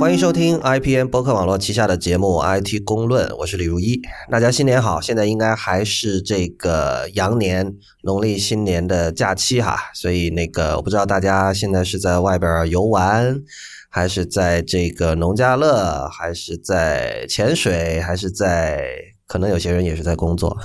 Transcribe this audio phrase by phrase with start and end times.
[0.00, 2.28] 欢迎收听 IPN 博客网络旗下的节目
[2.60, 4.00] 《IT 公论》，我是李如一。
[4.30, 5.00] 大家新年好！
[5.00, 13.42] 现在应该还是这个羊年农历新年的假期哈，所以那个我不知道大家现在是在外边游玩，
[13.90, 18.80] 还是在这个农家乐，还是在潜水，还是在
[19.26, 20.56] 可能有些人也是在工作。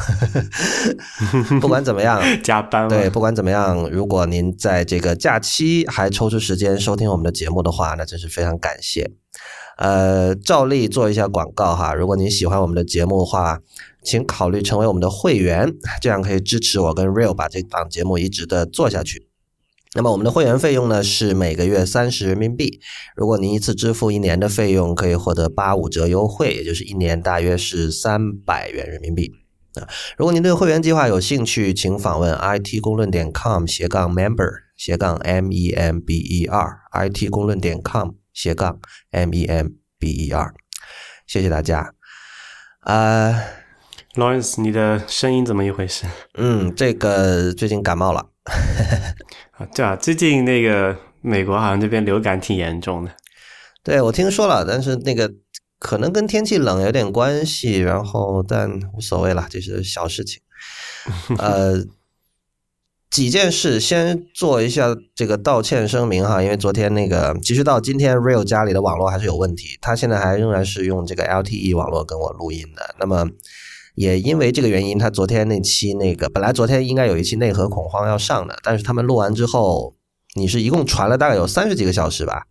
[1.60, 9.11] 不管怎么样，加班对，不管怎么样，如果您在这个假期还抽出时间收听我们的节目的话，那真是非常感谢。
[9.83, 13.60] 呃，照例做一下广告哈，如果您喜欢我们的节目的话，
[14.01, 19.27] 请考虑成为我们的会员，这样可以支持我跟 Real 把这档节目一直的做下去。
[19.93, 22.79] 那么我们的会员费用呢是每个月三十人民币，
[23.18, 29.33] 如果您一次支付一年的费用，可以获得八五折优惠，也就是一年大约是三百元人民币。
[29.74, 38.11] 啊，如果您对会员计划有兴趣，请访问 it 公论点 com 斜杠 member 斜杠 m e m b e r it 公论点 com
[38.34, 38.80] 斜杠
[39.12, 39.67] m e m
[40.00, 40.53] b e r，
[41.28, 41.94] 谢谢大家。
[42.81, 43.34] 呃
[44.16, 46.06] ，Lawrence，你的声音怎么一回事？
[46.34, 48.30] 嗯，这个最近感冒了，
[49.52, 53.16] 啊，对啊，最近那个美国好像这边流感挺严重的。
[53.84, 55.31] 对我听说了，但是那个
[55.80, 60.42] 可能跟天气冷有点关系，然后但无所谓了，这是小事情。
[61.38, 61.73] 呃，
[63.14, 72.95] 几件事，先做一下这个道歉声明哈，因为昨天那个，其实到今天 Real 家里的网络还是有问题，他现在还仍然是用这个 LTE 网络跟我录音的。
[73.00, 73.28] 那么
[73.94, 79.94] 也因为这个原因，他昨天那期那个本来昨天应该有一期内核恐慌要上的，但是他们录完之后，
[80.33, 82.48] 你是一共传了大概有三十几个小时吧？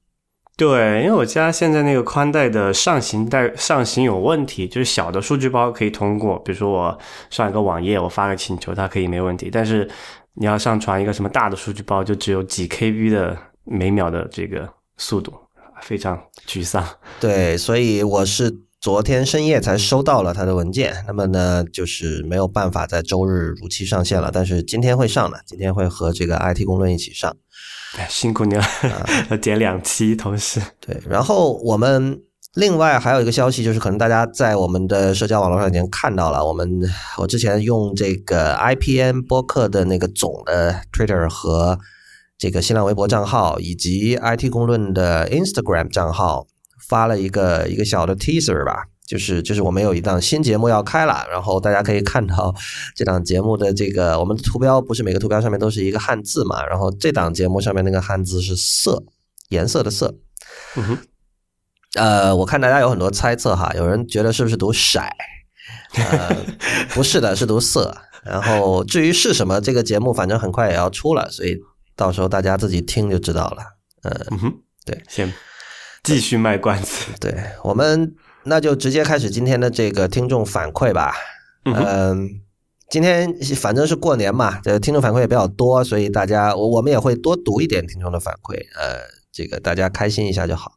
[0.57, 6.97] 对，因为我家现在那个宽带的上行带上行有问题，就是小的数据包可以通过，比如说我
[7.31, 9.51] 上一个网页，我发个请求，它可以没问题。
[9.51, 9.91] 但是
[10.35, 15.33] 你要上传一个什么大的数据包，就只有几 KB 的每秒的这个速度，
[15.83, 16.87] 非常沮丧。
[17.21, 18.51] 对，所以我是
[18.81, 27.37] 昨天深夜才收到了他的文件，那么呢，就是没有办法在周日如期上线了，但是今天会上的，今天会和这个 IT 公论一起上。
[27.99, 28.65] 哎，辛苦你了，
[29.31, 32.19] 要剪两期，同时对，然后我们
[32.55, 36.83] 另外还有一个消息，就是可能大家在我们的社交网络上已经看到了，我们
[37.19, 41.79] 我之前用这个 IPN 播客的那个总的 Twitter 和
[42.37, 46.47] 这个新浪微博账号，以及 IT 公论的 Instagram 账号
[46.89, 48.85] 发了一个一个小的 teaser 吧。
[49.05, 52.55] 就是就是我们有一档新节目要开了，然后大家可以看到
[52.95, 59.03] 这档节目的这个我们的图标不是每个图标上面都是一个汉字嘛，然后这档节目上面那个汉字是色，
[59.49, 60.15] 颜色的色。
[60.77, 60.99] 嗯哼，
[61.95, 65.01] 呃，我看大家有很多猜测哈，有人觉得是不是读色，
[65.95, 66.37] 呃，
[66.95, 67.97] 不是的，是读色。
[68.25, 71.59] 然后至于是什么，这个节目反正很快也要出了，所以
[71.97, 73.63] 到时候大家自己听就知道了。
[74.03, 74.53] 呃，嗯哼，
[74.87, 75.33] 对，先
[76.05, 77.07] 继续卖关子。
[77.21, 78.15] 对我们
[78.45, 81.15] 那就直接开始今天的这个听众反馈吧。
[81.65, 82.41] 嗯，
[82.89, 88.99] 今天反正是过年嘛，这听众反馈也比较多，所以大家我我们也会多读一点听众的反馈，呃，
[89.33, 90.73] 这个大家开心一下就好。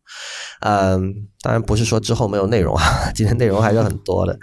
[0.62, 2.82] 嗯，当然不是说之后没有内容啊，
[3.14, 4.38] 今天内容还是很多的。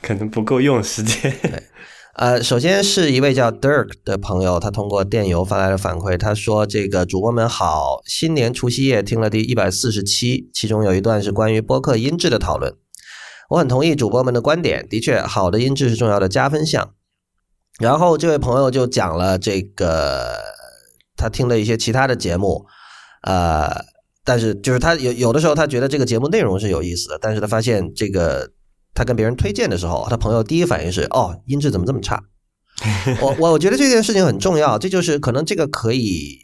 [0.00, 1.34] 可能不够用时间。
[2.14, 12.74] 呃，首先是一位叫 Dirk 的朋友，他通过电邮发来的反馈，他说：“这个主播们好，新年除夕夜听了第一百四十期，其中有一段是关于播客音质的讨论。
[13.50, 16.92] 我很同意主播们的观点，的确，好的音质是重要的加分项。”
[17.78, 20.36] 然后这位朋友就讲了这个
[21.16, 22.66] 他听了一些其他的节目，
[23.22, 23.70] 呃，
[24.24, 28.50] 但是就是他有有的时候他觉得这个节目内容是有意思的，但是他发现这个
[28.94, 32.22] 他跟别人推荐的时候，他朋友第一反应是哦，音质怎么这么差？
[33.20, 36.38] 我我我觉得这件事情很重要，这就是可能这个可以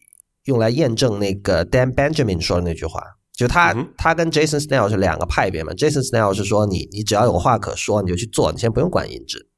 [0.44, 3.00] 用来验证那个 Dan Benjamin 说的那句话，
[3.36, 5.72] 就他、嗯他跟 Jason Snell 是两个派别嘛。
[5.74, 9.48] Jason Snell 是说你你只要有话可说，你就去做，你先不用管音质。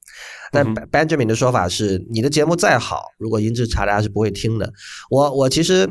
[0.52, 4.70] 但嗯 Benjamin 的说法是，你的节目再好，如果音质差，大家是不会听的。
[5.10, 5.88] 我我其实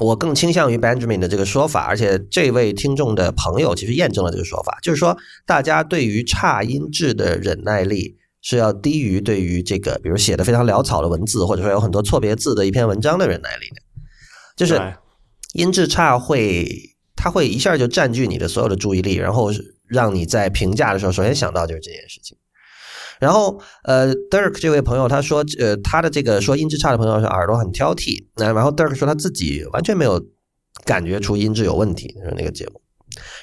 [0.00, 13.82] 我更倾向于 Benjamin 的这个说法，而且这位听众的朋友其实验证了这个说法，就是说大家对于差音质的忍耐力是要低于对于这个比如写的非常潦草的文字，或者说有很多错别字的一篇文章的忍耐力的。
[14.56, 14.96] 就是
[15.52, 16.66] 音质差会，
[17.14, 19.50] 它会一下就占据你的所有的注意力，然后
[19.86, 22.36] 让你在评价的时候首先想到就是这件事情。
[23.20, 28.26] 然后，呃，Dirk 这位朋友他说，呃，他的这个说音质差的朋友是耳朵很挑剔。
[28.36, 30.22] 那然后 Dirk 说他自己完全没有
[30.84, 32.80] 感觉出音质有问题，就是那个节目。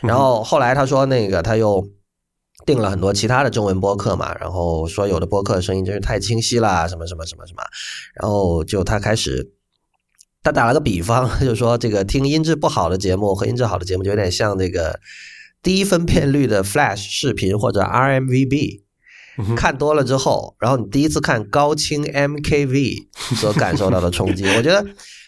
[0.01, 1.87] 然后后来他说那个他又
[2.65, 7.63] 订了很多其他的中文播客嘛，然后说有的播客声音真是太清晰啦，什么什么什么什么，
[8.15, 9.53] 然后就他开始
[10.43, 14.99] 他打了个比方， 就说这个听音质不好的节目和音质好的节目，就有点像这个
[15.63, 18.81] 低分辨率的 Flash 视频或者 RMVB。
[19.55, 24.85] 看多了之后，然后你第一次看高清 MKV 所感受到的冲击， 我觉得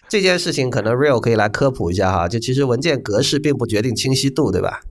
[0.10, 2.28] 这件事情可能 Real 可以来科普一下哈。
[2.28, 4.82] 就其实文件格式并不决定清晰度，对吧？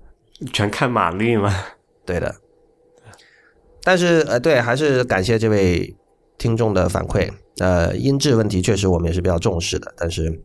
[0.52, 1.54] 全看码率嘛。
[2.04, 2.34] 对的。
[3.84, 5.94] 但是呃，对，还是感谢这位
[6.38, 7.30] 听众的反馈。
[7.58, 9.92] 呃，音质问题确实我们也是比较重视的。
[9.96, 10.42] 但是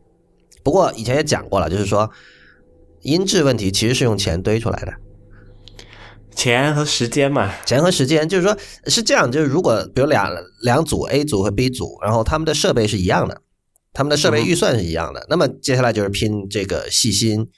[0.63, 2.12] 不过以前也讲过了，就是说
[3.02, 4.94] 音质问题其实是用钱堆出来的。
[6.38, 8.56] 钱和时间嘛，钱和时间就是说，
[8.86, 10.31] 是这样，就是如果比如两
[10.62, 13.42] 两组 A 组和 B 组，然后他们的设备是一样的，
[13.92, 17.50] 他们的设备预算是一样的，那么接下来就是拼这个细心，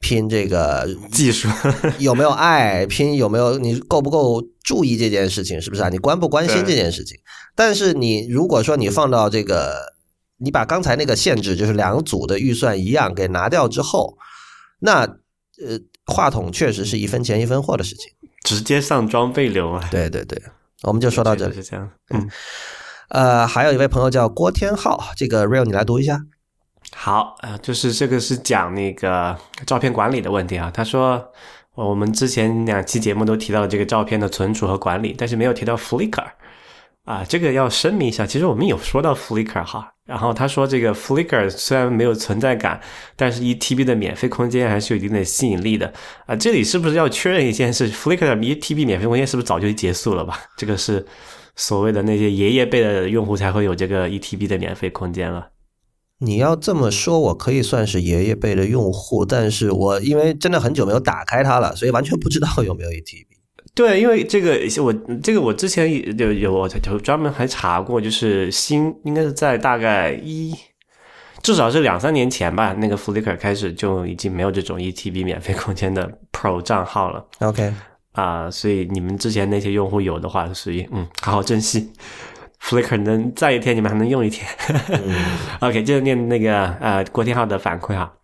[0.00, 1.48] 拼这个技术
[2.00, 5.90] 有没有爱，拼有没有你够不够注意这件事情，是不是啊？
[5.90, 7.18] 你关不关心这件事情？
[7.54, 9.92] 但是你如果说你放到这个，
[10.38, 14.16] 你把刚才那个限制，就是两组的预算一样给拿掉之后，
[14.80, 15.78] 那呃。
[16.06, 18.12] 话筒确实是一分钱一分货的事情，
[18.42, 19.88] 直接上装备流啊！
[19.90, 20.40] 对对对，
[20.82, 21.90] 我们就说到这里是这样。
[22.10, 22.28] 嗯，
[23.08, 26.20] 呃，还有一位朋友叫郭天浩，这个 real 你来读一下。
[26.94, 29.34] 好，呃，就是这个是讲那个
[29.66, 30.70] 照片管理的问题啊。
[30.70, 31.32] 他说
[31.74, 36.26] 我们之前两期节目都提到这个照片的存储和管理，但是没有提到 Flickr
[37.04, 37.24] 啊。
[37.26, 39.93] 这个要声明一下，其实我们有说到 Flickr 哈。
[40.06, 42.78] 然后他说：“这个 Flickr 虽然没有存在感，
[43.16, 45.90] 但是一 TB 的免费空间还是有一定的吸引力的
[46.26, 46.36] 啊。
[46.36, 50.38] 这里是不是要确认一件事？Flickr 一 TB 免费空间是不是早就结束了吧？
[50.58, 51.06] 这个是
[51.56, 55.48] 所谓的那些爷爷辈的用户才会有这个一 TB 的免费空间了。
[56.18, 63.26] 你要这么说，我可以算是爷爷辈的用户，但是我因为真的很久没有打开它了，所以完全不知道有没有一 TB。”
[63.74, 70.54] 对，因为这个我这个我之前有有我就专门还查过，就是新应该是在大概一
[71.42, 77.26] 至少是两三年前吧，那个 Flickr 开始就已经没有这种一 TB 免费空间的 Pro 账号了。
[77.40, 77.74] OK
[78.12, 81.92] 啊，所以你们之前那些用户有的话，所以嗯，好好珍惜
[82.62, 84.46] Flickr 能在一天，你们还能用一天。
[85.60, 88.14] OK，接着念那个呃郭天浩的反馈哈。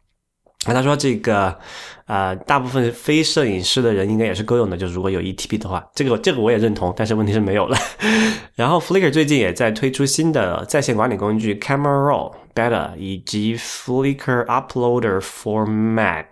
[0.66, 1.58] 那他说这个，
[2.04, 7.78] 呃，大部分非摄影师的人应该也是够用的，就是如果有 ETP 的话，这个这个我也认同，但是问题是没有了。
[8.56, 16.26] 然后 Flickr 最近也在推出新的在线管理工具 Camera Raw Beta 以及 Flickr Uploader for Mac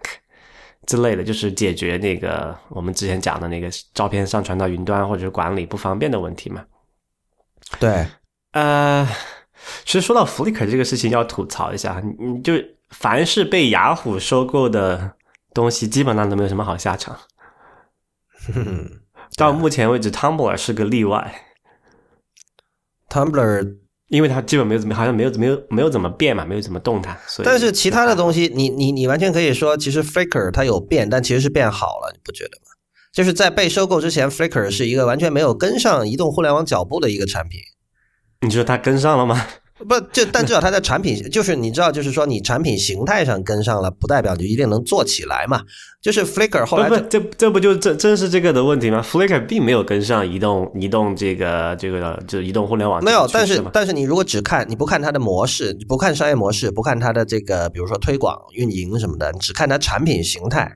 [0.84, 6.62] 之类的，就是解决那个我们之前讲的那个照片上传到云端或者是管理不方便的问题嘛。
[7.80, 8.06] 对，
[8.52, 9.08] 呃，
[9.86, 12.52] 其实说到 Flickr 这个事情，要吐槽一下，你就。
[12.90, 15.12] 凡是被雅虎收购的
[15.52, 17.18] 东西，基本上都没有什么好下场。
[19.36, 21.44] 到目前为止，Tumblr 是个例外。
[23.08, 23.76] Tumblr，
[24.08, 27.16] 因为它基本没有怎么，好像没有没有没有怎么变嘛，没有怎么动它。
[27.26, 27.46] 所以。
[27.46, 32.64] 但是其他的东西，你你你完全可以说，其实 Flickr 它有变，但其实是变好了，你不觉得吗？
[33.12, 37.60] 就是在被收购之前，Flickr 是一个完全没有跟上移动互联网脚步的一个产品。
[38.40, 39.46] 你说它跟上了吗？
[39.86, 45.62] 不，就但至少它在产品，就是你知道，就是说你产品形态上跟上了，不代表就一定能做起来嘛。
[46.02, 60.72] 就是 Flickr 后来不，这这不就正正是这个的问题吗？Flickr 并没有跟上移动移动这个这个就移动互联网没有，但是但是你如果只看你不看它的模式，不看商业模式，不看它的这个比如说推广运营什么的，你只看它产品形态，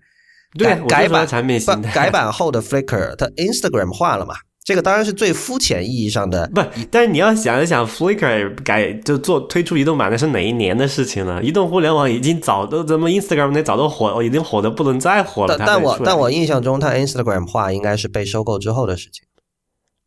[0.59, 4.35] 对改版产品形态改版后的 Flickr，它 Instagram 化了嘛？
[4.65, 11.43] 这个当然是最肤浅意义上的，不，但是你要想一想，Flickr 改就做推出移动版那是哪一年的事情了？
[11.43, 15.59] 移动互联网已经早都咱们 Instagram 那早都火，已经火的不能再火了。
[15.59, 19.25] 但但我但我印象中，它 Instagram 化应该是被收购之后的事情。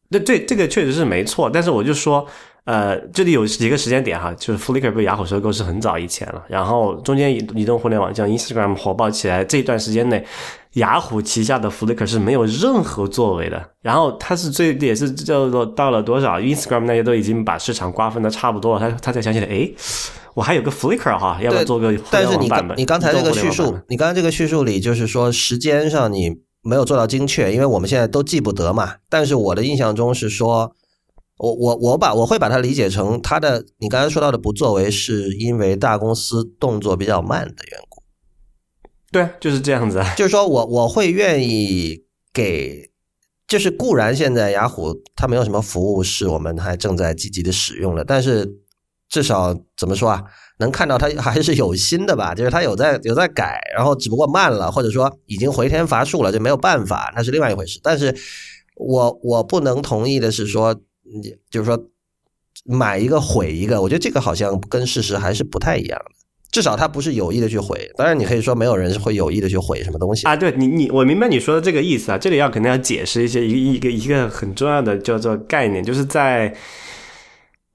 [0.08, 1.50] 那对，这个确实是没错。
[1.50, 2.26] 但是我就说，
[2.64, 10.26] 呃，这里有几个时间点哈，就是 Flickr 被雅虎收购是很早以前了，然后中间移移动互联网像 Instagram 火爆起来这一段时间内。
[10.76, 19.72] 雅虎旗下的 Flickr 是没有任何作为的，然后它是最也是叫做到了多少，Instagram 那些都已经把市场瓜分的差不多了，他他才想起来，哎，
[20.34, 28.96] 我还有个 Flickr 哈，要不要做个但是你你刚才这个叙述，你刚才这个叙述里就是说时间上你没有做到精确，因为我们现在都记不得嘛。
[29.08, 30.76] 但是我的印象中是说，
[31.38, 37.95] 我我我把我会把它理解成它的你刚才说到的不作为，是因为大公司动作比较慢的缘故。
[39.16, 40.12] 对，就是这样子啊。
[40.20, 42.04] 就是说我我会愿意
[42.34, 42.92] 给，
[43.48, 48.58] 就是固然现在雅虎它没有什么服务是我们还正在积极的使用的，但是
[49.08, 50.22] 至少怎么说啊，
[50.60, 52.36] 能看到它还是有心的吧？
[52.36, 57.80] 就是它有在有在改，然后只不过慢了，或者说已经回天乏术了，就没有办法，那是另外一回事。
[57.82, 58.14] 但是
[58.76, 60.76] 我我不能同意的是说，
[61.50, 61.82] 就是说
[62.66, 66.15] 买一个毁一个，我觉得这个好像跟事实还是不太一样的。
[66.56, 67.92] 至少他不是有意的去毁。
[67.98, 70.34] 当然，你可以说没有人是会有意的去毁什么东西啊。
[70.38, 72.18] 对你，你我明白你说的这个意思啊。
[72.18, 76.56] 这里要肯定要解释一些一个一个一个很重要的叫做概念，就是在。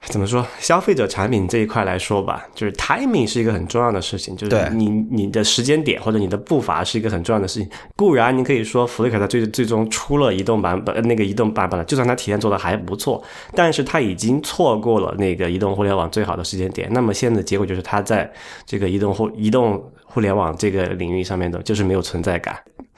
[0.08, 0.44] 怎么说？
[0.58, 7.70] 消费者产品这一块来说吧，就是 timing 是一个很重要的事情，就是你你的时间点或者你的步伐是一个很重要的事情。
[7.94, 13.22] 固然你可以说弗雷克它最最终出了移动版本，那个移动版本了，就算它体验做的还不错，
[13.54, 16.88] 但是它已经错过了那个移动互联网最好的时间点。
[16.92, 18.28] 那么现在的结果就是它在
[18.64, 22.56] 这个移动互移动互联网这个领域上面的就是没有存在感。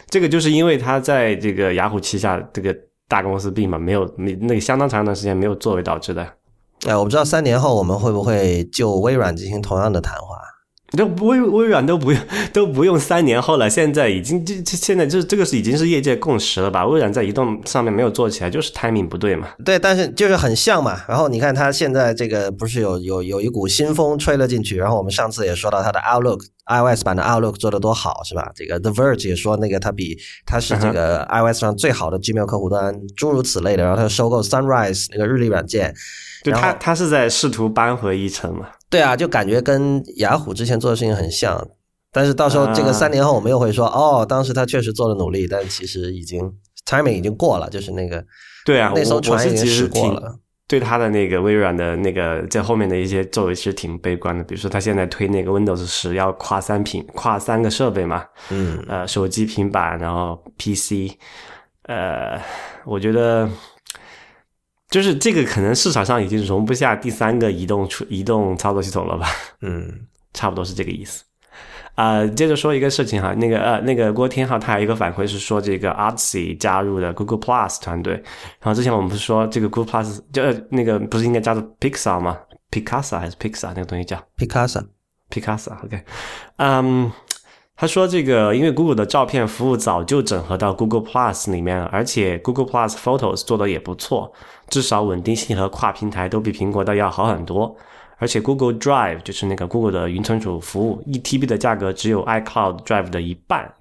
[0.08, 2.74] 这个就是因为它在这个雅虎旗下这个
[3.08, 6.26] 大公司并嘛，没有没那个相当长一段时间没有作为导致的。
[6.86, 10.36] 哎，我不知道三年后我们会不会就微软进行同样的谈话？
[10.94, 12.20] 都微微软都不用
[12.52, 16.84] 都不用三年后了，现在已经这这现在这这个是已经是业界共识了吧？
[16.84, 19.48] 微软在移动上面没有做起来，就是 timing 不对嘛。
[19.64, 21.00] 对，但是就是很像嘛。
[21.08, 24.76] 然后你看它现在这个不是有有有一股新风吹了进去？
[24.76, 28.52] 然后我们上次也说到它的 Outlook iOS 版的 Outlook 做的多好，是吧？
[28.54, 33.84] 这个 The Verge 也说那个它比它是这个 iOS 上最好的 Gmail 客户端，诸如此类的。
[33.84, 35.94] 然后它收购 Sunrise 那个日历软件。
[36.42, 38.68] 就他他是在试图扳回一城嘛？
[38.90, 41.66] 对啊，就感觉跟雅虎之前做的事情很像，
[42.12, 46.52] 但是到时候这个三年后我们又会说，哦，当时他确实做了努力，但其实已经
[46.84, 48.22] timing 已经过了，就是那个
[48.66, 50.36] 对啊，那艘船已经驶过了。
[50.68, 61.16] 对他的那个微软的那个在后面的一些作为其实挺悲观的，比如说他现在推那个 Windows 十要跨三屏，跨三个设备嘛，嗯，呃，手机、平板，然后 PC，
[61.84, 62.40] 呃，
[62.84, 63.48] 我觉得。
[64.92, 69.26] 就是这个可能市场上已经容不下第三个移动出移动操作系统了吧？
[69.62, 71.24] 嗯， 差不多是这个意思。
[71.94, 78.12] 啊，接着说一个事情哈，那个呃，那个郭天浩他有一个反馈是说，这个 Artsy 加入的 Google Plus 团队。
[78.60, 82.38] 然后之前我们不是说这个 Google Plus 就那个不是应该加入 Pixar 吗
[82.70, 86.04] ？Picasa 还是 Pixar 那个东西叫 Picasa，Picasa，OK。
[86.56, 87.10] 嗯。
[87.74, 94.32] 他说：“这个因为 Google 的照片服务早就整合到 Google Plus 里面了，而且 Google Plus Photos 做的也不错，
[94.68, 97.74] 至少稳定性和跨平台都比苹果的要好很多。
[98.18, 103.72] 而且 Google Drive 就是那个 Google 的云存储服务，一 TB 的价格只有 iCloud Drive 的一半。”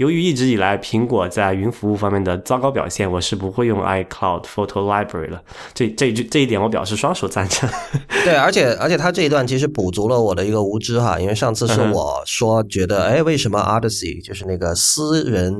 [0.00, 5.42] 由于一直以来苹果在云服务方面的糟糕表现，我是不会用 iCloud Photo Library 了。
[5.74, 7.68] 这这一句这一点我表示双手赞成。
[8.24, 15.54] 对，而且而且他这一段其实补足了我的一个无知哈，因为上次是我说觉得，哎，为什么 Odyssey 就是那个私人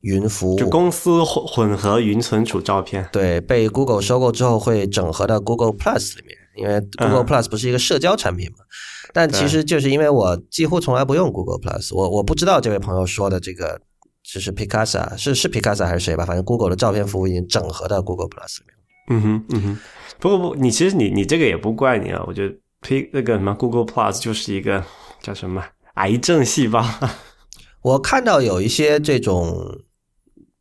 [0.00, 8.64] 云服务，就公司混混合云存储照片，对，被 Google 收购之后会整合到 Google Plus 里面，因为 Google Plus 不是一个社交产品嘛。
[9.18, 13.80] 但其实就是因为我几乎从来不用 Google Plus，我我不知道这位朋友说的这个
[14.22, 18.76] 就是 Picasa 是是 Picasa 还是谁吧，反正 Google 的照片服务已经整合到 Google Plus 里面。
[19.10, 19.78] 嗯哼嗯哼，
[20.20, 24.84] 不过不，你其实你你这个也不怪你啊，我觉得 P 那个什么 Google Plus 就是一个
[25.20, 26.86] 叫什么癌症细胞。
[27.82, 29.80] 我看到有一些这种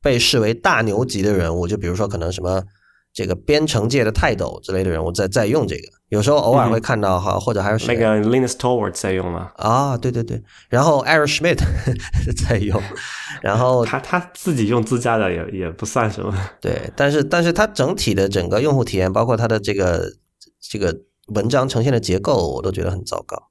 [0.01, 2.63] 被视为大牛级的人物，就比如说可能什么。
[3.17, 9.49] 这个编程界的泰斗之类的人物在在用这个，有时候偶尔会看到哈，或者还有那个 Linus Torvalds 在用吗？
[9.55, 11.57] 啊，对对对，然后 Eric Schmidt
[12.47, 12.79] 在用，
[13.41, 16.31] 然后他他自己用自家的也也不算什么。
[16.61, 20.13] 对，但是但是他整体的整个用户体验，包括他的这个
[20.61, 20.95] 这个
[21.33, 23.46] 文章呈现的结构，我都觉得很糟糕。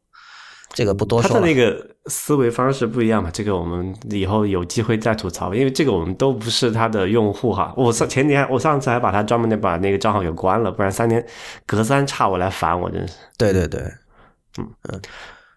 [0.77, 1.31] 这个不多说。
[1.31, 7.73] 他的那个思维方式不一样嘛，这个我们以后有机会再吐槽，因为这个我们都不是他的用户哈。
[7.79, 11.27] 我上前年我上次还把他专门的把那个账号给关了，不然三年
[11.65, 13.15] 隔三差五来烦我，真是。
[13.39, 13.81] 对对对，
[14.59, 15.01] 嗯嗯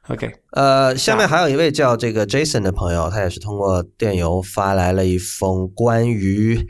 [0.08, 6.66] ，OK，呃，下面还有一位叫这个 Jason 的朋友，他也是通过电邮发来了一封关于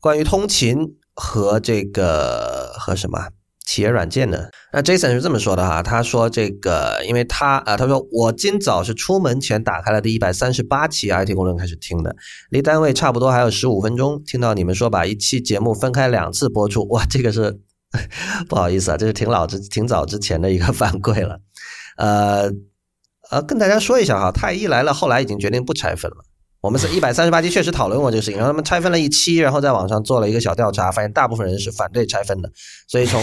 [0.00, 3.28] 关于通勤和这个和什么。
[3.70, 4.48] 企业软件呢？
[4.72, 12.16] 那 Jason 是这么说的哈，他说这个，因为他啊，他说我今早是出门前打开了第一百三十八期 IT 公论开始听的，
[12.50, 17.60] 离单位差不多还有十五分钟，听到你们说把一期节目分开两次播出，哇，这个是
[18.50, 21.38] 不好意思啊，这是挺老之挺早之前的一个反馈了，
[21.96, 22.50] 呃
[23.30, 26.16] 呃，跟大家说一下哈，太医来了，后来已经决定不拆分了。
[26.60, 32.50] 我们是 一百三十八期确实讨论过这个事情，然后他们拆分了一期，然后在网上做了一个小调查，发现大部分人是反对拆分的，
[32.88, 33.22] 所以从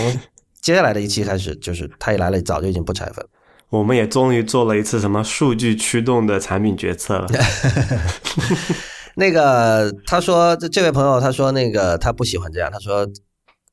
[0.62, 3.26] 接下来的一期开始，就是他一来了，早就已经不拆分。
[3.70, 7.28] 我们也终于做了一次什么数据驱动的产品决策了。
[9.16, 13.06] 那个他说，这这位朋友他说，那个他不喜欢这样，他说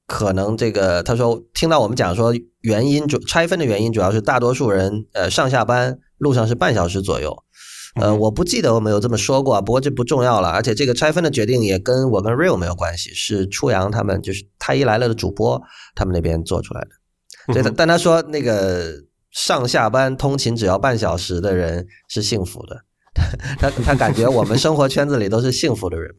[0.07, 7.44] 可能这个他说听到我们讲说原因主拆分的原因主要是大多数人呃上下班路上是半小时左右。
[7.95, 10.49] 呃，我不记得我们有这么说过，不过这不重要了。
[10.49, 15.63] 而且这个拆分的决定也跟我跟 Real 没有关系，是初阳他们就是太医来了的主播
[15.95, 16.89] 他们那边做出来的。
[17.53, 18.93] 所以，但他说那个
[19.31, 22.81] 上下班通勤只要半小时的人是幸福的，
[23.59, 26.13] 他他感觉我们生活圈子里都是幸福的人。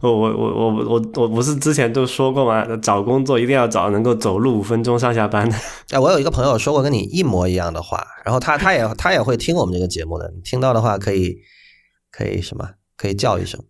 [0.00, 2.64] 我我我我我我不是之前都说过吗？
[2.76, 5.56] 找工作一定要找能够走路五分钟上下班的。
[5.90, 11.36] 哎，我有一个朋友说过跟你一模一样的话，然后他他也他也会听我们这个节目的，听到的话可以
[12.10, 13.60] 可以什么可以叫一声。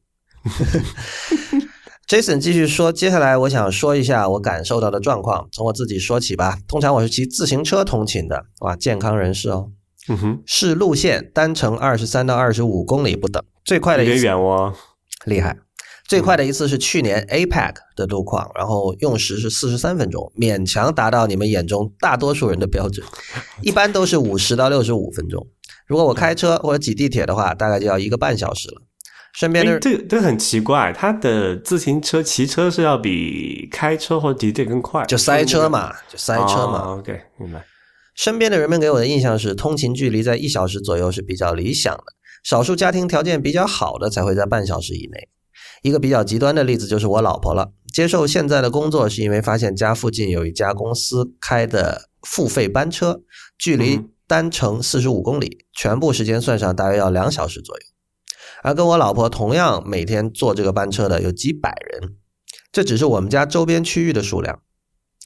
[2.08, 6.58] Jason 继续说，接下来我想说一下我感受到的状况，从我自己说起吧。
[6.68, 9.70] 通常我是骑自行车通勤的，哇，健康人士哦。
[10.08, 14.74] 嗯哼，是路线单程二十三到二十五公里不等，最快的有点远哦，
[15.24, 15.56] 厉害。
[16.08, 23.06] 最快的一次是去年 APEC 的路况，然后用时是四十三分钟，勉强达到你们眼中大多数人的标准。
[23.62, 25.46] 一般都是五十到六十五分钟。
[25.86, 28.82] 如果我开车或者挤地铁的话，大概就要一个半小时了。
[29.34, 36.98] 身边的这这很奇怪，他的自行车骑车是要比开车或挤地铁更快，就塞车嘛，就塞车嘛。
[36.98, 37.64] OK，明白。
[38.14, 42.04] 身边的人们给我的印象是，通勤距离在一小时左右是比较理想的，
[42.44, 45.28] 少数家庭条件比较好的才会在半小时以内。
[45.82, 53.20] 一个比较极端的例子就是我老婆了，接受现在的工作是因为发现家附近有一家公司开的付费班车，
[53.58, 57.82] 距离单程四十五公里，全部时间算上大约要两小时左右。
[58.62, 62.14] 而跟我老婆同样每天坐这个班车的有几百人，
[62.70, 64.60] 这只是我们家周边区域的数量。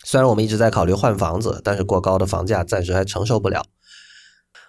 [0.04, 3.66] 虽然我们一直在考虑换房子，但是过高的房价暂时还承受不了。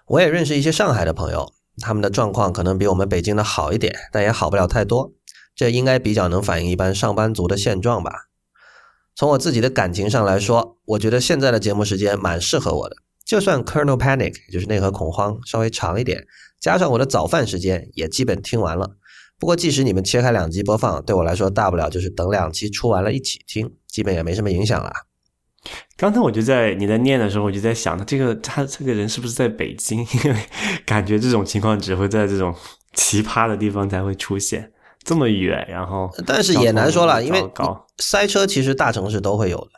[0.08, 5.14] 我也认识一些上海的朋友，他们的状况可能比我们北京的好一点，但也好不了太多。
[5.58, 8.28] 这应该比较能反映一般上班族的现状吧。
[9.16, 12.94] 从我自己的感情上来说，我觉得现在的节目时间蛮适合我的。
[13.24, 16.24] 就算 Kernel Panic 就是内核恐慌稍微长一点，
[16.60, 18.92] 加上我的早饭时间也基本听完了。
[19.36, 24.92] 不过即使你们切开两集播放，对我来说大不了就是等两期出完了一起听，基本也没什么影响啦。
[25.96, 29.98] 刚才我就在你在念的时候，我就在想，他这个他这个人是不是在北京？
[30.24, 30.40] 因为
[30.86, 32.54] 感觉这种情况只会在这种
[32.94, 34.72] 奇葩的地方才会出现。
[35.08, 37.42] 这么远，然后但是也难说了，因为
[37.96, 39.70] 塞车其实大城市都会有的。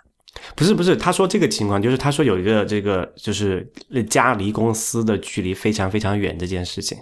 [0.57, 3.64] 不是不是，他说这个情况就是他说有一个这个就是
[4.09, 6.99] 家离公司的距离非常非常远这件事情，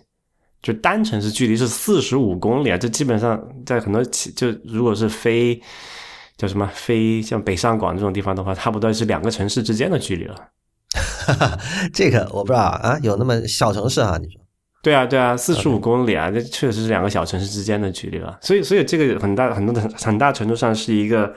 [0.61, 5.59] 就单程是距离是四十五公里啊，这基本上在很多就如果是飞
[6.37, 10.37] 叫什么飞像北上广这种地方的话，差不多是两个城市之间的距离了。
[11.95, 14.19] 这个我不知道啊，有那么小城市啊？
[14.21, 14.38] 你说？
[14.81, 18.39] 对啊，对啊，四十五公里啊，这确实是两个小城市之间的距离了。
[18.41, 21.35] 所以，所以这个很大很多的很大程度上是一个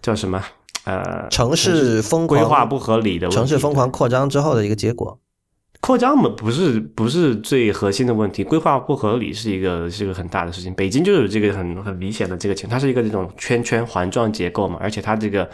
[0.00, 0.40] 叫什么
[0.84, 5.18] 呃，城市疯狂规划不合理的城市疯狂扩张之后的一个结果。
[5.80, 10.72] 扩张嘛，不是不是最核心的问题，规划不合理是一个是一个很大的事情。
[10.74, 15.48] 北京就有这个很很明显的这个情，它是一个这种圈圈环状结构嘛，而且它这个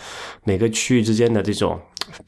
[0.44, 1.80] 每个区域之间的这种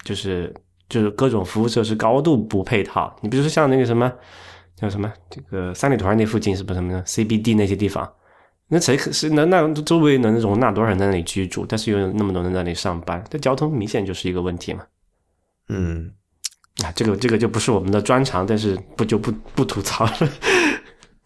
[0.03, 0.53] 就是
[0.89, 3.15] 就是各种服务设施高度不配套。
[3.21, 4.11] 你比如说像那个什么。
[4.77, 5.13] 叫什么？
[5.31, 8.13] 这个三里屯那附近是不是什么呢？CBD 那些地方，
[8.69, 11.65] 那谁可是那那周围能容纳多少人在那里居住？
[11.69, 14.83] 但是又有那么多人在那里上班，这交通明显就是一个问题嘛。
[15.69, 16.11] 嗯，
[16.83, 20.13] 啊，这个这个就不是我们的专长，但是不就不不吐槽了。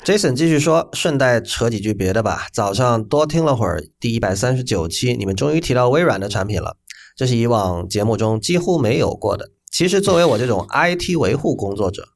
[0.04, 2.46] Jason 继续说，顺带扯几句别的吧。
[2.52, 6.76] 早上多听了会儿第一百三十九期，你们终于提到微软的产品了，
[7.16, 9.50] 这是以往节目中几乎没有过的。
[9.72, 12.06] 其实作为我这种 IT 维护工作者。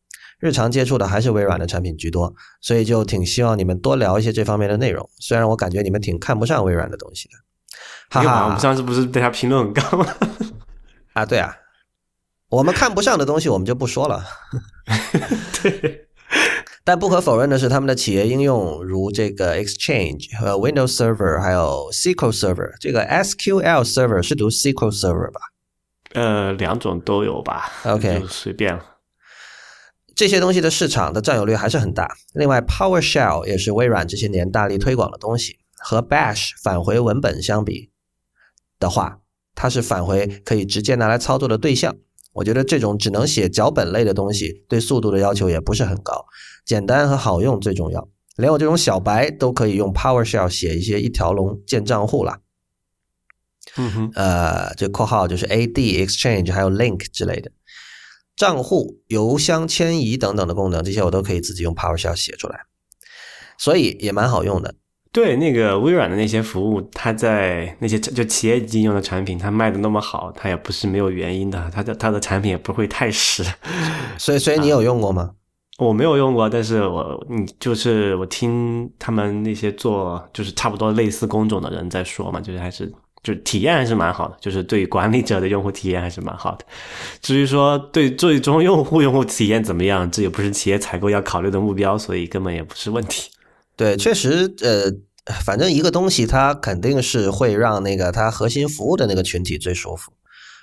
[0.43, 5.09] 日常接触的还是微软的产品居多，所以就挺希望你们多聊一些这方面的内容。
[5.21, 7.35] 虽然我感觉你们挺看不上微软的东西的，
[8.11, 8.47] 哈哈。
[8.47, 10.05] 我们上次不是对他评论很高吗？
[11.15, 11.57] 啊，对啊，
[12.49, 14.25] 我们看不上的东西我们就不说了。
[15.63, 16.09] 对，
[16.83, 22.73] 但不可否认的是，他们的企业应用如这个 Exchange 和 Windows Server，还有 SQL Server。
[22.81, 25.41] 这个 SQL Server 是读 SQL Server 吧？
[26.15, 27.71] 呃，两种都有吧。
[27.85, 28.85] OK，随便了。
[30.15, 32.17] 这些东西的市场的占有率还是很大。
[32.35, 35.59] 另外，PowerShell 也是微软这些年大力推广的东西。
[35.85, 37.91] 和 Bash 返回文本相比
[38.79, 39.19] 的话，
[39.55, 41.97] 它是返回可以直接拿来操作的对象。
[42.35, 46.25] 我觉得这种只能写脚本类的东西，对速度的要求也不是很高，
[46.65, 48.09] 简单和好用最重要。
[48.37, 52.39] 连我这种小白都可以用 PowerShell 写一些一条龙建账户了。
[53.77, 57.51] 嗯哼，呃，这括号就是 AD、Exchange 还有 Link 之类的。
[58.37, 62.61] 账户、邮箱迁移等等的功能，这些我都可以自己用 PowerShell 写出来，
[63.59, 64.75] 所以也蛮好用的。
[65.13, 71.71] 对，那个微软的那些服务，它在那些就企业级用的产品，它卖的那么好，它也不是没有原因的。
[71.71, 73.45] 它的它的产品也不会太屎。
[74.17, 75.33] 所以，所以你有用过吗？
[75.79, 82.91] 我没有用过，但是我你就是我听他们那些做就是差不多类似工种的人在说嘛，就是还是
[83.23, 86.65] 就是体验还是蛮好的，就是对管理者的用户体验还是蛮好的。
[87.21, 93.31] 至于说对最终用户用户体验怎么样，这也不是企业采购要考虑的目标，所以根本也不是问题。
[93.77, 94.91] 对，确实，呃，
[95.45, 100.13] 反正一个东西它肯定是会让那个它核心服务的那个群体最舒服。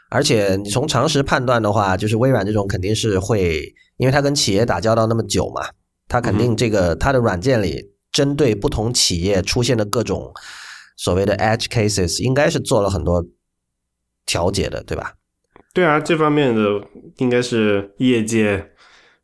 [0.09, 5.69] 而且你从常识判断的话，就是微软这种肯定是会，因为它跟企业打交道那么久嘛，
[6.09, 10.33] 它肯定这个它的软件里针对不同企业出现的各种。
[10.99, 13.23] 所谓的 edge cases 应该是做了很多
[14.25, 15.13] 调节的，对吧？
[15.73, 16.61] 对啊，这方面的
[17.19, 18.71] 应该是业界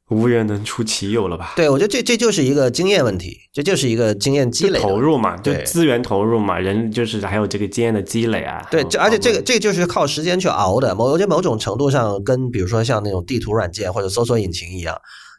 [0.10, 1.52] 无人能出其右了吧？
[1.58, 8.66] 对，我觉得这这就是一个经验问题，这就是一个经验积累投入嘛，对，资源投入嘛，人就是还有这个经验的积累啊。
[8.72, 10.96] 对，这而且这个这就是靠时间去熬的。
[10.96, 14.96] 某我觉得某种程度上跟比如说像那种地图软件或者搜索引擎一样。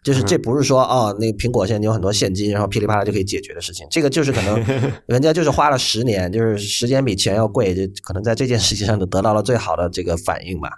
[0.07, 3.85] 就是这不是说哦，那个苹果现在有很多现金，然后噼里啪啦就可以解决的事情。
[3.90, 4.64] 这个就是可能
[5.07, 10.71] 人家就是花了十年，就是时间比钱要贵，就可能在这件事情上就得到了最好的这个反应吧。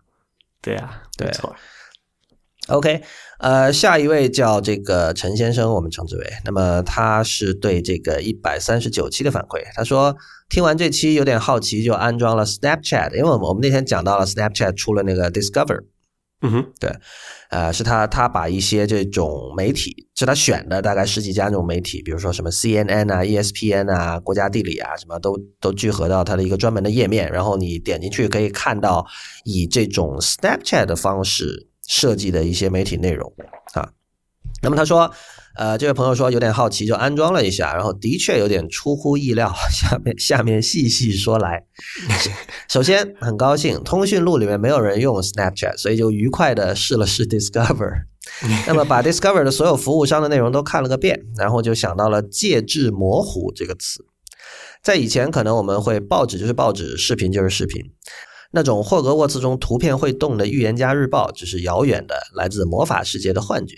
[0.62, 1.31] 对呀，对。
[2.69, 3.03] OK，
[3.38, 6.27] 呃，下一位叫这个陈先生，我们称之为。
[6.47, 10.17] 那么他是对这个一百三十九期的反馈，他说
[10.49, 15.85] 听完这期有点好奇，就安装了 Snapchat，因为我们我们那天讲到了 Snapchat 出了那个 Discover。
[16.41, 16.95] 嗯哼，对，
[17.50, 29.06] 呃，是他他把一些这种媒体，是他选的大概十几家那种媒体，比如说什么 CNN 啊、ESPN 啊、国家地理啊，什么都都聚合到他的一个专门的页面，然后你点进去可以看到
[29.44, 33.32] 以这种 Snapchat 的方式设计的一些媒体内容
[33.72, 33.88] 啊。
[34.62, 35.11] 那么他说。
[35.57, 39.53] 呃，这位朋友说有点好奇，就安装了一下，然后的确有点出乎意料。
[39.73, 41.64] 下面下面细细说来，
[42.68, 47.90] 首先很高兴，通讯录里面没有人用 Snapchat，所以就愉快的试了试 Discover。
[48.68, 54.07] 那么把 Discover 的所有服务商的内容都看了个遍，然后就想到了“介质模糊”这个词。
[54.81, 57.83] 在以前，可能我们会报纸就是报纸，视频就是视频，
[58.53, 63.75] 那种霍格沃茨中图片会动的预言家日报，只是遥远的来自魔法世界的幻觉。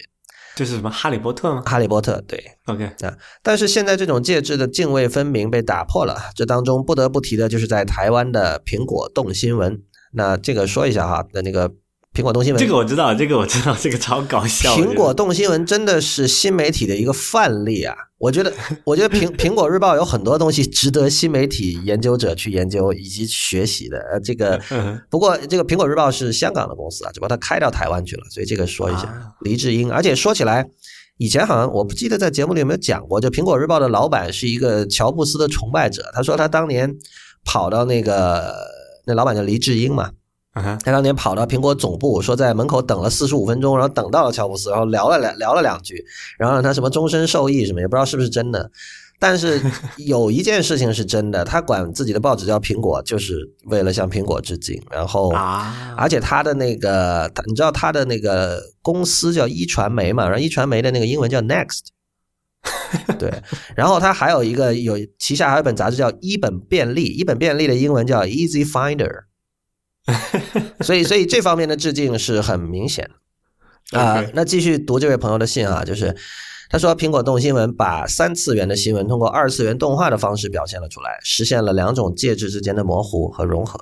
[0.55, 0.91] 这是什么？
[0.91, 1.63] 哈利波特吗？
[1.67, 3.17] 哈利波特，对，OK 啊。
[3.43, 6.17] 但是现在这种介质的泾渭分明被打破了。
[6.35, 9.81] 这当中不得不提的就是在台湾的苹果动新闻。
[10.13, 11.71] 那这个说一下哈，那那个。
[12.13, 14.75] 苹果动新闻，这个我知道，这个我知道，这个超搞笑。
[14.77, 17.95] 苹果动新闻真的是新媒体的一个范例啊！
[18.21, 18.53] 我觉得，
[18.85, 23.99] 我觉得苹苹果日报有很多东西值得新媒体研究者去研究以及学习的。
[24.13, 24.61] 呃，这个
[25.09, 29.35] 不过这个苹果日报是香港的公司啊，只不过它开到台湾去了，所以这个说一下。
[29.41, 30.69] 黎智英，而且说起来，
[31.17, 36.11] 以前好像我不记得在节目里有没有讲过，就苹果日报的老板是一个乔布斯的崇拜者。
[36.13, 36.95] 他说他当年
[37.43, 38.55] 跑到那个
[39.07, 40.11] 那老板叫黎智英嘛。
[40.53, 46.05] 他当年跑到苹果总部，说在门口等了四十五分钟，然后等到了乔布斯，然后聊了两 聊了两句，
[46.39, 48.71] 然后让他什么终身受益什么，也不知道是不是真的。
[49.21, 49.61] 但是
[49.99, 54.83] 有一件事情是真的，他管自己的报纸叫苹果，就是为了向苹果致敬。
[54.91, 60.25] 然后啊，而且他的那个，你知道他的那个公司叫一传媒嘛？
[60.25, 61.81] 然后一传媒的那个英文叫 Next，
[63.21, 63.31] 对。
[63.77, 69.30] 然后他还有一个有旗下还有一本杂志叫一本便利，一本便利的英文叫 Easy Finder。
[70.81, 73.09] 所以，所以这方面的致敬是很明显
[73.91, 74.25] 的啊。
[74.35, 76.17] 那继续读这位朋友的信啊，就是
[76.71, 83.81] 他说，苹果动新闻把三次元的新闻通过二次元动画的方式表现了出来，实现了两种介质之间的模糊和融合。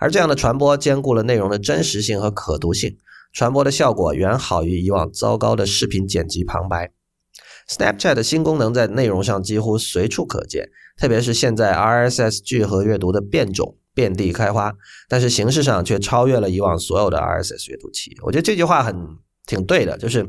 [0.00, 2.96] 而这样的传播兼顾了内容的真实性和可读性，
[3.32, 6.90] 传播的效果远好于以往糟糕的视频剪辑旁白。
[7.70, 13.76] Snapchat 的新功能在内容上几乎随处可见，特别是现在 RSS 聚合阅读的变种。
[13.94, 14.74] 遍地开花，
[15.08, 18.16] 但是形式上却超越了以往所有的 RSS 阅读器。
[18.22, 18.94] 我觉得这句话很
[19.46, 20.28] 挺对的，就是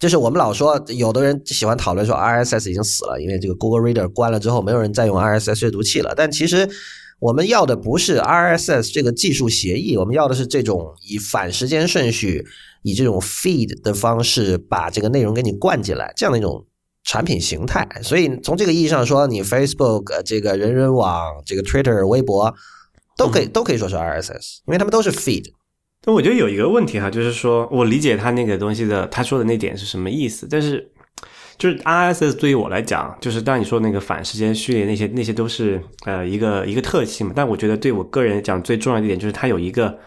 [0.00, 6.14] 就是我们老说，有的人喜欢讨论说 RSS 已经死了，因为这个 Google Reader 关了之后，没有人再用 RSS 阅读器了。
[6.16, 6.68] 但其实
[7.20, 12.46] 我们要的不是 RSS 这个技术协议，我们要的是这种以反时间顺序、
[12.82, 16.64] 以这种 feed 的方式把这个内容给你灌进来，这样的一种。
[17.08, 22.54] 产品形态，所以从这个意义上说，你 Facebook、这个人人网、这个 Twitter、微博
[23.16, 25.46] 都可以都可以说是 RSS，因为他们都是 feed。
[26.02, 30.92] 但我觉得有一个问题哈，就是说我理解他那个东西的他说的那点是什么意思，但是
[31.56, 39.98] 就是 RSS 对于我来讲，就是当你说那个反时间序列那些那些都是呃一个一个特性嘛，但我觉得对我个人讲最重要的一点就是它有一个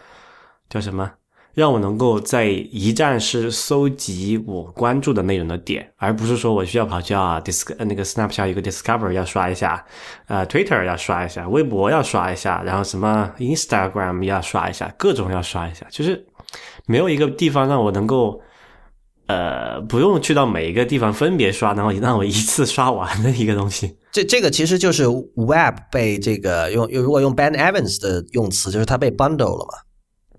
[0.70, 1.10] 叫什么？
[1.54, 9.84] 让我能够在一站式搜集我关注的内容的点，而不是说我需要跑去啊，dis 那个 Snapchat 一个 Discover 要刷一下，
[10.28, 16.26] 呃，Twitter 要刷一下，微博要刷一下，然后什么 Instagram 要刷一下，各种要刷一下，就是
[16.86, 18.40] 没有一个地方让我能够
[19.26, 23.98] 呃，不用去到每一个地方分别刷，然后让我一次刷完的一个东西。
[24.10, 25.04] 这这个其实就是
[25.36, 29.91] Web 被这个用用如果用 Ben Evans 的用词，就是它被 bundle 了嘛。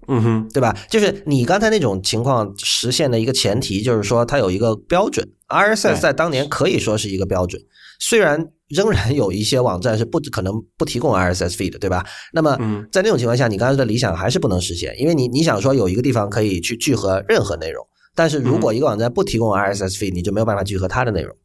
[0.07, 0.75] 嗯哼，对吧？
[0.89, 5.27] 就是你刚才那种情况实现的一个前提，就是说它有一个标准。
[5.47, 7.61] RSS 在当年可以说是一个标准，
[7.99, 12.03] 虽然仍然有一些网站是不可能不提供 RSS feed，对吧？
[12.33, 12.57] 那么
[12.91, 17.85] 在那种情况下，你刚才的理想还是不能实现，因为你你想说有一个地方可以去聚合任何内容，
[18.15, 21.35] 但是如果一个网站不提供 RSS feed，你就没有办法聚合它的内容。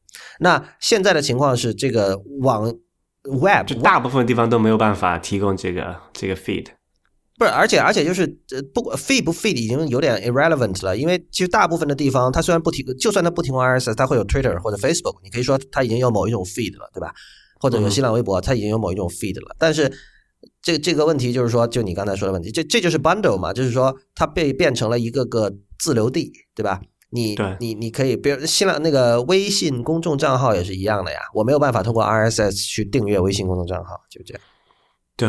[0.41, 2.73] 那现在的情况是，这个网
[3.25, 6.67] Web 就大部分地方都没有办法提供这个这个 feed。
[7.39, 17.15] 不是，而且而且就是，呃，不管 feed 不 feed 已经有点 irrelevant 了，因为其实大部分的地方，它虽然不提，就算它不提供 RSS，它会有 Twitter 或者 Facebook，你可以说它已经有某一种 feed 了，对吧？
[17.61, 19.55] 或者有新浪微博，它已经有某一种 feed 了。
[19.59, 19.93] 但是
[20.63, 26.81] 这这个问题就是说，就你刚才说的问题，这这就是 bundle 嘛，就是说它被变成了一个个自留地，对吧？
[27.11, 34.43] 你你你可以，比如新浪那个微信公众账号也是一样的呀，我没有办法通过 RSS 去订阅微信公众账号，就这样。
[35.17, 35.29] 对。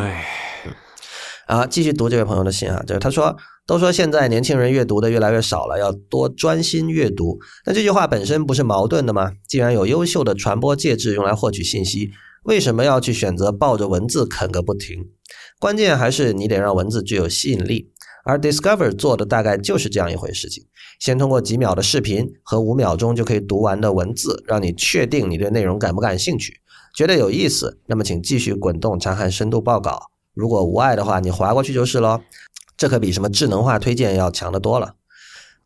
[1.49, 3.35] 啊，继续读这位朋友的信啊，就是他说，
[3.65, 7.39] 都说现在年轻人阅读的越来越少了，要多专心阅读。
[7.65, 9.31] 那这句话本身不是矛盾的吗？
[9.47, 12.11] 既然有优秀的传播介质用来获取信息，
[12.43, 15.07] 为什么要去选择抱着文字啃个不停？
[15.59, 17.89] 关键还是你得让文字具有吸引力。
[18.23, 20.63] 而 Discover 做的大概就是这样一回事情：
[20.99, 26.61] 先通过几秒的视频和五秒钟就可以读完的文字，让你确定你对内容感不感兴趣，
[26.95, 29.99] 觉得有意思，那么请继续滚动查看深度报告。
[30.33, 32.21] 如果无碍的话，你划过去就是喽。
[32.77, 34.95] 这可比什么智能化推荐要强得多了。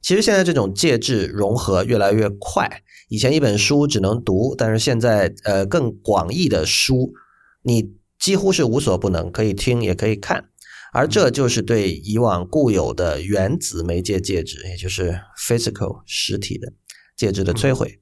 [0.02, 2.82] 其实现在这种介质融合越来越快。
[3.08, 7.13] 以前一本书只能读，但是现在呃更广义的书，
[7.62, 10.45] 你几乎是无所不能，可以听也可以看。
[10.91, 16.73] 而这就是对以往固有的原子媒介介质，也就是 physical 实体的
[17.15, 17.99] 介质的摧毁。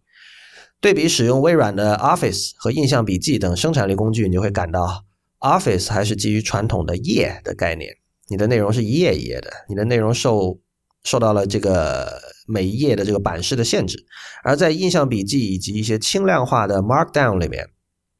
[0.80, 5.04] 对比使用微软的 Office 和印象笔记等生产力工具，你就会感到。
[5.42, 7.98] Office 还是基于传统的页的概念，
[8.30, 10.60] 你的内容是一页一页的，你的内容受
[11.04, 14.06] 受到了这个每一页的这个版式的限制，
[14.44, 17.68] 而在印象笔记以及一些轻量化的 Markdown 里面，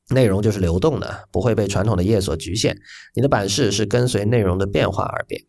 [0.10, 2.76] 内容就是流动的，不会被传统的页所局限，
[3.14, 5.44] 你的版式是跟随内容的变化而变。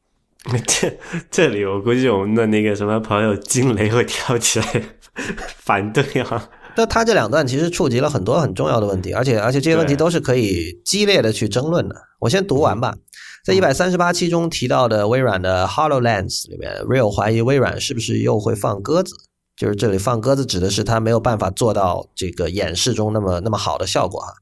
[0.67, 0.99] 这
[1.31, 4.83] 这里我估计我们的那个什么朋友惊雷会跳起来
[5.57, 6.51] 反对啊。
[6.77, 11.95] 那他这两段其实触及了很多很重要的问题，而且而且这些问题都是可以激烈的去争论的。
[12.21, 12.97] 我先读完吧。
[13.45, 19.15] 在一百三十八期中提到的微软的 Hololens 里面，Real 怀疑微软是不是又会放鸽子？
[19.57, 24.33] 就是这里放鸽子指的是它没有办法做到这个演示中那么那么好的效果哈。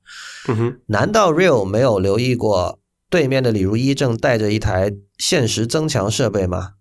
[0.48, 6.74] 嗯哼，难道 Real 没有留意过对面的李如一正带着一台现实增强设备吗？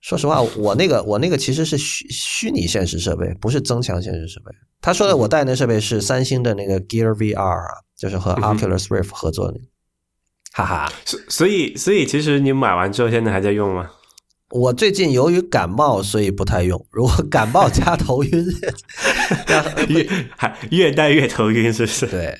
[0.00, 4.52] 说实话，我那个我那个其实是虚虚拟现实设备，不是增强现实设备。
[4.80, 9.58] 他说的我带那设备是三星的那个 Gear VR 啊，就是和 Oculus Rift 合作的。
[10.52, 13.90] 哈哈，所所以所以其实你买完之后现在还在用吗？
[14.50, 16.86] 我最近由于感冒，所以不太用。
[16.90, 18.46] 如果感冒加 头晕，
[19.88, 22.06] 越还越戴越头晕，是不是？
[22.06, 22.38] 对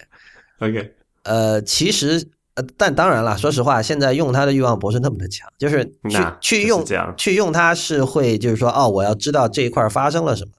[0.60, 0.94] ，OK，
[1.24, 2.30] 呃，其实。
[2.76, 6.84] 但当然了，说实话，现在用它的欲望不是那么的强，就是去去用
[7.16, 10.50] 去用它是会，就是说，哦，我要知道这一块发生了什么。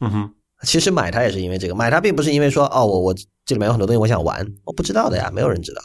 [0.00, 0.30] 嗯哼，
[0.62, 5.82] 其实买它也是因为这个，买它并不是因为说，哦，我我这里面有很多东西我想玩，我不知道的呀，没有人知道。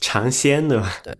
[0.00, 1.16] 尝鲜对吧，对。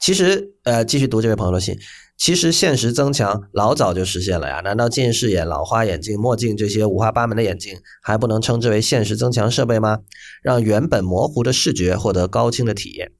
[0.00, 1.76] 其实，呃，继续读这位朋友的信。
[2.18, 10.00] 其实现实增强老早就实现了呀，难道近视眼、老花眼镜、墨镜这些五花八门的眼镜还不能称之为现实增强设备吗？
[10.42, 13.12] 让原本模糊的视觉获得高清的体验，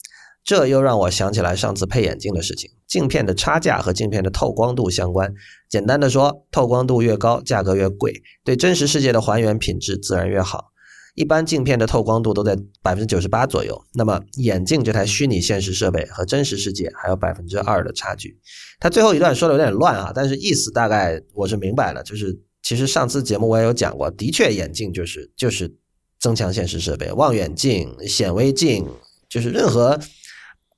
[0.43, 2.73] 这又让我想起来上次配眼镜的事情。
[2.89, 5.33] 镜片的差价和镜片的透光度相关，
[5.69, 8.13] 简单的说，透光度越高，价格越贵，
[8.45, 10.73] 对真实世界的还原品质自然越好。
[11.19, 18.39] 一般镜片的透光度都在百分之九十八左右，那么眼镜这台虚拟现实设备和真实世界还有百分之二的差距。
[18.79, 25.77] 他最后一段说的有点乱啊，但是意思大概我是明白了，就是其实上次节目我也有讲过，的确眼镜就是就是
[26.21, 28.87] 增强现实设备，望远镜、显微镜，
[29.29, 29.99] 就是任何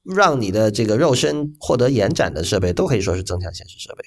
[0.04, 4.04] 让你的这个肉身获得延展的设备都可以说是增强现实设备。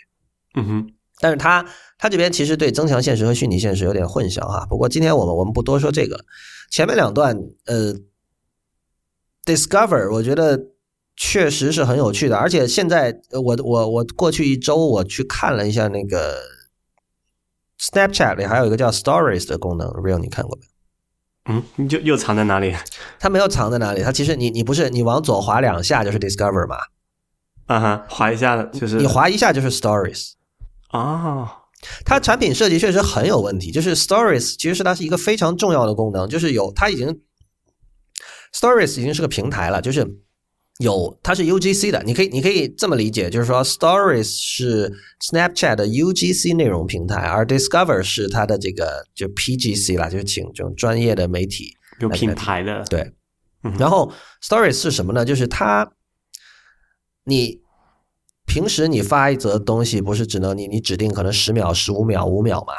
[0.55, 0.93] 嗯哼。
[1.19, 1.65] 但是他
[1.97, 4.65] 他这边其实对增强现实和虚拟现实有点混淆哈。
[4.69, 6.25] 不过今天我们我们不多说这个，
[6.69, 7.93] 前面两段呃
[9.45, 10.59] ，Discover 我觉得
[11.15, 16.41] 确实是很有趣的，而且现在我我我过去一周我去看了一下那个
[17.79, 20.65] Snapchat 里还有一个叫 Stories 的功能，Real 你看过没？
[21.45, 22.75] 嗯，你就又藏在哪里？
[23.19, 26.77] 它没有藏在哪里，它其实你你不是你往左滑两下就是 Discover 嘛？
[27.65, 30.31] 啊哈，滑一下就是你滑一下就是 Stories。
[30.93, 31.49] 哦，
[32.05, 33.71] 它产品设计确实很有问题。
[33.71, 37.19] 就是 Stories 其实是它是一个非常重要的功能，就是有它已经
[38.53, 40.07] Stories 已经是个平台了，就是
[40.77, 53.11] 有它是 UGC 的，你可以你可以这么理解，就是说 Stories 是 Snapchat 的 UGC 内容平台，而 Discover 是它的这个就 PGC 啦，就是请这种专业的媒体有品牌的对。
[53.79, 55.25] 然后 Stories 是什么呢？
[55.25, 55.91] 就是它
[57.23, 57.62] 你。
[58.45, 62.73] 平时你发一则东西，不是只能你你指定可能十秒、十五秒、五秒嘛？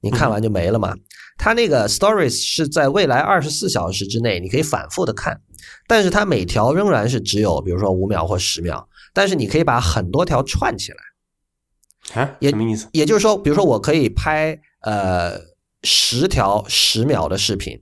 [0.00, 0.94] 你看完就没了嘛？
[1.38, 5.40] 它那个 Stories 是在未来二十四小时之内，你可以反复的看，
[5.88, 12.22] 但是它每条仍然是只有比如说五秒或十秒，但是你可以把很多条串起来。
[12.22, 12.36] 啊？
[12.50, 12.86] 什么意思？
[12.92, 15.40] 也就是说，比如说我可以拍呃
[15.82, 17.80] 十条十秒的视频，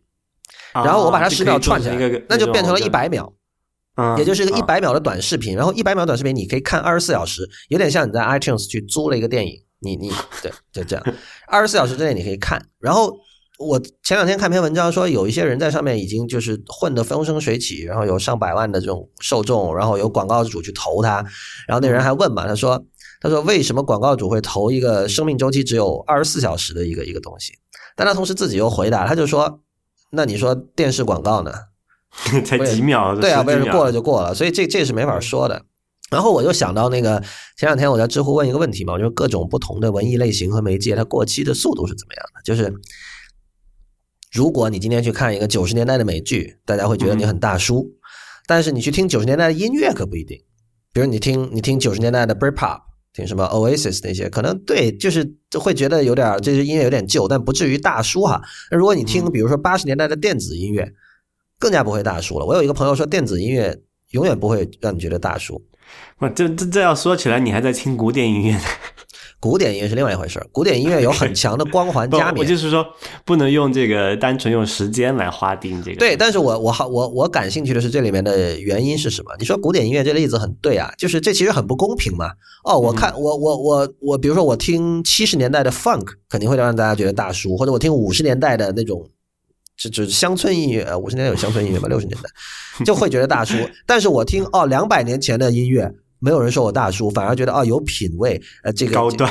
[0.73, 3.33] 然后我把它十秒串起来，那就变成了一百秒。
[3.97, 10.11] 嗯，也就是一个一百秒的短视频，然后一百秒短视频你可以看二十四小时，有点像你在 iTunes 去租了一个电影，你你
[10.43, 11.05] 对就这样，
[11.47, 12.65] 二十四小时之内你可以看。
[12.79, 13.15] 然后
[13.59, 21.17] 我前两天看篇文章说，有一些人在上面已经就是混得风生水起，然后有上百万的这种受众，然后有广告主去投他，
[21.69, 22.83] 然后那人还问嘛，他说
[23.21, 27.53] 他说为什么广告主会投一个生命周期只有二十四小时的一个一个东西？
[27.95, 29.61] 但他同时自己又回答，他就说，
[30.11, 31.53] 那你说电视广告呢？
[32.45, 34.35] 才几秒，对啊，为什么过了就过了？
[34.35, 35.65] 所以这这是没法说的。
[36.11, 37.19] 然后我就想到那个
[37.57, 42.43] 前两天我在知乎问一个问题嘛，我说各种不同的文艺类型和媒介，它过期的速度是怎么样的？
[42.45, 42.71] 就是
[44.31, 47.87] 如果你今天去看一个九十年代的美剧，大家会觉得你很大叔；
[48.47, 50.39] 但是你去听九十年代的音乐可不一定。
[50.93, 52.81] 比如你听你听九十年代的 Britpop，
[53.15, 55.27] 听什么 Oasis 那些，可能对，就是
[55.59, 58.39] 会觉得有点这些音乐有点旧，但不至于大叔哈。
[58.71, 60.93] 那如果你听比如说八十年代的电子音乐。
[61.63, 62.45] 更加不会大叔了。
[62.45, 63.79] 我有一个朋友说，电子音乐
[64.11, 65.63] 永远不会让你觉得大叔。
[66.19, 68.59] 我这这这要说起来，你还在听古典音乐？
[69.39, 72.39] 古典音乐是另外一回事古典音乐有很强的光环 加冕。
[72.39, 72.85] 我就是说，
[73.25, 75.99] 不能用这个单纯用时间来划定这个。
[75.99, 79.31] 对，但是我我好我我感兴趣的是这里面的原因是什么？
[79.39, 82.31] 你说古典音乐这例子很对啊，就是这其实很不公平嘛。
[82.65, 89.09] 哦，我看我我我我，比如说我听七十年代的 funk，肯定会让大家觉得大叔，或者我听五十年代的那种。
[89.83, 93.57] 就就是乡村音乐，五十年代有乡村音乐吧，六十年代就会觉得大叔。
[93.87, 99.29] 但是我听哦，两百年前的音乐，没有人说我大叔，反而觉得哦有品位，呃，这个高端，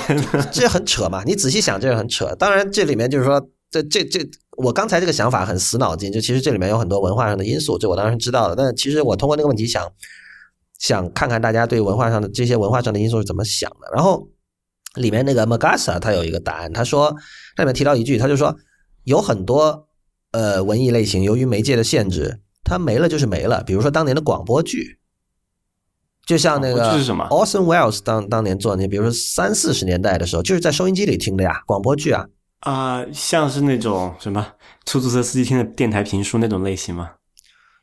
[0.52, 1.24] 这很扯嘛。
[1.26, 2.36] 你仔细想，这很扯。
[2.36, 4.20] 当然，这里面就是说，这这这，
[4.58, 8.56] 我刚才这个想法很死脑筋，就其实这里面有很多文化上的因素，这我当然知道的。
[8.56, 9.90] 但其实我通过那个问题想
[10.80, 13.88] 想看看大家对文化上的这些文化上的因素是怎么想的。
[13.94, 14.28] 然后
[14.96, 17.16] 里面那个 Magasa 他有一个答案，他说
[17.56, 18.54] 他里面提到一句，他就说
[19.06, 19.88] 有很多。
[20.32, 23.64] 呃，文艺类型由于媒介的限制，它没了就是没了。
[23.64, 24.98] 比如说当年的广播剧，
[26.26, 26.98] 就像那个
[27.30, 32.26] Orson Welles 当当年做那，比如说三四十年代的时候，就是在收音机里听的呀，广播剧啊。
[32.62, 34.46] 啊，像是那种什么
[34.86, 37.10] 出租车司机听的电台评书那种类型吗？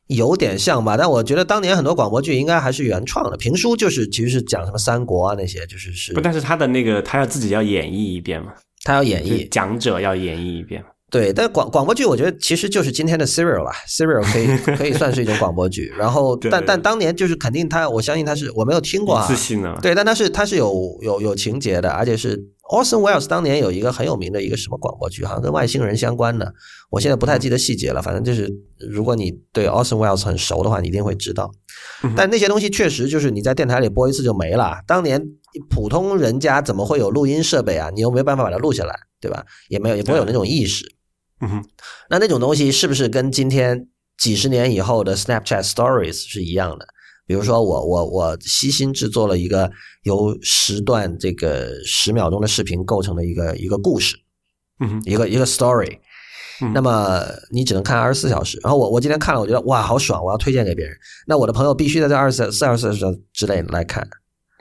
[0.07, 6.15] 有点像吧，但我觉得当年很多广播剧应该还是原创的，评书就是其实是讲什么三国啊那些，就是是。
[6.15, 10.83] 不，但是他的那个他要自己要演绎一遍嘛，他要演绎，讲者要演绎一遍。
[11.11, 15.91] 对，但广广播剧我觉得其实就是今天的 serial 啦，serial 可以可以算是一种广播剧。
[15.97, 19.27] 然后，但但当年就是肯定他，我相信他是我没有听过啊。
[19.27, 19.75] 自信呢？
[19.81, 22.37] 对，但他是他是有有有情节的，而且是
[22.71, 26.53] Orson Welles 当年有一个很有名的一个什么广播剧，好像跟外星人相关的。
[26.91, 28.47] 我现在不太记得细节了，反正就是
[28.91, 31.51] 如果你对 Orson Welles 很熟的话，你一定会知道。
[32.15, 34.83] 但那些东西确实就是你在电台里播一次就没了。
[34.87, 35.23] 当年
[35.71, 37.89] 普通人家怎么会有录音设备啊？
[37.95, 39.43] 你又没有办法把它录下来，对吧？
[39.71, 40.85] 也没有，也不会有那种意识。
[41.41, 41.65] 嗯哼，
[42.11, 46.87] 那那种东西是不是跟今天几十年以后的 Snapchat Stories 是一样的？
[47.27, 49.71] 比如说，我我我悉心制作了一个
[50.05, 54.17] 由十段这个十秒钟的视频构成的一个一个故事，
[54.81, 55.99] 嗯哼，一个一个 story，
[56.73, 58.59] 那么你只能看二十四小时。
[58.63, 60.97] 然后我我今天看了，我觉得哇，好爽，我要推荐给别人。
[61.27, 64.09] 那我的朋友必须在这二十四二十四小时之内来看，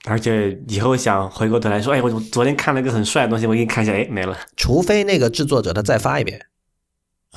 [0.04, 4.38] 而且以后想回过头来说，哎，我昨天看了一个很帅的东西，我给你看一下，哎，没了。
[4.58, 6.46] 除非那个制作者他再发一遍。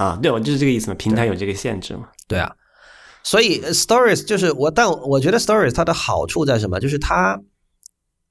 [0.00, 0.94] 啊，对，我就是这个意思嘛。
[0.94, 2.08] 平台有这个限制嘛？
[2.26, 2.50] 对啊，
[3.22, 6.80] 所以 Stories 就是我，但我觉得 Stories 它的好处在什么？
[6.80, 7.38] 就是它，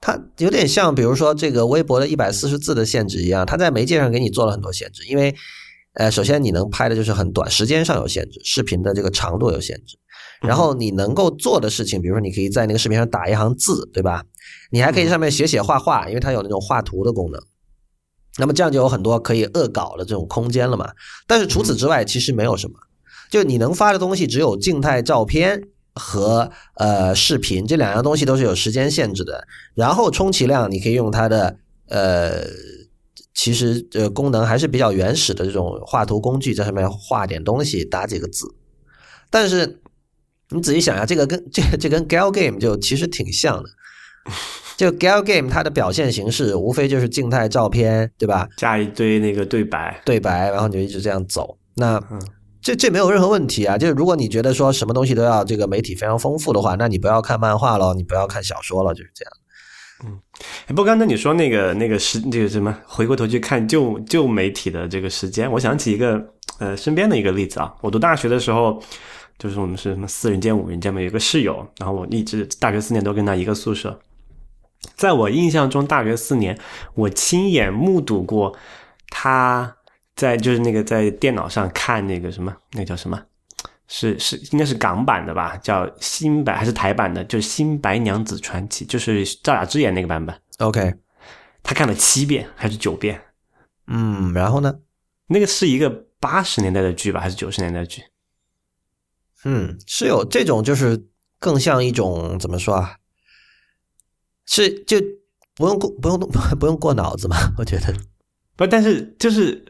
[0.01, 5.05] 它有点像，比如说这个微博的一百四十字的限制一样，它在媒介上给你做了很多限制。
[5.05, 5.35] 因为，
[5.93, 9.95] 呃，首先你能拍的就是很短，时间上有限制，视频的这个长度有限制。
[10.41, 14.23] 然后你能够做的事情，比如说你可以在那个视频上打一行字，对吧？
[14.71, 17.39] 你还可以上面写写画画，因为它有那种画图的功能。
[18.39, 20.89] 那么这样就有很多可以恶搞的这种空间了嘛？
[21.27, 22.79] 但是除此之外，其实没有什么。
[23.29, 25.61] 就你能发的东西只有静态照片
[25.93, 29.45] 和呃视频这两样东西都是有时间限制的。
[29.75, 31.57] 然后充其量你可以用它的
[31.89, 32.41] 呃
[33.35, 38.47] 其实呃功能还是比较原始的这种画图工具，在上面画点东西，打几个字。
[39.29, 39.79] 但是
[40.49, 43.69] 你仔细想一下，这个跟这这跟 Gal Game 就其实挺像的。
[44.77, 48.47] 就 Gal Game 它的表现形式无非就是静态照片，对吧？
[48.55, 51.57] 加一堆那个对白，对白，然后你就一直这样走。
[51.75, 52.01] 那
[52.61, 53.77] 这这没有任何问题啊。
[53.77, 59.33] 就是如果你觉得说什么东西都要这个媒体非常丰富的话，那你不要看漫画了，你不要看小说了，就是这样。
[60.05, 60.17] 嗯，
[60.67, 66.25] 不过刚才你说那个那个时这个什么，回过头去看旧旧媒体的这个时间，我想起一个
[66.59, 67.73] 呃身边的一个例子啊。
[67.81, 68.81] 我读大学的时候，
[69.37, 73.99] 就是我们是什么四人间、五人间嘛，有个室友，然后我一直大学四年都跟他一个宿舍。
[74.95, 76.57] 在我印象中，大学四年，
[76.95, 78.57] 我亲眼目睹过
[79.09, 79.77] 他
[80.15, 83.21] 在就是那个在电脑上看那个什么，那叫什么？
[83.91, 85.57] 是是应该是港版的吧？
[85.57, 87.23] 叫《新版》还是台版的？
[87.23, 90.39] 就是《新白娘子传奇》，就是赵雅芝演那个版本。
[90.59, 90.93] OK，
[91.63, 93.19] 他看了七遍还是九遍？
[93.87, 94.75] 嗯，然后呢？
[95.25, 98.03] 那个是一个八十年代的剧吧，还是九十年代剧？
[99.43, 101.07] 嗯，是有这种，就是
[101.39, 102.97] 更像一种怎么说啊？
[104.49, 104.97] 是就
[105.55, 106.19] 不用过不用
[106.59, 107.37] 不用过脑子嘛？
[107.57, 107.95] 我觉得
[108.57, 109.63] 不，但是就是。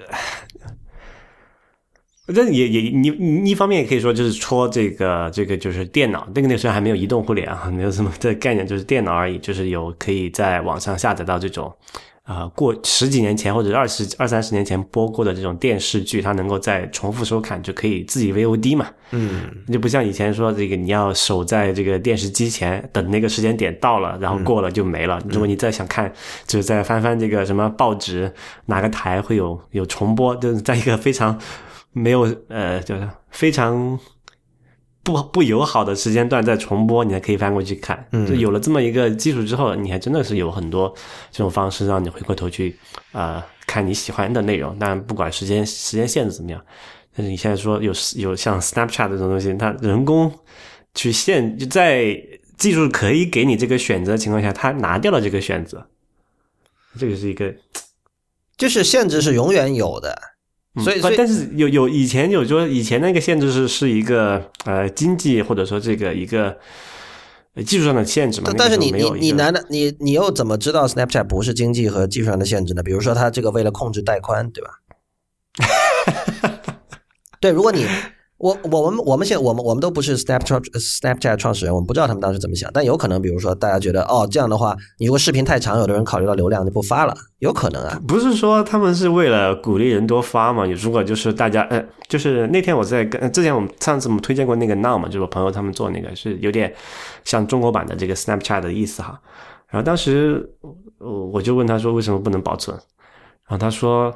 [2.31, 11.75] 这也也你你一方面也可以说就是戳这个这个就是电脑，那个那时候还没有移动互联啊，没有什么的概念，就是电脑而已，就是有可以在网上下载到这种
[12.29, 18.85] 啊过十几年前或者二十二三十年前播过的这种电视剧，它能够再重复收看，就可以自己 VOD 嘛。
[19.09, 25.19] 嗯，就不像以前说这个你要守在这个电视机前等那个时间点到了，然后过了就没了。
[25.27, 26.13] 如果你再想看，
[26.45, 28.31] 就是再翻翻这个什么报纸，
[28.67, 31.35] 哪个台会有有重播，就是在一个非常。
[31.91, 33.99] 没有呃，就是非常
[35.11, 38.07] 不不友好的时间段再重播，你还可以翻过去看。
[38.11, 40.93] 嗯就有了这么一个基础之后，你还真的是有很多
[41.31, 42.77] 这种方式让你回过头去
[43.11, 44.77] 啊看你喜欢的内容。
[44.79, 46.63] 但不管时间时间限制怎么样，
[47.15, 50.31] 但是你现在说有有像 Snapchat 这种东西，它人工
[50.93, 52.15] 去限就在
[52.57, 55.87] 技术可以给你这个选择的情况下，它拿掉了这个选择，
[56.99, 57.55] 这个是一个，
[58.57, 60.19] 就是限制是永远有的。
[60.77, 66.57] 所以，但是有有以前有说以前那个限制是是一个呃经济或者说这个一个
[67.65, 68.53] 技术上的限制嘛？
[68.57, 72.83] 但是你你你难道你你又怎么知道 Snapchat 不是经济和技术上的限制呢？
[72.83, 74.69] 比如说它这个为了控制带宽，对吧？
[77.41, 77.85] 对，如果你。
[78.39, 82.71] 我我们我们现在我们我们都不是 Snapchat Snapchat 创始人，我们不知道他们当时怎么想。
[82.73, 87.99] 但有可能，比如说大家觉得哦这样的话，你如果视频太长，有的人考虑到流量就不发了，有可能啊。
[88.07, 90.65] 不是说他们是为了鼓励人多发嘛？
[90.65, 96.73] 你如果就是大家，呃，就是那天我在跟之前我们上次我们推荐过那个 Now 嘛，就是我朋友他们做那个是有点
[97.25, 99.19] 像中国版的这个 Snapchat 的意思哈。
[99.67, 100.49] 然后当时
[100.97, 102.77] 我我就问他说为什么不能保存？
[103.47, 104.13] 然后他说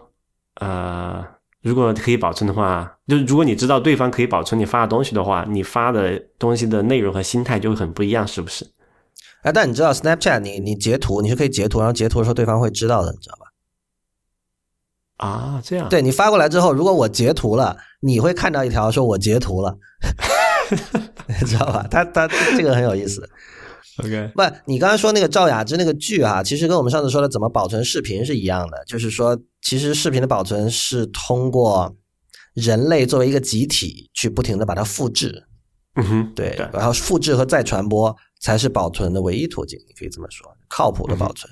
[0.61, 1.25] 呃。
[1.63, 8.65] 如果可以保存的话，就是如果你知道对方可以保存你发的东西的话，你发的东西的内容和心态就会很不一样，是不是？
[9.41, 13.45] 哎，但你知道 Snapchat，你你截图你是可以截图，然后截图的时候对方会知道的，你知道吧？
[15.27, 15.89] 啊，这样。
[15.89, 19.77] 对你发过来之后，如果我截图了，你会看到一条说我截图了，
[21.45, 21.85] 知道吧？
[21.91, 23.29] 他他这个很有意思。
[23.97, 31.93] OK，不，你刚才说那个赵雅芝那个剧哈，其实跟我们上次说的怎么保存视频是一样的，就是说，其实视频的保存是通过
[32.53, 35.43] 人类作为一个集体去不停的把它复制，
[35.95, 41.51] 嗯哼，对，然后复制和再传播才是保存的唯一途径，你可以这么说，靠谱的保存。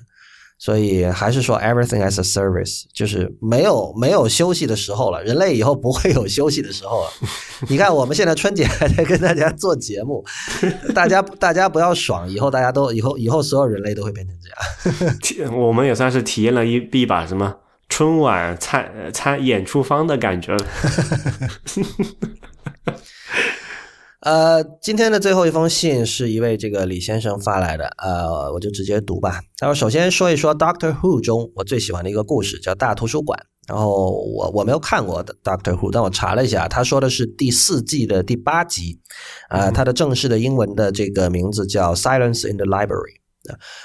[0.59, 5.23] 所以还是说 everything as a service，就是没有没有休息的时候了。
[5.23, 7.09] 人类以后不会有休息的时候了。
[7.67, 10.23] 你看我们现在春节还在跟大家做节目，
[10.93, 15.57] 大家大家不要爽，以后大家都以后以后所有人类都会变成这样。
[15.59, 17.55] 我们也算是体验了一一把什么
[17.91, 20.65] 春晚参参演出方的感觉了。
[24.21, 29.41] 呃，今天的最后一封信是一位这个李先生发来的，呃，我就直接读吧。
[29.57, 33.37] 他说：“首先说一说《Doctor Who》中我最喜欢的一个故事，叫《大图书馆》。
[33.67, 38.99] 然后我我没有看过《Doctor Who》，但我查了一下，他说的是第四季的第八集。
[39.49, 43.15] 呃，它的正式的英文的这个名字叫《Silence in the Library》。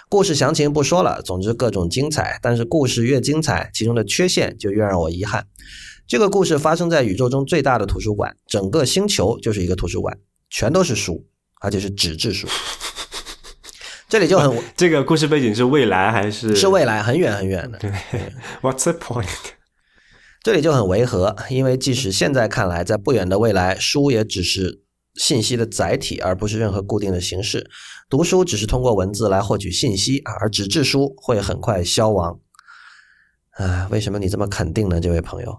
[0.09, 2.39] 故事详情不说了，总之各种精彩。
[2.43, 5.47] 但是故事越精彩，其中的缺陷就越让我遗憾。
[6.07, 11.27] 这个故事发生在宇宙中最大的图书馆，整个星球就是一个图书馆。”全都是书，
[11.61, 12.47] 而且是纸质书。
[14.09, 17.79] 这里就很这个故事背景是未来还是是未来，很远很远的。
[17.79, 17.91] 对
[18.63, 19.27] ，What's the point？
[20.45, 24.83] 这里就很违和，因为即使现在看来，在不远的未来，书也只是
[25.17, 27.69] 信息的载体，而不是任何固定的形式。
[28.09, 32.39] 读书只是通过文字来获取信息，而纸质书会很快消亡。
[33.53, 35.59] 啊，为什么你这么肯定呢，这位朋友？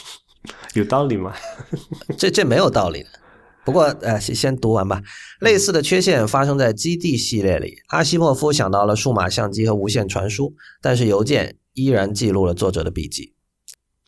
[0.74, 1.34] 有道理吗？
[2.16, 3.08] 这这没有道理的。
[3.64, 5.02] 不过，呃，先先读完吧。
[5.40, 7.76] 类似的缺陷发生在《基地》系列里。
[7.88, 13.34] 阿西莫夫想到了数码相机和无线传输，但是邮件依然记录了作者的笔记。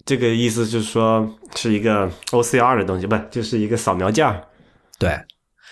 [0.06, 4.46] 这个意思就是说，是一个 OCR 的东西，不，就是一个扫描件儿。
[5.00, 5.10] 对，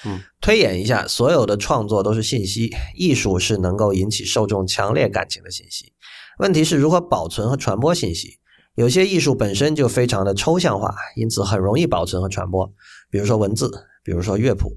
[0.06, 5.92] 嗯，推演一下，所有的创作都是信息，艺术是能够引起受众强烈感情的信息。
[6.38, 8.38] 问题是如何保存和传播信息。
[8.74, 12.72] 有些艺术本身就非常的抽象化，因此很容易保存和传播，
[13.10, 13.70] 比如说文字，
[14.02, 14.68] 比如说乐谱；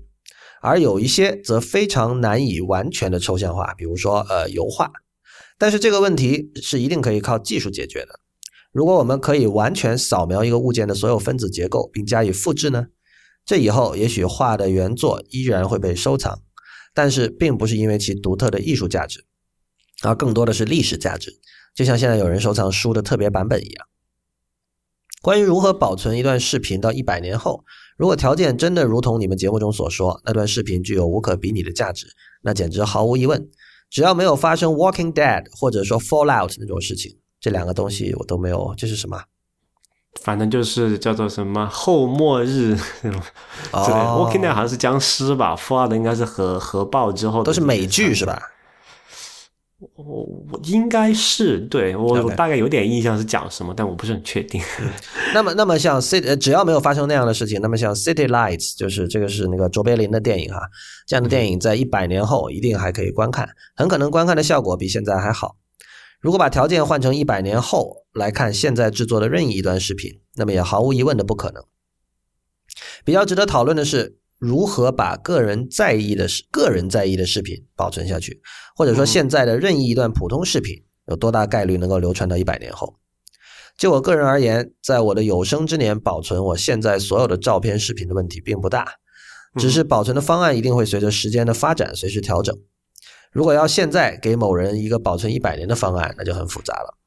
[0.61, 4.91] 而有一些则非常难以完全的抽象化，比如说呃油画。
[5.57, 8.19] 但是这个问题是一定可以靠技术解决的。
[8.71, 12.87] 如果我们可以完全扫描一个物件的所有分子结构并加以复制呢？
[13.45, 16.41] 这以后也许画的原作依然会被收藏，
[16.93, 19.25] 但是并不是因为其独特的艺术价值，
[20.03, 21.39] 而更多的是历史价值，
[21.75, 23.87] 就像现在有人收藏书的特别版本一样。
[25.21, 27.63] 关于如何保存一段视频到一百年后，
[27.95, 32.07] 如果条件真的如同你们节目中所说，那段视频具有无可比拟的价值，
[32.41, 33.49] 那简直毫无疑问。
[33.89, 38.73] 只要没有发生《Walking Dead》或者说《Fallout》那种事情，这两个东西我都没有。
[38.77, 39.21] 这是什么？
[40.23, 43.21] 反正就是叫做什么后末日 那种。
[43.71, 48.41] 哦对，Walking Dead 好像是僵尸吧，Fallout 应该是核核爆之后的都是美剧是吧？
[49.95, 54.61] 我我应该是对我我大概有点印象是讲什么，但我不是很确定。
[55.33, 60.59] 那么，那么像 City，呃只要没有发生那样的事情，那么像 City Lights，就是这个是那个卓别林的电影哈，
[61.07, 65.55] 这样的电影在一百年后一定还可以观看，很可能观看的效果比现在还好。
[66.19, 71.63] 如果把条件换成一百年后来看现在制作的任意一段视频，那么也毫无疑问的不可能。
[73.03, 78.41] 比较值得讨论的是，如何把个人在意的视个人在意的视频保存下去，
[78.75, 82.97] 或者说现在的任意一段普通视频有多大概率能够流传到一百年后？
[83.77, 88.95] 就我个人而言，在我的有生之年保存我现在所有的照片、视频的问题并不大，
[89.57, 92.55] 只是保存的方案一定会随着时间的发展随时调整。
[93.31, 96.97] 如果要现在给某人一个保存一百年的方案，那就很复杂了。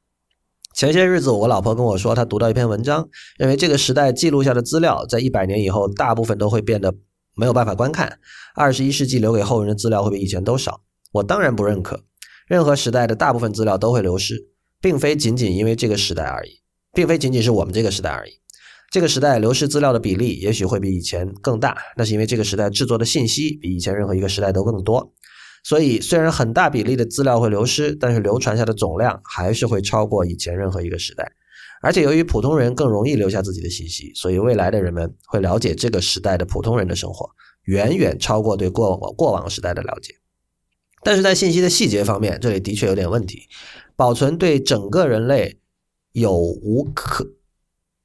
[0.75, 3.07] 前些日子，我老婆跟我说，她读到一篇文章，
[3.37, 6.93] 认为这个时代记录下的资料，在一百年以后，大部分都会变得
[7.33, 8.19] 没有办法观看。
[8.55, 10.81] 二十一世纪留给后人的资料会比以前都少。
[11.13, 12.03] 我当然不认可，
[12.45, 14.49] 任何时代的大部分资料都会流失，
[14.81, 16.59] 并非仅仅因为这个时代而已，
[16.93, 18.33] 并非仅仅是我们这个时代而已。
[18.91, 25.13] 这个时代流失资料的比例也许会比以前更大，那是因为这个时代制作的信息比以前任何一个时代都更多。
[25.65, 31.31] 所以，虽然很大比例的资料会流失，但是流传下的总量还是会超过以前任何一个时代。
[31.81, 37.27] 而且，由于普通人更容易留下自己的信息，所以未来的人们会了解这个时代的普通人的生活，
[37.63, 40.13] 远远超过对过往过往时代的了解。
[41.01, 43.47] 但是在信息的细节方面，这里的确有点问题。
[43.95, 45.57] 保存对整个人类
[46.11, 47.27] 有无可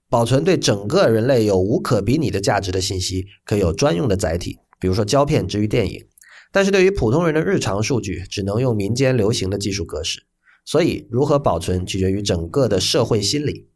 [0.08, 6.06] 保存对整个人类有无可比拟的价值的信息，可以有专用的载体，比如说胶片之于电影。
[6.52, 10.24] 但是对于普通人的日常数据，只能用民间流行的技术格式，
[10.64, 13.68] 所以如何保存取决于整个的社会心理。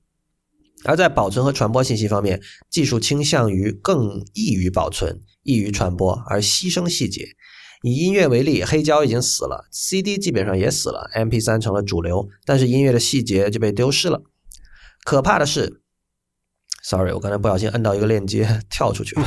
[0.85, 7.29] 而在保存和传播信息方面，技术倾向于更易于保存、易于传播，而牺牲细节。
[7.83, 14.23] 以音乐为例，黑胶已经死了，CD 基本上也死了，MP3 成了主流，但是音乐的细节就被丢失了。
[15.05, 15.83] 可怕的是
[16.83, 19.27] ，sorry，我刚才不小心摁到一个链接跳出去了。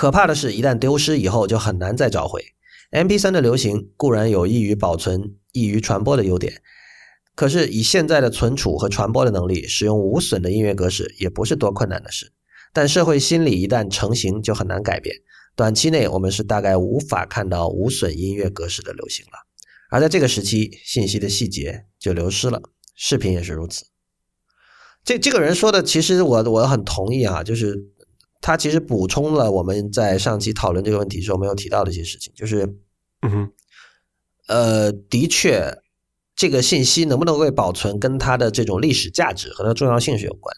[0.00, 2.42] 可怕的是，一旦丢失以后就很难再找回。
[2.90, 6.62] MP3 的流行固然有益于保存、易于传播的优点，
[7.34, 12.32] 可是以现在的存储和传播的能力，使用无损的音乐格式也不是多困难的事。
[12.72, 15.14] 但社会心理一旦成型，就很难改变。
[15.54, 19.32] 短期内，我们是大概无法看到无损音乐格式的流行了。
[19.90, 22.62] 而在这个时期，信息的细节就流失了，
[22.96, 23.84] 视频也是如此。
[25.04, 27.89] 这这个人说的，其实我我很同意啊，就是
[28.40, 32.64] 他其实补充了我们在上期讨论这个问题时候没有提到的一些事情，就是
[33.22, 33.52] 嗯哼，
[34.48, 35.78] 呃，的确，
[36.34, 40.56] 这个信息能不能被保存，跟它的这种历史价值和它的重要性是有关。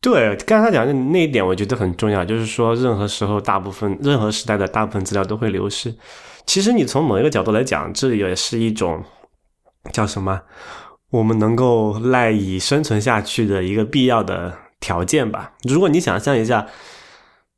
[0.00, 5.94] 对，刚才讲的那一点，我觉得很重要，就是说，任何时候、大部分、任何时代的大部分资料都会流失。
[6.46, 9.04] 其实，你从某一个角度来讲，这也是一种
[9.92, 10.40] 叫什么？
[11.10, 15.52] 我们能够赖以生存下去的一个必要的条件吧。
[15.62, 16.66] 如果你想象一下，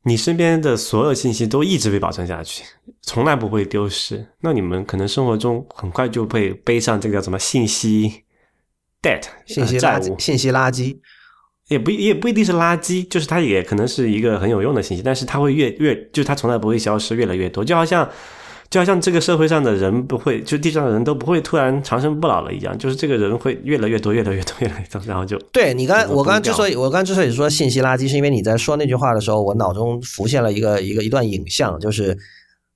[0.03, 2.65] 你身边的所有信息都一直被保存下去，
[3.01, 8.25] 从来不会丢失，那你们可能生活中很快就会背上这个叫什么信息
[9.01, 10.99] debt 信息呃债务，垃圾，信息垃圾。
[11.69, 17.65] 也不也不一定是垃圾，就是它也可能是一个很有用的信息，但是它会越越，就是它从来不会消失，越来越多。
[17.65, 18.07] 就好像
[18.73, 32.17] 就好像这个社会上的人不会，就地上的人都不会突然长生不老了一样，就是这个人会越来越多，越来越多，越来越多，然后就对你刚我刚之所以我刚才之所以说信息垃圾，是因为你在说那句话的时候，我脑中浮现了一个一个一段影像，就是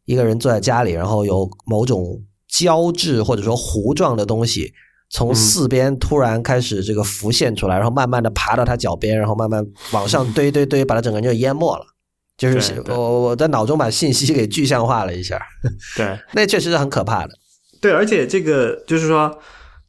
[0.04, 4.74] 一个人坐在家里，然后有某种胶质或者说糊状的东西
[5.08, 11.95] 从四边突然开始这个浮现出来，然后慢慢的爬到他脚边，然后慢慢往上堆堆堆，把他整个人就淹没了。
[12.36, 15.40] 就是我我在脑中把信息给具象化了一下，
[15.96, 17.30] 对 那确实是很可怕的。
[17.80, 19.38] 对，而且这个就是说，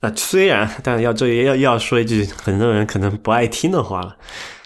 [0.02, 4.16] 呃，虽然，但要这里要要说一句很多人可能不爱听的话了，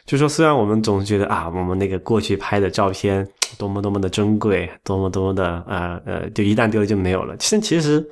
[0.06, 3.28] 就说虽然我们总觉得啊，我们那个过去拍的照片
[3.58, 7.36] 多么多么的珍贵，多么多么的呃呃，就一旦丢了就没有了。
[7.38, 8.06] 其实其实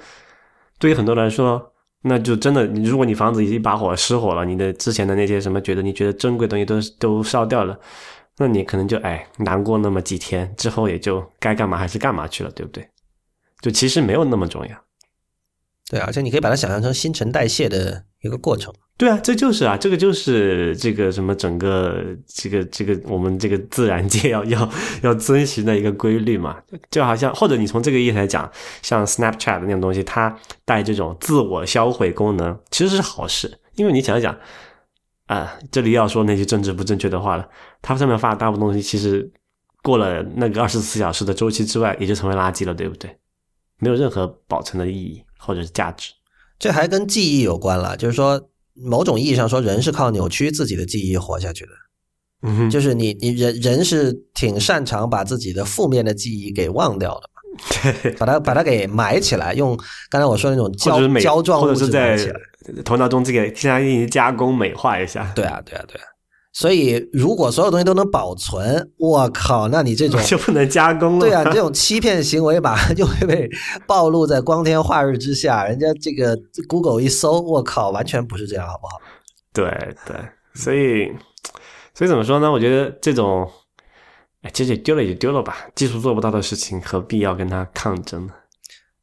[0.78, 1.61] 对于很多人来说，
[2.03, 7.78] 那就真的，如果你房子已经把火失火了，你的之前的那些什么觉得你觉得珍贵的东西都都烧掉了。
[8.39, 12.89] 那你可能就哎难过那么几天，之后也就该干嘛还是干嘛去了，对不对？
[13.61, 14.75] 就其实没有那么重要。
[15.89, 18.73] 对，而且你可以把它想象成新陈代谢的一个过程。
[18.95, 24.69] 对啊，这就是啊，这个就是这个什么整个这个这个我们这个自然界要要
[25.01, 26.57] 要遵循的一个规律嘛。
[26.91, 28.49] 就好像或者你从这个意义来讲，
[28.81, 34.37] 像 Snapchat 的那种东西，它带这种自我销毁功能，其实是好事，因为你想一想
[35.30, 37.47] 啊，这里要说那些政治不正确的话了，
[37.84, 39.32] 它上面发的大部分东西，其实
[39.84, 43.15] 过了那个二十四小时的周期之外，也就成为垃圾了，对不对？
[43.77, 46.11] 没有任何保存的意义或者是价值。
[46.57, 51.71] 这还跟记忆有关了，就是说，某种意义上说，人是靠扭曲自己的记忆活下去的。
[52.41, 57.30] 嗯哼，就是你，你人人是挺擅长把自己的负面的记忆给忘掉的。
[58.17, 59.77] 把它把它给埋起来，用
[60.09, 62.83] 刚才我说的那种胶胶状物或者是在质埋起来。
[62.83, 66.05] 头脑中这个替它进行加工美化一下，对啊，对啊，对啊。
[66.51, 71.19] 所以，如果所有东西都能保存，我靠，那你这种 就不能加工了。
[71.19, 73.47] 对啊， 你这种欺骗行为吧，就会被
[73.87, 75.65] 暴露在光天化日之下。
[75.65, 76.37] 人家这个
[76.67, 78.97] Google 一搜，我靠，完全不是这样，好不好？
[79.53, 79.65] 对
[80.05, 80.15] 对，
[80.53, 81.11] 所以
[81.93, 82.51] 所以怎么说呢？
[82.51, 83.47] 我觉得这种，
[84.41, 88.33] 哎，其实也丢了也就丢了吧，技术做不到的事情，何必要跟他抗争呢？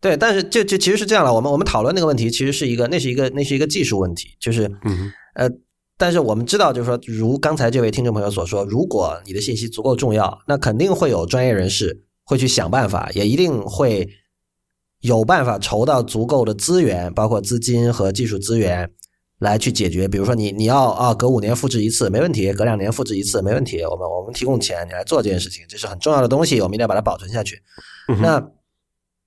[0.01, 1.33] 对，但是就就其实是这样了。
[1.33, 5.49] 我们我们讨论那个问题，其实是一个那是一个那是一个技术问题，就是嗯呃，
[5.99, 14.09] 但是我们知道，就是说，如刚才这位听众朋友所说，如果你的信息足够重要，那肯定会有专业人士会去想办法，也一定会
[15.01, 18.91] 有办法筹到足够的资源，包括资金和技术资源
[19.39, 20.07] 来去解决。
[20.09, 27.61] 比如说你你要啊，隔五年复制一次没问题，隔两年复制一次没问题，我们我们提供钱，你来做这件事情，这是很重要的东西，我们一定要把它保存下去。
[28.09, 28.51] 嗯那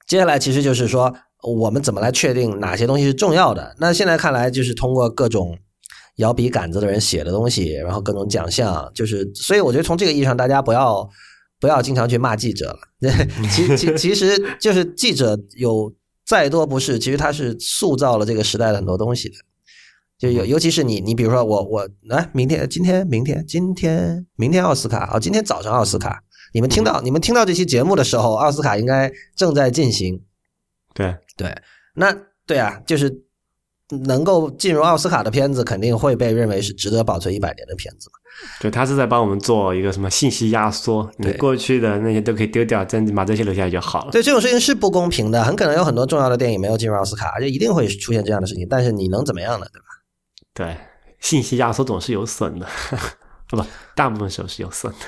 [0.07, 3.75] 接下来其实就是说，我们怎么来确定哪些东西是重要的？
[3.77, 5.55] 那现在看来就是通过各种
[6.15, 11.07] 摇笔杆子的人写的东西，然后各种奖项，就是所以我觉得从这个意义上，大家不要
[11.59, 12.79] 不要经常去骂记者了。
[13.53, 15.93] 其其其实就是记者有
[16.25, 19.35] 再多不是，其实他是塑造了这个时代的很多东西的。
[20.19, 26.21] 就尤尤其是你，你比如说我我来、明天今天明天今天明天奥斯卡啊、今天早上奥斯卡，
[26.53, 30.21] 你们听到你们听到这期节目的时候，奥斯卡应该正在进行。
[30.93, 31.55] 对，对，
[31.95, 32.13] 那
[32.45, 33.23] 对啊，就是
[34.05, 38.19] 能够进入奥斯卡的片子，肯定会被认为是值得保存一百年的片子嘛。
[38.59, 44.11] 就他是在帮我们做一个什么信息压缩，你对过去的那些都可以丢掉，真把这些留下来就好了。
[44.11, 48.67] 对，这种事情是不公平的，很可能有很多重要的电影没有进入奥斯卡，而且一定会出现这样的事情。
[48.69, 49.65] 但是你能怎么样呢？
[49.71, 49.85] 对吧？
[50.59, 50.75] 对，
[51.21, 52.67] 信息压缩总是有损的，
[53.47, 53.63] 不，
[53.95, 54.99] 大部分时候是有损的。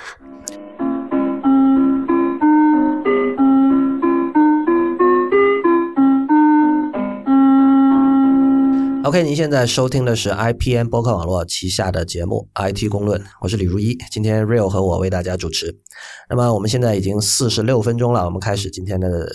[9.04, 15.82] OK，您现在收听的是 IPN 播客网络旗下的节目《IT 公论》，我是李如一，今天 Real 和我为大家主持。
[16.30, 19.30] 那么我们现在已经四十六分钟了，我们开始今天的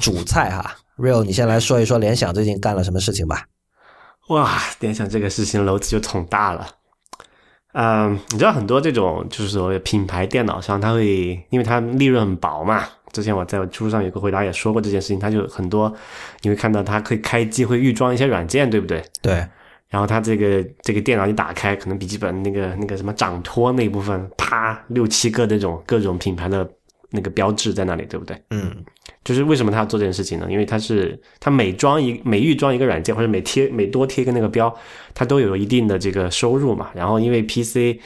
[0.00, 0.74] 主菜哈。
[0.96, 3.46] Real，你先来说一说联想最近干了什么事情吧。
[4.28, 6.66] 哇，联想这个事情篓子就捅大了。
[7.72, 12.84] 嗯，你知道很多这种就是所谓品牌电脑商，它会因为它利润很薄嘛。
[13.12, 15.92] 之前我在知乎上有个回答也说过这件事情，它就很多
[16.42, 19.04] 你会看到它可以开机会预装一些软件，对不对？
[19.20, 19.34] 对，
[19.88, 26.68] 然后它这个这个电脑一打开，可能笔记本那个那个什么掌托那一部分，啪六七个这种各种品牌的
[27.14, 28.36] 那个标志在那里，对不对？
[28.50, 28.84] 嗯，
[29.22, 30.46] 就是为什么他要做这件事情呢？
[30.50, 34.74] 因为他是他每装一每预装一个软件，或者每贴每多贴一个那个标，
[35.14, 36.90] 它都有一定的这个收入嘛。
[36.94, 37.98] 然后因为 PC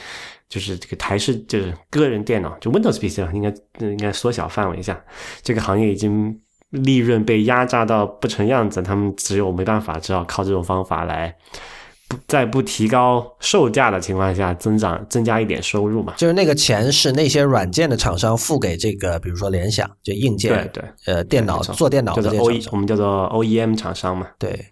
[0.47, 5.01] 就是这个台式就是个人电脑，就 Windows PC 啊，应该应该缩小范围一下，
[5.41, 6.39] 这个行业已经
[6.69, 11.78] 利润被压榨到不成样子，他们只有没办法，只好靠这种方法来不
[12.27, 16.13] 在不提高售价的情况下增长增加一点收入嘛。
[16.17, 24.27] 就是那个钱是那些软件的厂商付给这个，比如说联想，就硬件，对对，呃，电脑做电脑的叫做这些 O 厂 E，商我们叫做 OEM 厂商嘛。
[24.37, 24.65] 对，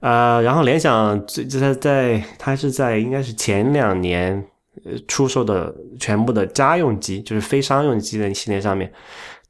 [0.00, 4.42] 呃，然后联想最就在在它是在应该是前两年
[4.84, 8.90] 呃出售的全部的家用机，就是非商用机的系列上面，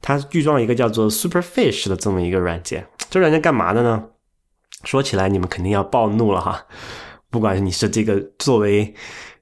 [0.01, 2.85] 它预装了一个叫做 Superfish 的这么一个软件。
[3.09, 4.03] 这软件干嘛的呢？
[4.83, 6.65] 说起来你们肯定要暴怒了哈，
[7.29, 8.93] 不管你是这个作为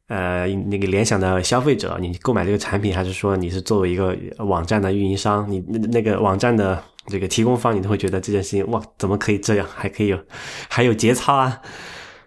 [0.07, 10.19] 呃那个联想的消费者，你购买这个产品，还是说你是作为一个网站的运营商，你那那个网站的这个提供方，你都会觉得这件事情哇，怎么可以这样，还可以有
[10.69, 11.61] 还有节操啊？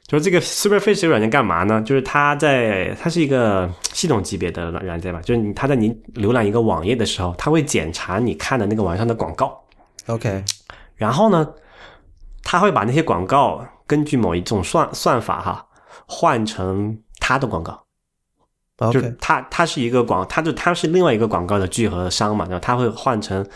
[0.07, 1.81] 就是这个 Superfish 这个软件干嘛呢？
[1.83, 9.57] 就是它在它是一个系统级别的软件吧，就是你它在你浏览一个网页的时候，它会检查你看的那个网上的广告
[10.07, 10.43] ，OK，
[10.97, 11.49] 然后呢，
[12.43, 15.66] 他会把那些广告根据某一种算算法哈，
[16.07, 17.84] 换成他的广告。
[18.91, 23.47] 就是它它是一个广，他就他是另外一个广告的聚合商嘛，然后他会换成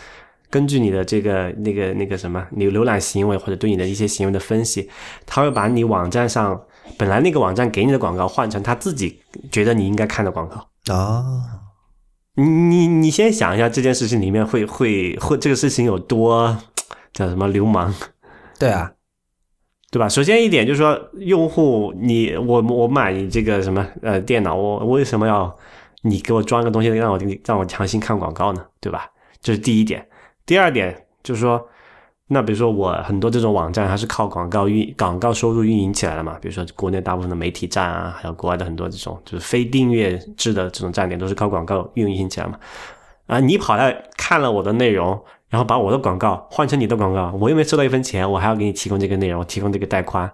[0.51, 4.87] 根据你的这个那个那个什么，你浏览行为或者对你的一些行为的分析，
[5.25, 6.61] 他会把你网站上
[6.95, 9.19] 本来那个网站给你的广告换成他自己
[9.51, 10.93] 觉得你应该看的广告。
[10.93, 11.25] 啊，
[12.35, 16.55] 你你你先想一下这件事情里面会会会这个事情有多
[17.13, 17.91] 叫什么流氓？
[18.59, 18.91] 对啊，
[19.91, 20.09] 对吧？
[20.09, 25.55] 首先一点就是说，用户你我我买你这个什么呃电脑，我为什么要
[26.01, 28.65] 你给我装个东西让我让我强行看广告呢？
[28.79, 29.09] 对吧？
[29.41, 30.05] 这是第一点。
[30.45, 31.65] 第二点就是说，
[32.27, 42.59] 那比如说我很多这种网站它是靠广告运广告收入运营起来的嘛，比如说国内大部分的媒体站啊，还有国外的很多这种就是非订阅制的这种站点都是靠广告运营起来嘛。
[43.27, 45.19] 啊，你跑来看了我的内容，
[45.49, 50.31] 然后把我的广告换成你的广告，我又没收到一分钱，我还要给你提供这个内容，提供这个带宽。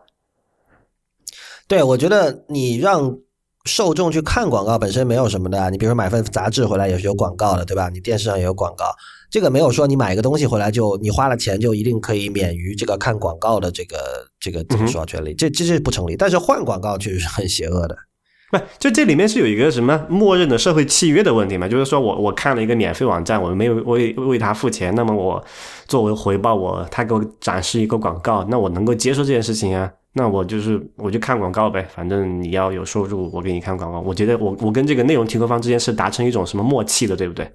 [1.67, 3.17] 对，我觉得你让
[3.65, 7.89] 受众去看广告本身没有什么的啊，你比如说买份杂志回来也是有广告的，对吧？
[7.89, 8.85] 你电视上也有广告，
[9.29, 16.15] 这个没有说你买一个东西回来就你花了钱就一定可以免于这个看广告的这个这个怎么说权利，这这是不成立。
[16.17, 17.95] 但是换广告确实是很邪恶的。
[18.51, 21.67] 不，就这里面是有一个什么默认的社会契约的问题嘛？
[21.67, 25.43] 就是说我我看了一个免费网站，我没有为为他付钱，那么我
[25.87, 29.89] 作为回报我他给我展示一个广告，那我能够接受这件事情啊？
[30.13, 34.01] 那我就是我就看广告呗，反正你要有收入，我给你看广告。
[34.01, 37.49] 我觉得我我跟这个内容提供方之间是达成一种什么默契的，对不对？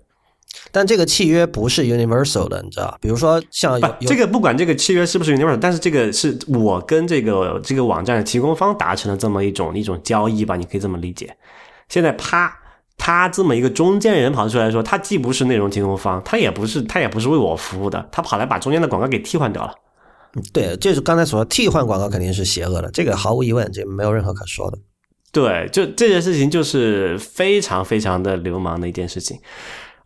[0.71, 2.97] 但这个契约不是 universal 的，你知道？
[3.01, 11.37] 比如说像这个不管这个契约是不是 universal，但是这个是我跟这个这个网站的提供方达成的这么一种一种交易吧，你可以这么理解。
[11.89, 12.53] 现在啪，
[12.99, 19.73] 他这么一个中间人跑出来说，他既不是内容提供方，他也不是他也不是为我服务的，他跑来把中间的广告给替换掉了。
[20.53, 24.79] 对，这是刚才所说替换广告肯定是邪恶的，这个毫无疑问，这没有任何可说的。
[25.33, 29.39] 对，就这件事情就是非常非常的流氓的一件事情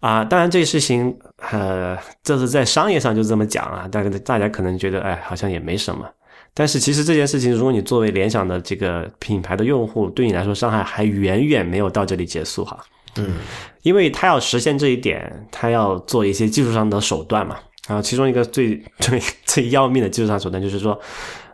[0.01, 0.25] 啊！
[0.25, 1.17] 当然，这个事情
[1.53, 6.07] 呃，这是在商业上就这么讲啊，但是大家可能觉得哎，好像也没什么。
[6.53, 12.79] 但是其实这件事情，如果你作为联想的这个品牌的用户，对你来说伤害还远远没有到这里结束哈。
[13.17, 13.37] 嗯，
[13.83, 17.57] 因为他要实现这一点，他要做一些技术上的手段嘛。
[17.87, 20.99] 啊，其中一个最 最最要命的技术上手段就是说，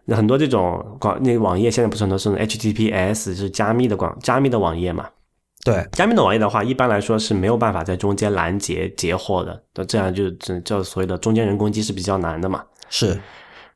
[0.08, 5.06] 很多这种广那个网页现在不是很多是 HTTPS 是加密的广加密的网页嘛？
[5.66, 12.64] 对，加密的网页的话，一般来说是没有办法在中间拦截截获的，那这样就只叫所谓的中间人攻击是比较难的嘛。
[12.88, 13.20] 是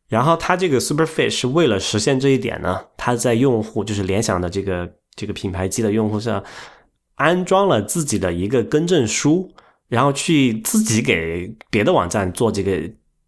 [0.06, 6.40] 然后它这个 Superfish 是为了实现这一点呢，它在用户就是联想的这个这个品牌机的用户上
[7.16, 9.52] 安装了自己的一个更正书，
[9.88, 12.80] 然后去自己给别的网站做这个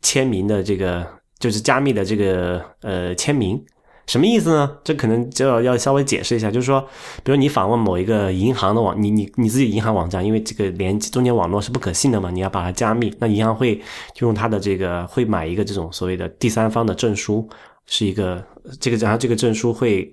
[0.02, 1.04] 签名的这个
[1.40, 3.60] 就是加密的这个呃签名。
[4.06, 4.78] 什么意思呢？
[4.82, 6.80] 这可能就要要稍微解释一下，就是说，
[7.22, 13.76] 比如你访问某一个银行的网，你你你自己银行网站，因为这个连中间网络是不可信的嘛，你要把它加密，那银行会
[14.14, 17.48] 就用它的这个会买一个这种所谓的第三方的证书，
[17.86, 18.44] 是一个
[18.80, 20.12] 这个然后这个证书会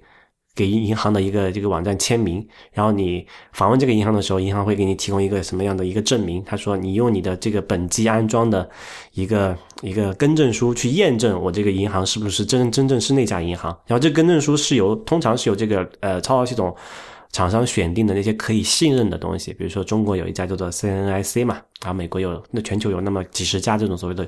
[0.56, 6.44] 给银行的一个这个网站签名，然后你访问这个银行的时候，银行会给你提供一个什么样的一个证明？
[6.44, 8.70] 他说你用你的这个本机安装的
[9.14, 16.76] 一个一个更证书去验证我这个银行是不是真真正是那家银行，然后这更证书是由通常是由这个呃操作系统。
[17.32, 24.28] 厂商选定的那些可以信任的东西，比如说中国有一家叫做 CNIC 嘛，然后美国有那全球有那么几十家这种所谓的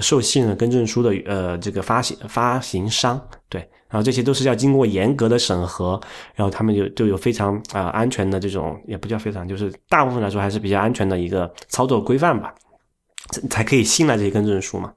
[0.00, 3.18] 受信任更证书的呃这个发行发行商，
[3.48, 6.00] 对，然后这些都是要经过严格的审核，
[6.34, 12.54] 然后他们就就有非常啊、呃安全的这种也不叫非常，就是大部分来说还是比较安全的一个操作规范吧，
[13.50, 14.90] 才可以信赖这些更正书嘛。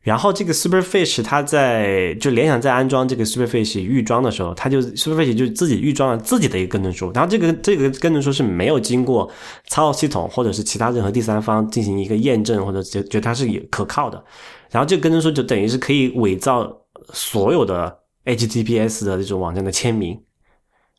[0.00, 9.30] 然后这个 Superfish 它在就联想在安装这个 Superfish 预装的时候，它就 Superfish 就自己预装了自己的一个跟证书，然后这个这个跟证书是没有经过
[9.66, 14.24] 操作系统或者是其他任何第三方进行一个验证或者觉觉得它是可靠的，
[14.70, 16.68] 然后这个跟证书就等于是可以伪造
[17.12, 17.94] 所有的
[18.28, 20.22] HTTPS 的这种网站的签名，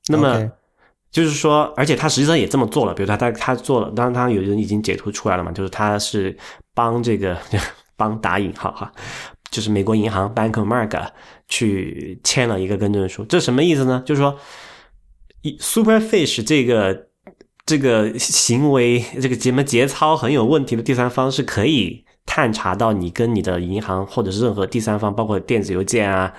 [0.09, 0.51] 那么。
[1.11, 2.93] 就是说，而且他实际上也这么做了。
[2.93, 6.37] 比如他他他做了，当然他有人已经截图出来了嘛，就是他是
[6.75, 7.35] 帮这个
[7.97, 8.91] 帮打引号哈，
[9.49, 11.07] 就是美国银行 Bank of America
[11.47, 13.25] 去签了一个更正书。
[13.25, 14.03] 这什么意思呢？
[14.05, 14.37] 就是说
[15.59, 17.07] ，Superfish 这个
[17.65, 26.31] 这个行为，这个节么节操很有问题的第三方是可以探查到你跟你的银行或者是任何第三方，包括电子邮件啊，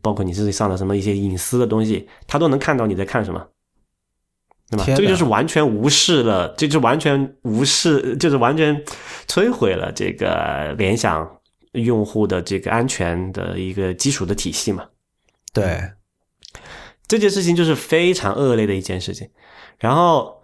[0.00, 3.46] 包括你自己上的什么一些隐私的东西，他都能看到你在看什么。
[4.70, 4.84] 对吧？
[4.86, 8.84] 这个就是完全无视了，这就完全无视，就是完全
[9.26, 11.28] 摧毁了这个联想
[11.72, 14.86] 用户的这个安全的一个基础的体系嘛。
[15.52, 15.92] 对，
[17.08, 19.28] 这件事情就是非常恶劣的一件事情。
[19.78, 20.39] 然后。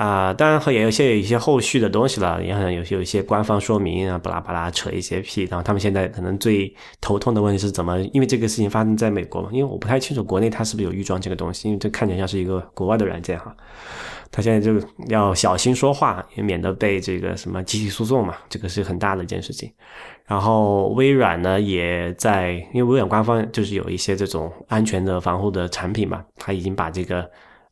[0.00, 5.42] 啊，当然和也有些有一些后续的东西了，也可能有些有一些官方说明啊，巴拉巴拉扯一些屁。
[5.42, 13.54] 然后他们现在可能最头痛的问题是怎么，因为这个事情发生在美国嘛，因为我不太清楚国内它是不是有预装这个东西，因为这看起来像是一个国外的软件哈。
[14.30, 19.70] 他现在就要小心说话，也免得被这个什么集体诉讼嘛，这个是很大的一件事情。
[20.24, 27.30] 然后微软呢也在，因为微软官方就是有一些这种安全的防护的产品嘛，他已经把这个。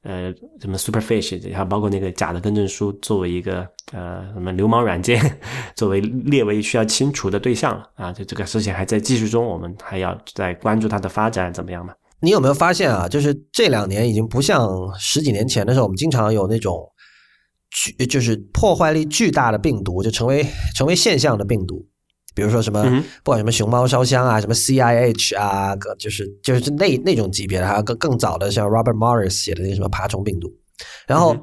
[0.08, 5.20] 呃，什么 Superfish，还包括那个假的更正书，作为一个呃什么流氓软件，
[5.76, 8.10] 作为列为需要清除的对象了啊！
[8.10, 11.92] 就这个事情还在继续中，我们还要再关注它的发展怎么样嘛？
[12.20, 13.06] 你有没有发现啊？
[13.06, 14.66] 就是这两年已经不像
[14.98, 16.90] 十几年前的时候，我们经常有那种
[17.70, 21.86] 巨就是破坏力巨大的病毒，就成为成为现象的病毒。
[22.38, 22.84] 比如说什么，
[23.24, 30.48] 不管什么熊猫烧香啊，什么 C I H 啊，就是就是那那种级别的，还有更更早的，像 Robert Morris 写的那什么爬虫病毒。
[31.08, 31.36] 然后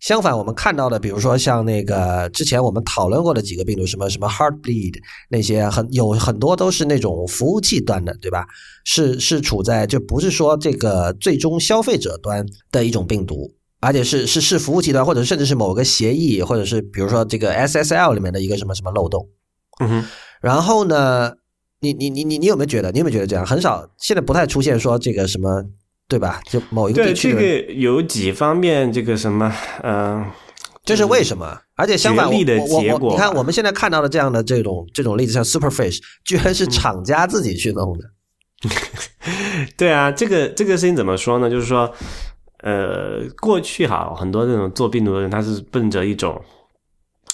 [0.00, 4.96] 相反，我们看到的，比如说像那个之前我们讨论过的几个病毒，什么什么 Heartbleed
[5.30, 8.44] 那些，很有很多都是那种服务器端的，对吧？
[8.84, 19.28] 是是处在就不是说这个最终消费者端的一种病毒，而且是是是服务器端，或者甚至是某个协议，或者是比如说这个 S S L 里面的一个什么什么漏洞。
[19.78, 20.04] 嗯哼。
[20.42, 21.32] 然后呢？
[21.84, 22.92] 你你你你你有没有觉得？
[22.92, 23.84] 你有没有觉得这样很少？
[23.98, 25.64] 现在不太出现说这个什么，
[26.06, 26.40] 对吧？
[26.48, 27.40] 就某一个地区对。
[27.40, 30.24] 这个有几方面，这个什么，嗯，
[30.84, 31.58] 这是为什么？
[31.74, 38.04] 而且相反，我我我，你看我们现在看到的这样的这种这种例子，像 Superfish，居然是厂家自己去弄的。
[39.76, 41.50] 对啊，这个这个事情怎么说呢？
[41.50, 41.92] 就是说，
[42.58, 46.40] 呃，过去哈，很多这种做病毒的人，他是奔着一种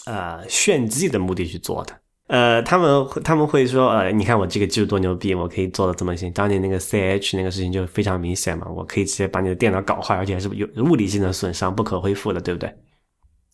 [0.06, 1.92] 呃炫技的目的去做的。
[2.28, 6.32] 呃，他们他们会说，呃，你看我这个技术多牛逼，我可以做的这么行。
[6.32, 12.72] 当年那个 C H 那个事情就非常明显嘛，我可以直接把你的电脑搞坏，而且还是有物理性的损伤，不可恢复的，对不对？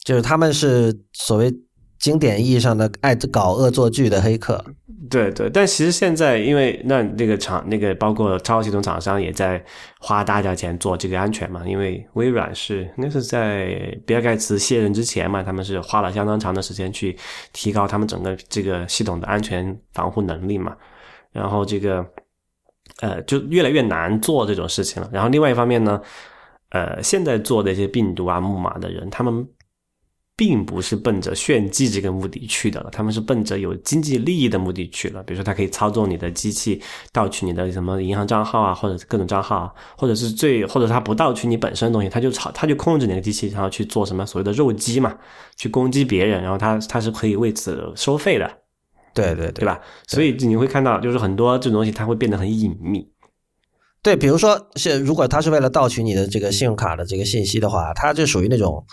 [0.05, 1.51] 就是他们是所谓。
[2.05, 4.63] 经典意义上的爱搞恶作剧的黑客，
[5.09, 9.65] 对对，但其实现在因为那那个厂那个包括操作系统厂商也在
[10.01, 17.17] 花大价钱做这个安全嘛，因为微软是应该是在比尔盖茨卸任之前嘛，他们是花了相当长的时间去
[17.55, 20.77] 提高他们整个这个系统的安全防护能力嘛，
[21.33, 22.05] 然后这个
[23.01, 25.09] 呃就越来越难做这种事情了。
[25.11, 25.99] 然后另外一方面呢，
[26.69, 29.49] 呃，现在做的一些病毒啊木马的人，他们。
[30.37, 35.23] 并不是奔着炫技这个目的去的了，他们是奔着有经济利益的目的去了。
[35.23, 36.83] 比如说，他可以操纵你的机器，
[37.13, 45.17] 盗取你的什么银行账号啊，或者各种账号，或者是最，或者他不盗取你本身的东西，他就操，他就控制你的机器，然后去做什么所谓的肉鸡嘛，
[45.57, 48.51] 去攻击别人，然后他他是可以为此收费的，
[49.15, 49.81] 对对对吧？
[50.09, 53.09] 所以你会看到，就是很多这种东西，它会变得很隐秘。
[54.03, 58.85] 对，比如说是如果他是为了盗取你的这个信用卡的这个信息的话，他就属于那种。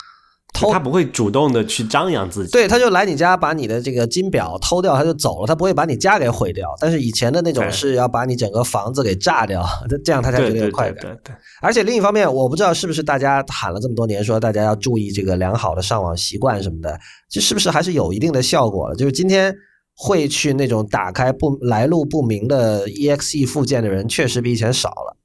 [0.52, 6.68] 他不会主动的去张扬自己，对，他就来你家把你的这个金表偷掉，他就走了，他不会把你家给毁掉。
[6.78, 9.64] 但是以前的那种是要把你整个房子给炸掉，
[10.04, 11.02] 这样他才觉得有快感。
[11.02, 11.34] 对对。
[11.60, 16.98] 而且另一方面，我不知道是不是大家喊了这么多年，说大家要注意这个良好的上网习惯什么的，
[17.28, 18.94] 这是不是还是有一定的效果了？
[18.94, 19.52] 就是今天
[19.96, 25.16] 会去那种打开不来路不明的 exe 附件的人，确实比以前少了。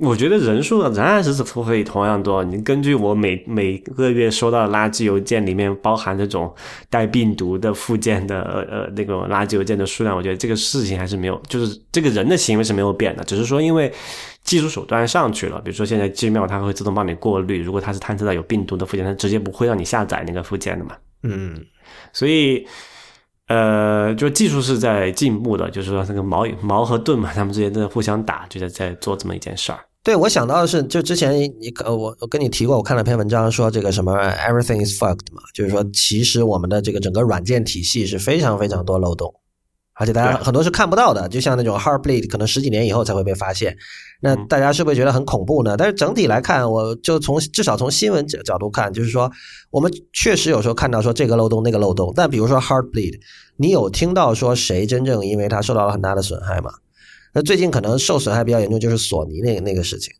[0.00, 2.42] 我觉得人数仍然是会同样多。
[2.42, 6.52] 你根据我每每个月收到的垃圾邮件里面包含这种
[6.88, 13.92] 带病毒的附件的呃那种垃圾邮件的数量，我觉得这个事情还是没有，就是这个人的行为是没有变的，只是说因为
[14.42, 20.96] 技术手段上去了，比如说现在 Gmail 它会自动帮你过滤，如果它是探测到有病毒的附件，它直接不会让你下载那个附件的嘛。
[21.22, 21.62] 嗯，
[22.14, 22.66] 所以
[23.48, 29.80] 呃，就技术是在进步的，就是说那个矛矛和盾嘛，他们之间在互相打，就在在做这么一件事儿。
[30.04, 39.32] 对，我想到的是，就之前你呃，我我跟你提过，我看了篇文章说这个什么 everything is fucked 嘛，就是说其实我们的这个整个软件体系是非常非常多漏洞，
[39.94, 43.76] 而且大家很多是看不到的，就像那种 Heartbleed，可能十几年以后才会被发现。
[44.24, 45.76] 那大家是不是觉得很恐怖呢？
[45.76, 49.28] 但是整体来看，我就从至少从新闻角角度看，就是说
[49.70, 53.18] 我们确实有时候看到说这个漏洞那个漏洞，但比如说 Heartbleed，
[53.56, 56.70] 你有听到说谁真正因为它受到了很大的损害吗？
[57.34, 60.14] 那最近可能受损害比较严重，就是索尼那个那个事情。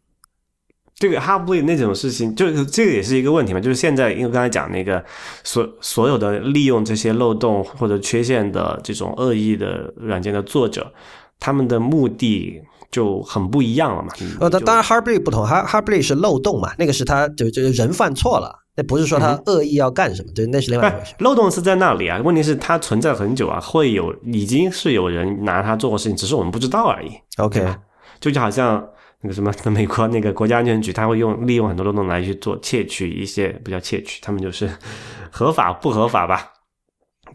[0.94, 3.60] 这个 Heartbleed 那种事情，就是这个也是一个问题嘛。
[3.60, 5.04] 就是现在，因为刚才讲那个
[5.44, 10.92] 所所有的利用这些漏洞或者缺陷的这种恶意的软件的作者，
[11.38, 12.60] 他们的目的
[12.92, 14.10] 就很不一样了嘛。
[14.38, 18.60] 呃，当当然 Heartbleed 不同，Heart Heartbleed 是漏洞嘛，那个是他就就人犯错了。
[18.74, 21.14] 那不是说他恶意要干什么，对，那是另外一回事。
[21.18, 27.10] 漏洞是在那里啊，问题是它存在很久啊，会有已经是有人拿它做过事情，只是我们不知道而已。
[27.36, 27.66] OK，
[28.18, 28.82] 就就好像
[29.20, 34.70] 那个什么，美国那个国家安全局，他会用利用很多漏洞来去做窃取一些，不叫窃取，他们就是
[35.30, 36.50] 合法不合法吧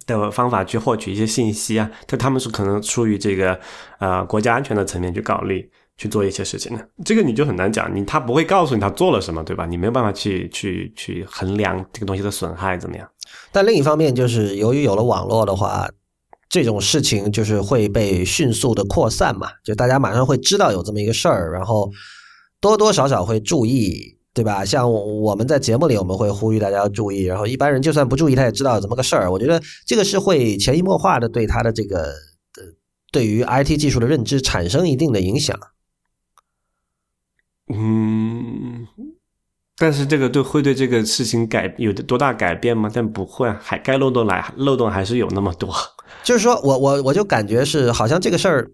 [0.07, 3.59] 的方法去获取一些信息啊，但他们是可能出于这个
[3.99, 5.69] 呃国家安全的层面去考虑。
[5.99, 9.65] 去做一些事情的，这个你就很难讲，你他不会告诉你他做了什么，对吧？
[9.65, 13.09] 你没有办法去去去衡量这个东西的损害怎么样。
[13.51, 15.89] 但另一方面，就是由于有了网络的话，
[16.49, 21.91] 这种事情就是会被迅速的扩散嘛，就大家马上会知道有这么一个事儿，然后
[22.61, 24.63] 多多少少会注意，对吧？
[24.63, 29.31] 像我们在节目里我们会呼吁大家要注意，然后一般人就算不注意，他也知道怎么个事儿。
[29.31, 32.63] 我觉得这个是会潜移默化的对他的这个呃
[33.11, 35.59] 对于 IT 技术的认知产生一定的影响。
[37.73, 38.87] 嗯，
[39.75, 42.91] 但是这个对会对这个事情改有多大改变吗？
[42.93, 45.73] 但不会，还该漏洞来漏洞还是有那么多。
[46.23, 48.71] 就是说我我我就感觉是好像这个事儿，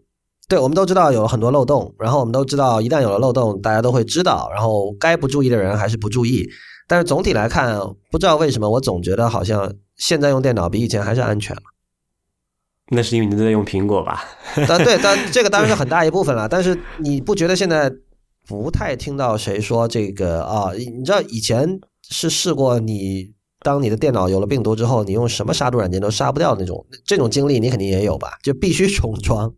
[0.48, 6.48] 对我们都知道有很多漏洞，然后我们都知道一旦有了漏洞，大家都会知道，然后该不注意的人还是不注意。
[6.88, 7.80] 但是总体来看，
[8.12, 11.62] 不知道为什么我总觉得好像现在用电脑比以前还是安全了。
[12.89, 14.24] 那是因为你在用苹果吧？
[14.68, 16.48] 但对，但 这个当然是很大一部分了。
[16.48, 17.91] 但是你不觉得现在？
[18.46, 20.74] 不太听到谁说这个啊？
[20.74, 21.80] 你知道以前
[22.10, 23.32] 是试过，你
[23.62, 28.38] 当你的电脑有了病毒之后，你用什么杀毒软件都杀不掉那种，这种经历你肯定也有吧？
[28.44, 29.50] 就必须重装。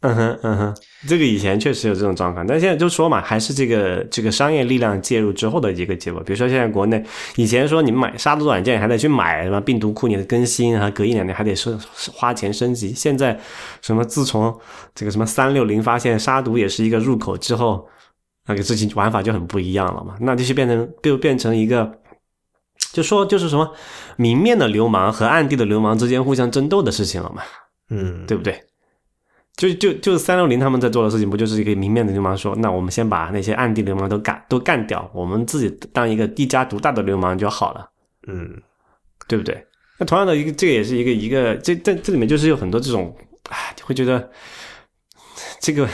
[0.00, 0.74] 嗯哼，嗯哼，
[1.08, 6.22] 这个以前确实有这种状况，但现在就说嘛，还是这个这个商业力量介入之后的一个结果。
[6.22, 7.04] 比如说现在国内，
[7.36, 11.76] 以前说你买杀毒软件还得去买什么病毒库，你的更新啊，隔一两年还得是
[12.12, 12.92] 花钱升级。
[12.92, 13.38] 现在
[13.82, 14.56] 什么自从
[14.94, 17.88] 这个什么三六零发现杀毒也是一个入口之后。
[18.50, 22.00] 那个事情玩法就很不一样了嘛，那就是变成就变成一个，
[22.94, 23.70] 就说就是什么
[24.16, 27.42] 明面的流氓和暗地的流氓之间互相争斗的事情了嘛，
[27.90, 28.58] 嗯，对不对？
[29.58, 37.86] 就就就三六零他们在做的事情，不就是一个明面的流氓说，那我们先把那些暗地流氓都干都干掉，我们自己当一个一家独大的流氓就好了，
[38.26, 38.48] 嗯，
[39.26, 39.62] 对不对？
[39.98, 43.14] 那同样的一个，这个也是一个一个，这这这里面就是有很多这种，
[43.50, 44.30] 哎，会觉得
[45.60, 45.86] 这个。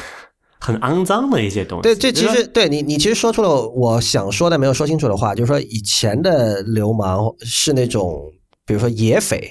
[0.60, 1.82] 很肮脏的一些东西。
[1.82, 8.32] 对，这其实对你，你其实说出了我想说的没有说清楚的话，就是说以前的流氓是那种，
[8.64, 9.46] 比如说野匪，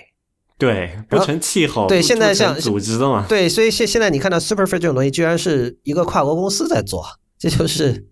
[0.57, 7.03] 对，不成气候，对，现在像组织的嘛，对，所以现现在你看到 Superfit 这种东西，居然是一个跨国公司在做，
[7.37, 8.05] 这就是，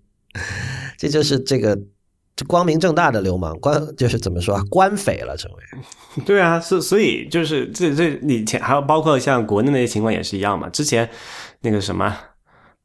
[0.98, 1.78] 这就是这个
[2.48, 6.24] 光明正大的流氓，官就是怎么说，官匪了，成为。
[6.26, 11.10] 对啊，所所以就是这这以前还有包括像国内那些情况也是一样嘛，之前
[11.62, 12.18] 那个什么。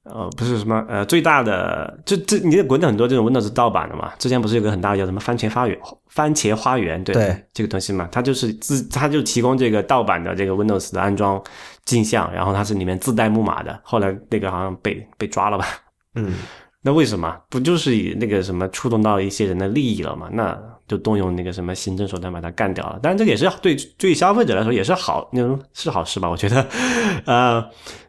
[0.08, 4.12] 呃，不是什么呃，最大的这这，你在国内很多这种 Windows 盗版的嘛？
[4.18, 5.78] 之前不是有个很大的叫什么番茄花园？
[6.08, 7.14] 番茄花园对
[7.52, 8.08] 这个东西嘛？
[8.10, 11.42] 它就是自，它就提供这个盗版的这个 Windows 的安装
[11.84, 13.78] 镜像，然后它是里面自带木马的。
[13.82, 15.66] 后来那个好像被被抓了吧？
[16.14, 16.34] 嗯，
[16.82, 20.28] 那为什么不就是以那个什么触动到一些人的利益了嘛？
[20.32, 20.56] 那
[20.86, 22.98] 就动用那个什么行政手段把它干掉了。
[23.02, 26.28] 当然，这个也是对对消费者来说也是好，那种是好事吧？
[26.28, 26.66] 我觉得，
[27.26, 27.64] 呃。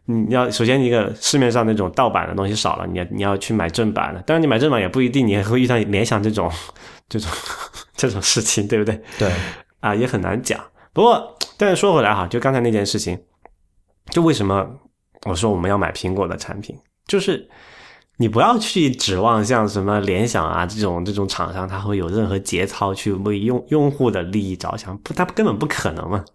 [0.10, 4.22] 你要首先一个市面上那种盗版的东西少了，你你要去买正版的。
[4.22, 6.50] 当然你买正版也不一定你会遇到联想这种
[7.10, 7.30] 这种
[7.94, 8.98] 这种事情，对不对？
[9.20, 9.30] 对
[9.82, 10.58] 啊，也很难讲。
[10.94, 13.20] 不过，但是说回来哈，就刚才那件事情，
[14.12, 14.66] 就为什么
[15.26, 16.74] 我说我们要买苹果的产品，
[17.06, 17.46] 就是
[18.18, 26.26] 你不要去指望像什么联想啊这种这种厂商，他会有任何节操去为用用户的利益着想，不，他根本不可能嘛。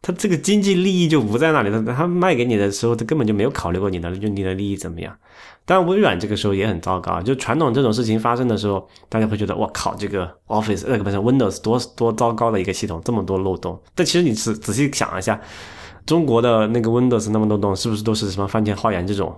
[0.00, 5.16] 他这个经济利益就不在那里，他他卖给你的时候，他根本就没有考虑过你的就你的利益怎么样。
[5.64, 13.80] 但，微软这个时候也很糟糕，就传统这种事情发生的时候，大家会觉得我靠，这个 Office 那个不是 Windows 多多糟糕的一个系统，这么多漏洞。
[13.94, 15.40] 但其实你仔仔细想一下，
[16.04, 19.32] 中国的那个 Windows 那么多洞，是不是都是什么番茄花园这种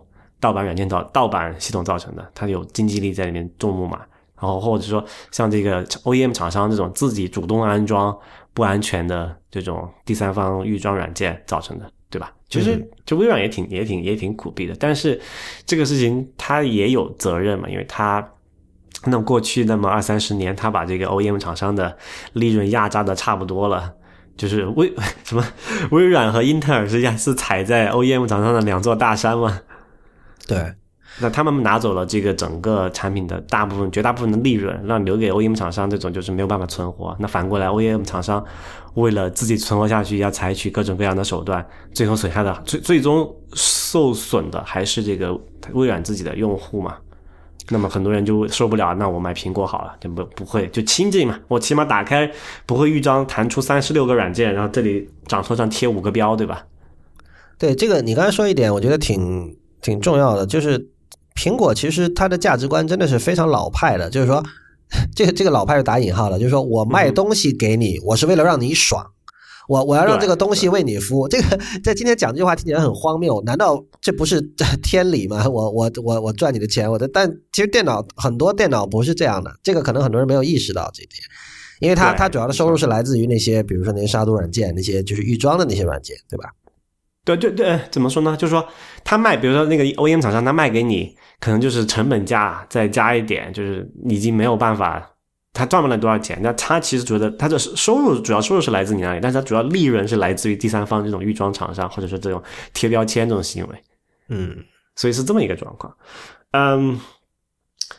[0.45, 2.31] 盗版软件造盗版系统造成的？
[2.35, 3.97] 它有经济力在里面种木马，
[4.39, 8.15] 然后或者说像这个 OEM 厂商这种自己主动安装
[8.53, 11.91] 不安全的这种第三方预装软件造成的。
[12.11, 12.33] 对吧？
[12.49, 14.77] 其实，就微软也挺、也挺、也挺苦逼的。
[14.79, 15.21] 但是，
[15.67, 18.25] 这个事情他也有责任嘛，因为他
[19.07, 21.97] 那过去那么二三十年，他把这个 OEM 厂商的
[22.35, 23.93] 利润压榨的差不多了。
[24.37, 25.45] 就是微 什么
[25.91, 29.61] 微软和英特尔实际上是踩在 OEM 厂商的两座大山嘛？
[30.47, 30.73] 对。
[31.21, 37.15] 那他们拿走了这个整个产品的大部分、绝大部分的利润，让留给 OEM 厂商这种就是没有办法存活。
[37.21, 38.45] 那反过来，OEM 厂商
[38.95, 45.33] 为了自己存活下去，要采取各种各样的手段，最后损害的最最终受损的还是这个
[45.73, 46.97] 微软自己的用户嘛？
[47.71, 51.39] 那么很多人就受不了，那我买苹果好了，就不不会就清净嘛？
[51.47, 52.29] 我起码打开
[52.67, 56.67] 不会豫章弹出三十六个软件，然后这里掌头上贴五个标，对吧？
[57.57, 60.91] 对这个，你刚才说一点，我觉得挺挺重要的，就是。
[61.37, 64.41] 苹果其实它的价值观真的是非常老派的，就是说，
[65.17, 69.05] 这个这个老派是打引号的，就是说我卖东西给你，我是为了让你爽，
[69.67, 71.27] 我我要让这个东西为你服务。
[71.27, 74.41] 这个在今天讲这句话听起来很荒谬，难道这不是
[74.81, 75.45] 天理吗？
[75.49, 81.21] 我我我我赚你的钱，我的，但其实电脑很多电脑不是这样的，这个可能很多人没有意识到这一点，
[81.81, 86.49] 因为它它主要的收入是来自于那些，比如说那些杀毒软件，那些就是预装的那些软件，对吧？
[87.25, 88.37] 对对对，怎么说呢？
[88.37, 88.69] 就是说，
[89.03, 95.03] 他卖，比如说那个 OEM 厂商，他卖给你，可能就是成本价再加一点，就是已经没有办法，
[95.55, 96.39] 他赚不了多少钱。
[96.43, 102.43] 那他其实觉得他的收入主要收入是来自你那里，但是他主要利润是来自于第三方这种预装厂商，或者说这种
[102.75, 103.83] 贴标签这种行为。
[104.29, 104.57] 嗯，
[104.95, 105.97] 所以是这么一个状况。
[106.53, 107.01] 嗯，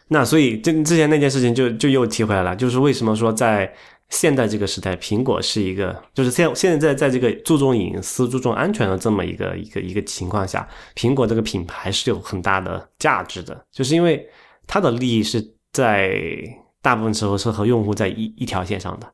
[0.10, 3.74] 那所以这之前那件事情就就又提回来了，就是为什么说在。
[4.10, 14.26] 现在这个时代，苹果是一个，就是现现在在这个注重隐私、注重安全的这么一个一个一个情况下，苹果这个品牌是有很大的价值的，就是因为
[14.68, 15.44] 它的利益是
[15.74, 16.22] 在
[16.82, 19.12] 大部分时候是和用户在一一条线上的，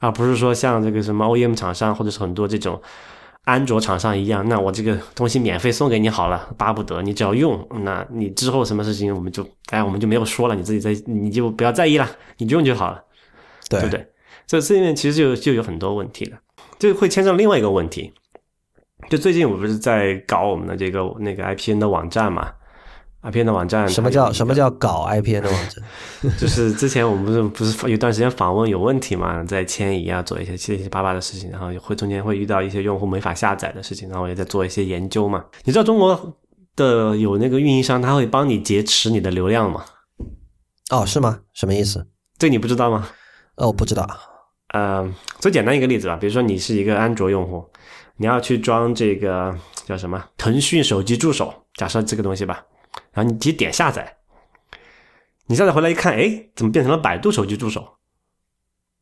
[0.00, 2.82] 而不是说像这个什么 OEM 厂商或者是很多这种
[3.44, 13.02] 安卓厂商一样，那我这个东西免费送给你好了，巴不得你只要用，那你之后什么事情我们就哎我们就没有说了，你自己在你就不要在意了，你用就好了，
[13.70, 14.06] 对不对？
[14.52, 16.36] 这这里面其实就就有很多问题了，
[16.78, 18.12] 就会牵上另外一个问题。
[19.08, 22.52] 就最近我不是在搞我们的这个那个 IPN 的网站嘛
[23.22, 25.82] ？IPN 的网站什么叫什么叫搞 IPN 的网站？
[26.38, 35.42] 就是之前我们不是不是有段时间访问有问题嘛，在迁移啊，做一些七七八八的事情，然后会中间会遇到一些用户没法下载的事情，然后也在做一些研究嘛。
[35.64, 36.36] 你知道中国
[36.76, 39.82] 的有那个运营商，他会帮你劫持你的流量吗？
[40.90, 41.40] 哦，是吗？
[41.54, 42.06] 什么意思？
[42.36, 43.08] 这你不知道吗？
[43.56, 44.06] 哦，我不知道。
[44.72, 47.64] 呃，最简单一个例子吧，比如说你是一个安卓用户，
[48.16, 49.54] 你要去装这个
[49.84, 52.64] 叫什么腾讯手机助手，假设这个东西吧，
[53.12, 54.16] 然后你去点下载，
[55.46, 57.86] 你下载回来一看，哎，怎么变成了百度手机助手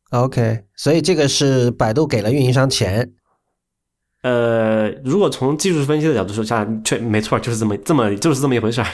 [0.09, 3.13] ？OK，所以这个是百度给了运营商钱。
[4.23, 8.87] 呃，如果从技术分析的角度说，下确没错，就是这么这么就是这么一回事儿。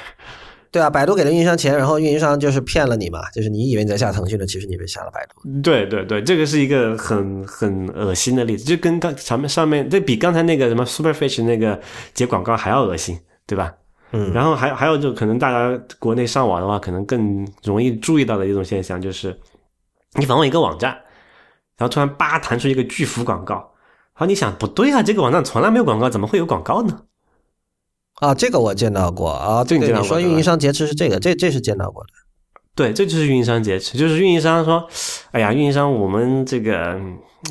[0.71, 5.61] 对啊，百度给了运营商钱，然后运营商就是骗了你嘛，就是你以为你在下腾讯的，其实你被下了百度。
[5.61, 11.79] 对对对，这个是一个很很恶心的例子，就跟刚上面上面这比刚才那个什么 Superfish 那个
[12.13, 13.73] 接广告还要恶心，对吧？
[14.11, 14.31] 嗯。
[14.33, 19.37] 然后还还有就可能大家国内上网的话，可能更容易注意到的一种现象就是，
[20.13, 20.91] 你访问一个网站，
[21.77, 26.99] 然后突然叭弹出一个巨幅广告，然后你想不对啊，这个网站从来没有广告，怎么会有广告呢？
[28.19, 32.09] 啊，这个我见到过啊，这个你说运营商劫持是这个，这这是见到过的。
[32.73, 34.87] 对，这就是运营商劫持，就是运营商说，
[35.31, 36.99] 哎呀，运营商我们这个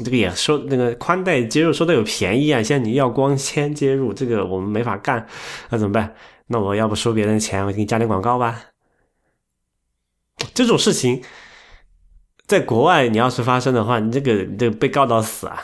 [0.04, 5.26] 这个也收那个宽带接入收的有便宜啊，现在你要光纤接入，这个我们没法干，
[5.70, 6.14] 那怎么办？
[6.48, 8.62] 那我要不收别人的钱，我给你加点广告吧。
[10.52, 11.22] 这种事情
[12.46, 15.62] 在国外你要是发生的话，你这个这个被告到死啊。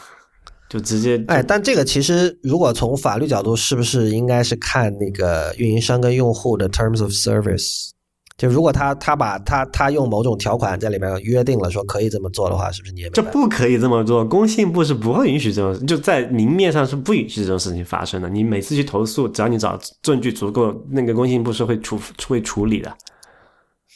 [0.73, 7.91] 就直接哎，但这个其实如果从法律角度，是不是应该是看那个运营商跟用户的 terms of service？
[8.39, 14.25] 就如果他他把他他用某种条款在里面约定了说可以这么做的话，是不是你也这不可以这么做？
[14.25, 18.29] 工信部是不会允许这种，就在明面上是不允许这种事情发生的。
[18.31, 22.91] 你每次去投诉，只要你找证据足够，那个工信部是会处会处理的。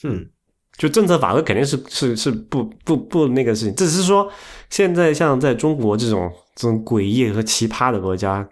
[0.05, 0.27] 嗯，
[0.77, 4.31] 就政策法规肯定是是是不不不那个事情，只是说
[4.71, 8.49] 现在像在中国这种这种诡异和奇葩的国家。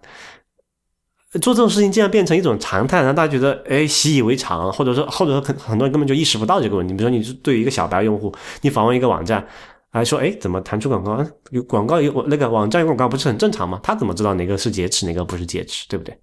[1.42, 6.94] 做这种事情竟然变成一种常态，让大家觉得哎习以为常，或者说或者说很很多人根本就意识不到这个问题。
[6.94, 9.44] 比如说你是对于一个小白用户，你访问一个网站，
[9.90, 11.26] 还说哎怎么弹出广告？
[11.50, 13.80] 有广告有那个网站有广告不是很正常吗？
[13.82, 16.16] 他怎么知道哪个是劫持，哪个不是劫持，对不对？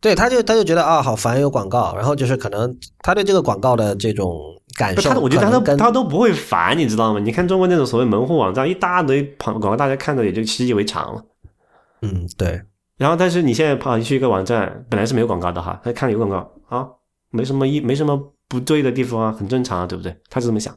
[0.00, 4.38] 对，他就他就觉得啊好烦有广告，然后就是可能他对这个广告的这种
[4.76, 7.20] 感受，他我觉得他都他都不会烦，你知道吗？
[7.20, 11.24] 你看中国那种所谓门户网站，一大堆广广告，大家看着也就习以为常了。
[12.02, 12.62] 嗯，对。
[12.96, 16.86] 然后，但是你现在跑进去一个网站，本来是没有广告的哈，他看有广告啊，
[17.30, 18.16] 没什么一没什么
[18.48, 20.16] 不对的地方啊，很正常啊，对不对？
[20.28, 20.76] 他是这么想。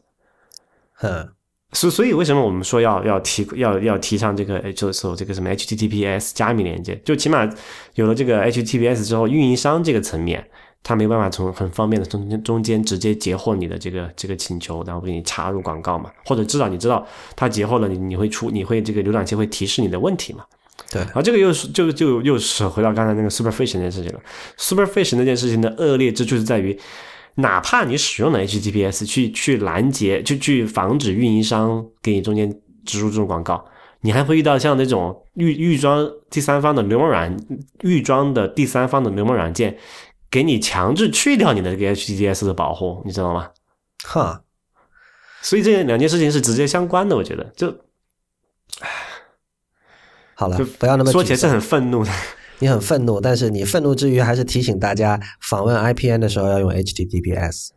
[1.02, 1.28] 嗯，
[1.74, 7.00] 所所以为什么我们说要要提要要提倡这个就是这个什么 HTTPS 加密连接？
[7.06, 7.50] 就起码
[7.96, 10.46] 有了这个 HTTPS 之后，运营商这个层面，
[10.84, 20.44] 他没办法从很方便的中中间直接截获你的这个这个请求，然后给你插入广告嘛，或者至少你知道他截获了你，你会出你会这个浏览器会提示你的问题嘛？
[20.92, 24.20] 对，然后这个又是就就又是回到刚才那个 Superfish 那件事情了。
[24.58, 26.78] Superfish 那件事情的恶劣之处是在于，
[27.36, 33.66] 哪怕你使用了 HTTPS 去去拦截，就去防止运营商给你中间植入这种广告，
[34.02, 37.38] 你还会遇到像那种预预装第三方的流氓软
[37.82, 39.78] 预装的第三方的流氓软件，
[40.30, 43.50] 给你强制去掉你的这个 HTTPS 的保护，你知道吗？
[44.04, 44.44] 哈，
[45.42, 47.74] 所以这两件事情是直接相关的，我觉得就。
[50.34, 52.12] 好了，不要那么说起来是很愤怒的。
[52.62, 57.70] 你很愤怒，但是你愤怒之余，还是提醒大家访问 IPN 的时候要用 HTTPS。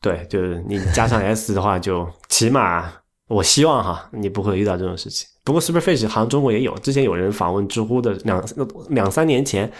[0.00, 2.90] 对，就是你加上 S 的话，就起码
[3.28, 5.28] 我希望哈，你不会遇到这种事情。
[5.44, 8.42] 不过 Superfish 好像中国也有，之前有人访问知乎的两
[8.88, 9.70] 两三年前，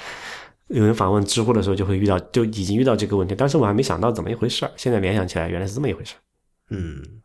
[0.68, 3.34] 有人访问知乎的时候就会遇到，就已经遇到这个问题。
[3.34, 6.20] 但是我还没想到怎么一回事儿，现在联想起来原来是这么一回事儿。
[6.68, 7.19] 嗯。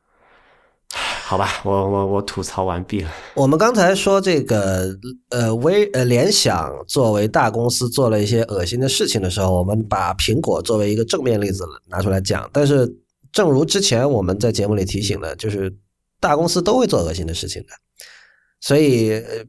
[1.28, 3.12] 好吧，我我我吐槽完毕了。
[3.34, 4.96] 我们刚才说这个
[5.30, 12.48] 呃微呃联想作为大公司做了一些恶心的事情的时候，我们把苹果作为一个正面例子拿出来讲。
[12.54, 12.88] 但是，
[13.32, 15.76] 正如之前我们在节目里提醒的，就是
[16.20, 17.70] 大公司都会做恶心的事情的。
[18.62, 19.44] 所以，呃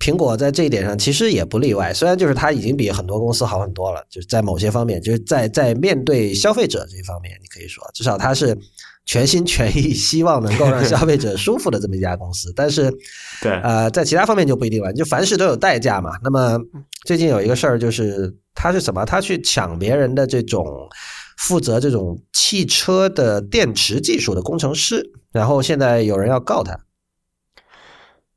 [0.00, 1.94] 苹果在这一点上其实也不例外。
[1.94, 8.58] 虽然就是它已经比很多公司好很多了，就是在某些方面，就是在在面对消费者这一方面，你可以说至少它是。
[9.06, 12.92] 全心全意希望能够让消费者舒服的这么一家公司， 但是，
[13.42, 14.92] 对，呃，在其他方面就不一定了。
[14.92, 16.12] 就凡事都有代价嘛。
[16.22, 16.60] 那么
[17.06, 19.04] 最近有一个事儿，就是他是什么？
[19.04, 20.64] 他去抢别人的这种
[21.38, 26.78] 负责这种汽车的电池技术的工程师，然后现在有人要告他。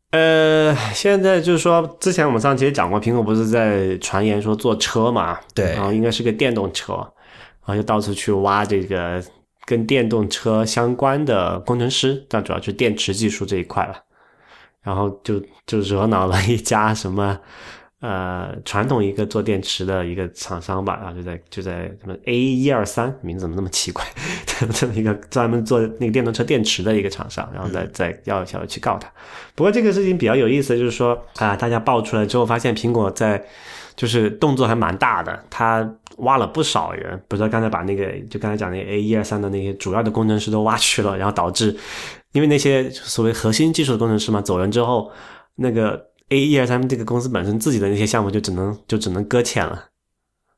[0.10, 5.38] 呃，现在就是说，之前我们上期也讲过，苹果不是在传言说做车嘛？
[5.54, 9.24] 对，然后应该是个电动车，然后就到处去挖这个。
[9.66, 13.96] 跟电动车相关的工程师，但主要是电池技术这一块了。
[14.82, 17.40] 然后就就惹恼了一家什么
[18.02, 24.04] 呃传统一个做电池的一个厂商吧，然后就在就在什么 A 一二三名字怎么那么奇怪？
[24.74, 29.10] 这么一个专门做那个电动车电池的一个厂商，然后再再要想要去告他。
[29.56, 33.46] 不过这个事情比较有意思，就是说啊，大家爆出来之后，发现苹果在。
[33.96, 35.88] 就是动作还蛮大的，他
[36.18, 41.76] 挖了不少人，不知道刚才把那个就刚才讲那 A 一二三的那些主要的工程师都挖去了，然后导致，
[42.32, 45.12] 因为那些所谓核心技术的工程师嘛走人之后，
[45.56, 49.86] 那个 A 一二三这个公司本身自己的那些项目就只能就只能搁浅了，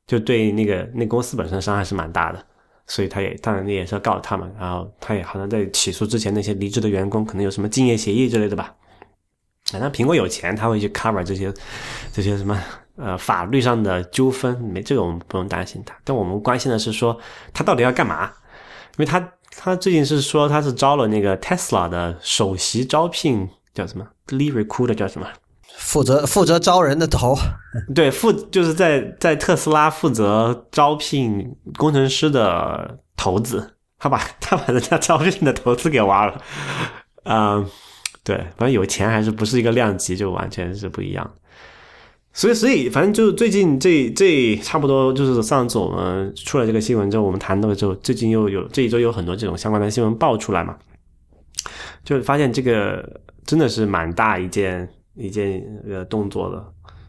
[0.06, 2.45] 就对那个那公司本身伤害是蛮大的，
[2.88, 8.73] 所以他也当然也是要告他们，然后他也好像在起诉之前那些离职的员工可能有什么竞业协议之类的吧，
[9.72, 11.53] 反正苹果有钱，他会去 cover 这些
[12.11, 12.57] 这些什么。
[12.97, 15.95] 呃，法律上的纠纷没这个，我们不用担心他。
[16.03, 17.17] 但我们关心的是说，
[17.53, 18.31] 他到底要干嘛？
[18.97, 19.19] 因为他
[19.57, 25.27] 他最近是说他是招了那个 Tesla 的首席招聘叫什么？Lead Recruiter 叫什么？
[25.77, 27.35] 负责负责招人的头。
[27.93, 33.73] 对，负就是在在特斯拉负责招聘工程师的头子。
[33.97, 36.41] 他把他把人家招聘的头子给挖了。
[37.23, 37.65] 嗯，
[38.23, 41.30] 对，反正有钱还是不是一个量级，就完全是不一样。
[42.38, 50.76] 所以，所以，反正就是最近这这差不多就是上次我们出了这个新闻之后，我们谈到之后，最近又有这一周有很多这种相关的新闻爆出来嘛，
[52.03, 54.86] 就发现这个真的是蛮大一件
[55.16, 56.62] 一件呃动作的。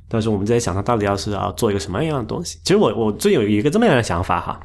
[0.07, 2.61] 但是我们在想，他到底要是要做一个什么样的东西？
[2.63, 4.61] 其实我我最有一个这么样的想法哈，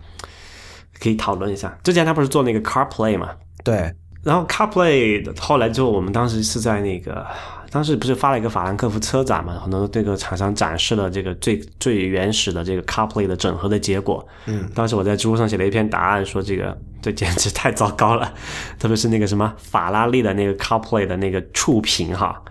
[1.00, 1.76] 可以讨论一下。
[1.84, 3.32] 之前他不是做那个 CarPlay 嘛？
[3.64, 3.92] 对。
[4.24, 7.26] 然后 CarPlay 后来之后，我们当时是在那个。
[7.72, 9.58] 当时不是发了一个法兰克福车展嘛？
[9.58, 14.28] 很多这个厂商展示了这个最最原始的这个 CarPlay 的整合的结果。
[14.46, 18.34] 嗯，当时我在知乎上写了一篇答案，说这个 这简直太糟糕了。
[18.78, 22.42] 特别是那个什么法拉利的那个 CarPlay 的那个触屏哈，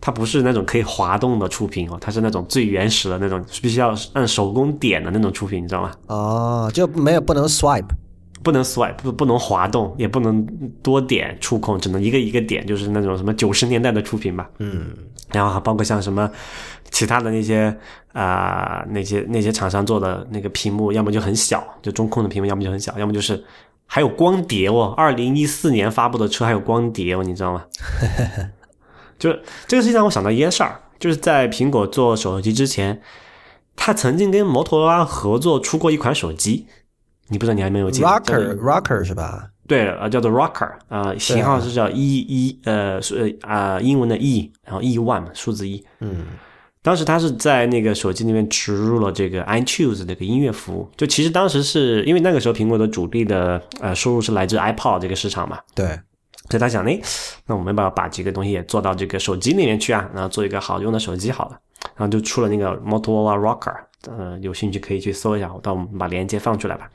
[0.00, 5.92] 它不是那种可以滑动的触屏哦，它是那种最原始的那种，必须要按手工点的那种触屏，你知道吗？
[6.06, 7.84] 哦，就没有不能 swipe。
[8.42, 10.46] 不能 swipe，不不能滑动，也不能
[10.82, 14.48] 多点触控，只能一个一个点，就是那种什么九十年代的触屏吧。
[14.58, 14.86] 嗯，
[15.32, 16.30] 然后还包括像什么
[16.90, 17.76] 其他的那些
[18.12, 23.44] 啊、那些那些厂商做的那个屏幕，要么就很小，就中控的屏幕，要么就很小，要么就是
[23.86, 24.94] 还有光碟哦。
[24.96, 27.64] 二零一四年发布的车还有光碟哦，你知道吗？
[29.18, 33.02] 就是这个事情让我想到一件事儿，就是在苹果做手机之前，
[33.76, 36.66] 他曾经跟摩托罗拉合作出过一款手机。
[37.30, 39.48] 你不知道你还没有记 Rocker Rocker 是吧？
[39.68, 45.82] 对，呃，叫做 Rocker 啊、型号是叫一一呃是啊、英文的 E，然后 E one 嘛，数字一。
[46.00, 46.26] 嗯，
[46.82, 50.90] 当时他是在那个手机里面植入了这个 iTunes 这个音乐服务。
[50.96, 55.86] 就其实当时是因为那个时候苹果的主力的呃收入是来自 iPod 这个市场嘛，对，
[56.48, 57.00] 所以他想，哎，
[57.46, 61.58] 那我们把把这个东西也做到这个手机里面去啊，然后做一个好用的手机好了，
[61.94, 63.76] 然后就出了那个 Motorola Rocker，
[64.08, 66.90] 呃，有兴趣可以去搜一下，我到我们把链接放出来吧。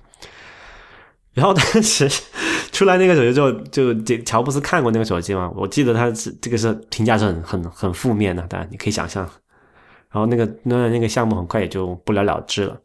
[1.35, 2.09] 然后当时
[2.71, 9.23] 出来那个手机之后，就这乔布斯看过那个手机嘛，我记得他是这个是评价是很很很负面的，当然你可以想象。
[10.09, 12.75] 然后那个那那个项目很快也就不了了之了。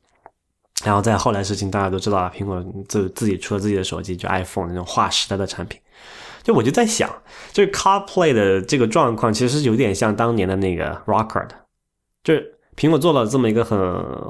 [0.84, 5.80] 然后在后来事情大家都知道了，苹果自自己出了自己的手机，就 iPhone 那种划时代的产品。
[6.42, 7.08] 就我就在想，
[7.52, 11.54] 就是 CarPlay 的这个状况，其实有点像当年的那个 Rocker 的，
[12.24, 13.78] 就是苹果做了这么一个很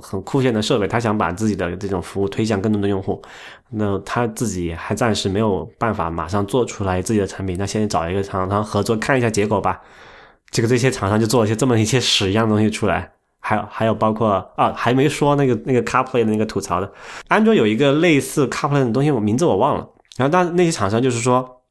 [0.02, 3.22] 很酷炫的设备，他想把自己的这种服务推向更多的用户，
[3.70, 9.80] 那他自己还暂时没有办法马上做出来自己的产品，那先找一个厂商合作看一下结果吧。
[10.50, 16.92] 这个这些厂商就做了一些这么一些屎一样的东西出来，还有还有包括啊，还没说那个那个 CarPlay 的那个吐槽的，
[17.28, 19.88] 安卓有一个类似 CarPlay 的东西，我名字我忘了。
[20.16, 21.62] 然后但那些厂商就是说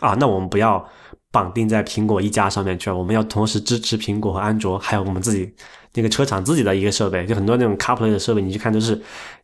[0.00, 0.82] 啊，那我们不要
[1.30, 5.54] 绑定在苹果一家上面去了，我们要同时支持苹果和安卓，还有我们自己
[5.94, 7.26] 那个车厂自己的一个设备。
[7.26, 8.94] 就很多那种 CarPlay 的设备，你去看都是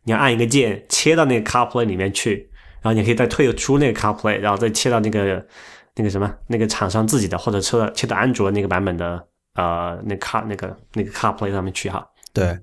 [0.03, 2.49] 你要按一个键切到那个 CarPlay 里面去，
[2.81, 5.45] 然后你可以再退出那个 CarPlay，然后再切到那个
[5.95, 9.23] 那个什么那个厂商自己的或者车切到安卓那个版本的
[9.55, 12.05] 呃那 Car 那个那个 CarPlay 上面去哈。
[12.33, 12.57] 对，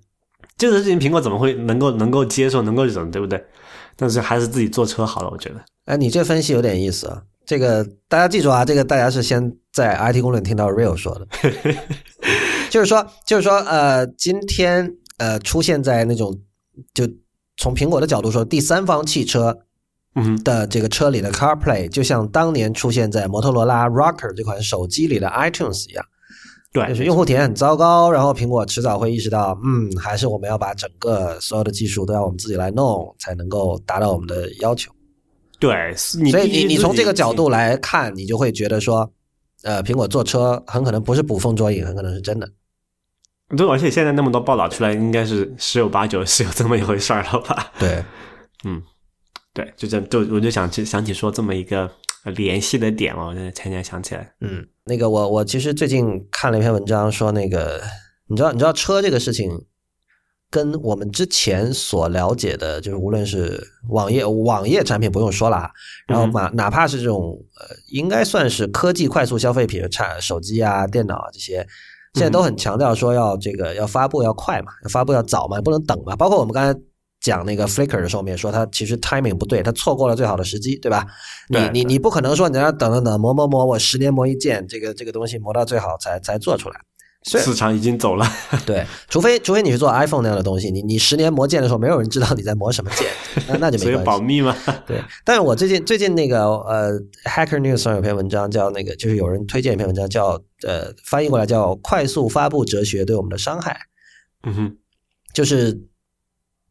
[0.57, 3.45] 这个事情苹果怎么会能够能够接受能够忍，对不对？
[3.97, 5.57] 但是还是自己坐车好了，我觉得。
[5.87, 7.23] 哎，你这分析有点意思啊。
[7.47, 11.27] 这个大家记住啊，这个大家是先在 IT 公论听到 Real 说的，
[12.77, 16.39] 就是说，就是说，呃，今天呃出现在那种
[16.93, 17.09] 就
[17.57, 19.59] 从苹果的角度说，第三方汽车
[20.15, 26.05] 嗯的这个车里的 CarPlay，就像当年出现在摩托罗拉 Rocker 这款手机里的 iTunes 一样，
[26.71, 34.93] 对，就是用户体验很糟糕，然后苹果迟早会意识到，嗯，还是我们要把整个所有的技术都要我们自己来弄，才能够达到我们的要求。
[35.59, 39.11] 对，所以你你从这个角度来看，你就会觉得说，
[39.63, 42.47] 呃，苹果做车很可能不是捕风捉影，很可能是真的。
[43.55, 47.73] 对，而且现在那么多报道出来，应该是十有八九是有这么一回事儿了吧？
[47.79, 48.03] 对，
[48.65, 48.83] 嗯
[49.55, 51.91] 对，就这就我就想起想起说这么一个
[52.25, 54.35] 呃联系的点了，我才才想起来。
[54.41, 57.81] 嗯，那个我我其实最近看了一篇文章，说那个
[58.27, 59.65] 你知道你知道车这个事情，
[60.51, 65.71] 跟我们之前所了解的，就是无论是网页网页产品不用说了啊，
[66.07, 71.67] 然后哪哪怕是这种呃，应该算是科技快速消费品，产手机啊、电脑啊这些，
[72.17, 76.17] 现在都很强调说要这个要发布要快嘛，要发布要早嘛，不能等嘛。
[76.17, 76.81] 包括我们刚才
[77.21, 81.07] 讲那个 Flickr 的时候，我们也说它其实 timing 不对，它错过了最好的时机，对吧？
[81.51, 86.81] 你你你不可能说你在那等等等磨磨磨，我十年磨一剑，这个这个东西磨到最好才才做出来。
[87.27, 88.25] 市场已经走了，
[88.65, 93.09] 对，除非除非你是做 iPhone 那样的东西，你你十年磨剑的时候，没有人知道你在磨什么剑，
[93.49, 94.05] 那那就没关系。
[94.05, 94.57] 保密嘛。
[94.87, 96.93] 对，但是我最近最近那个呃
[97.25, 103.77] ，Hacker News 上有篇文章叫那个，就是有人推荐一篇文章叫呃，翻译过来叫“快速发布哲学对我们的伤害”，
[104.47, 104.77] 嗯哼，
[105.35, 105.83] 就是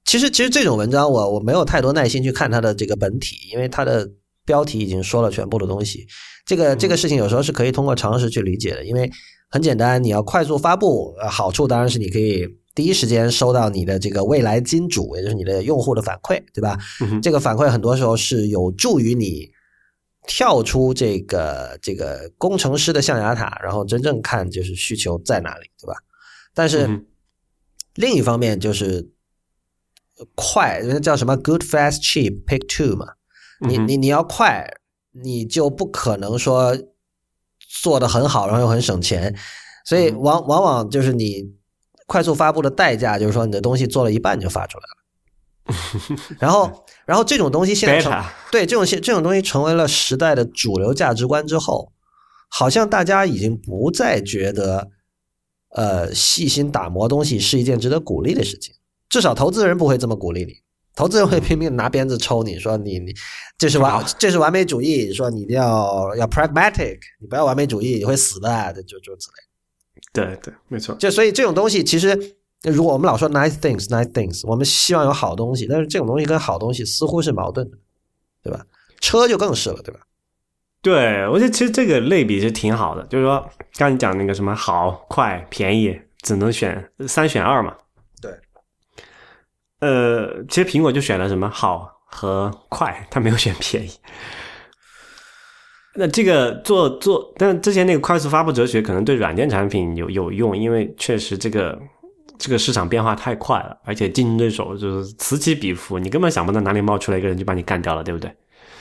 [0.06, 4.10] 其实其实这种文章我我没有太多耐心去看它的这个本体，因为它的
[4.45, 6.07] 标题已经说了全部的东西。
[6.45, 9.11] 这个这个事情有时候是可以通过常识去理解的，因为
[9.56, 12.45] 很简单，你要快速发布，呃，好处当然是你可以
[12.76, 16.77] 第一时间收到你的这个未来金主，也就是你的用户的反馈，对吧？
[16.99, 19.49] 嗯，这个反馈很多时候是有助于你
[20.27, 25.94] 跳出这个这个工程师的象牙塔，然后真正看就是需求在哪里，对吧？
[26.53, 27.06] 但是、嗯
[27.94, 29.10] 另一方面就是
[30.36, 33.07] 快，人家叫什么 “good fast cheap pick two” 嘛，
[33.65, 34.69] 你你你要快，
[35.14, 36.77] 你就不可能说
[37.81, 39.35] 做的很好，然后又很省钱，
[39.85, 41.43] 所以嗯往往往就是你
[42.07, 44.95] 快速发布的代价，就是说你的东西做了一半就发出来了。
[46.39, 51.91] 然后，然后这种东西现在成对这种现这种东西成为了时代的主流价值观之后，
[52.49, 54.89] 好像大家已经不再觉得，
[55.69, 58.76] 呃，细心打磨东西是一件值得鼓励的事情。
[59.10, 60.53] 至少投资人不会这么鼓励你，
[60.96, 63.14] 投资人会拼命拿鞭子抽你说你你
[63.58, 69.34] 这是完这是完美主义，说你一定要要 pragmatic，你不要完美主义，你会死的，就就之类。
[70.14, 70.96] 对对，没错。
[70.96, 72.18] 就所以这种东西其实，
[72.64, 77.78] 如果我们老说 nice things nice things，我们希望有好东西，但是这种东西跟好东西似乎是矛盾的，
[78.42, 78.66] 对吧？
[79.02, 80.00] 车就更是了，对吧？
[80.82, 83.40] 对，我觉得其实这个类比是挺好的，就是说，
[83.76, 87.76] 刚才你讲那个什么好、快、便宜，只能选三选二嘛。
[89.80, 89.89] 对。
[89.89, 93.91] 呃，其实苹果就选了什么好和快，它没有选便宜。
[95.97, 101.80] 那这个做做，但之前那个快速发布哲学可能对软件产品有有用，因为确实这个
[102.38, 108.30] 这个市场变化太快了，而且竞争对手就是此起彼伏，你根本想不到哪里冒出来一个人就把你干掉了，对不对？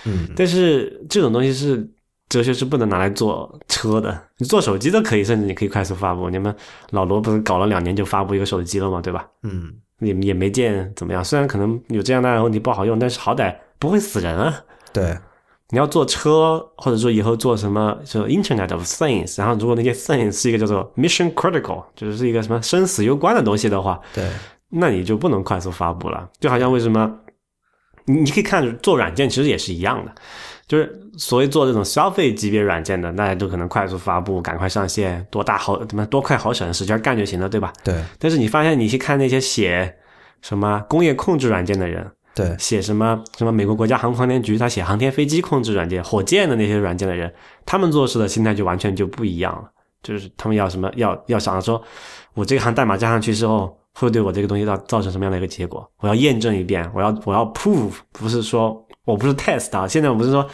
[0.06, 1.88] 嗯，但是这种东西是
[2.28, 6.28] 哲学是不能拿来做车的，你做手机都可以，甚至你可以快速发布。
[6.28, 6.52] 你们
[6.90, 9.00] 老罗不是搞了两年就发布一个手机了嘛？
[9.00, 9.24] 对吧？
[9.44, 14.62] 嗯，也也没见怎么样，虽然可能有这样那样的问题不好用，但是好歹不会死人啊。
[14.92, 15.16] 对，
[15.70, 24.28] 你要坐车，或者说以后做什么，就 Internet of Things，然后如果那些 Things 是一个叫做 Mission Critical，就是是一个什么生死攸关的东西的话，对，
[24.70, 26.28] 那你就不能快速发布了。
[26.38, 27.18] 就好像为什么
[28.04, 30.14] 你你可以看做软件其实也是一样的，
[30.66, 37.72] 就是所谓做这种消费级别软件的，大家都可能快速发布，赶快上线，多大好怎么多快好省，使劲干就行了，对吧？
[37.82, 39.94] 对，但是你发现你去看那些写
[40.40, 47.32] 什么工业控制软件的人，对，写什么什么美国国家航空航天局，他写航天飞机控制软件、火箭的那些软件的人，
[47.66, 49.70] 他们做事的心态就完全就不一样了。
[50.02, 51.82] 就是他们要什么，要要想着说，
[52.34, 55.90] 我这个行代码加上去之后，会对我这个东西造造成什么样的一个结果？
[56.00, 59.86] 我要验证一遍，我要我要 prove，不是说我不是 test 啊。
[59.86, 60.48] 现在我不是说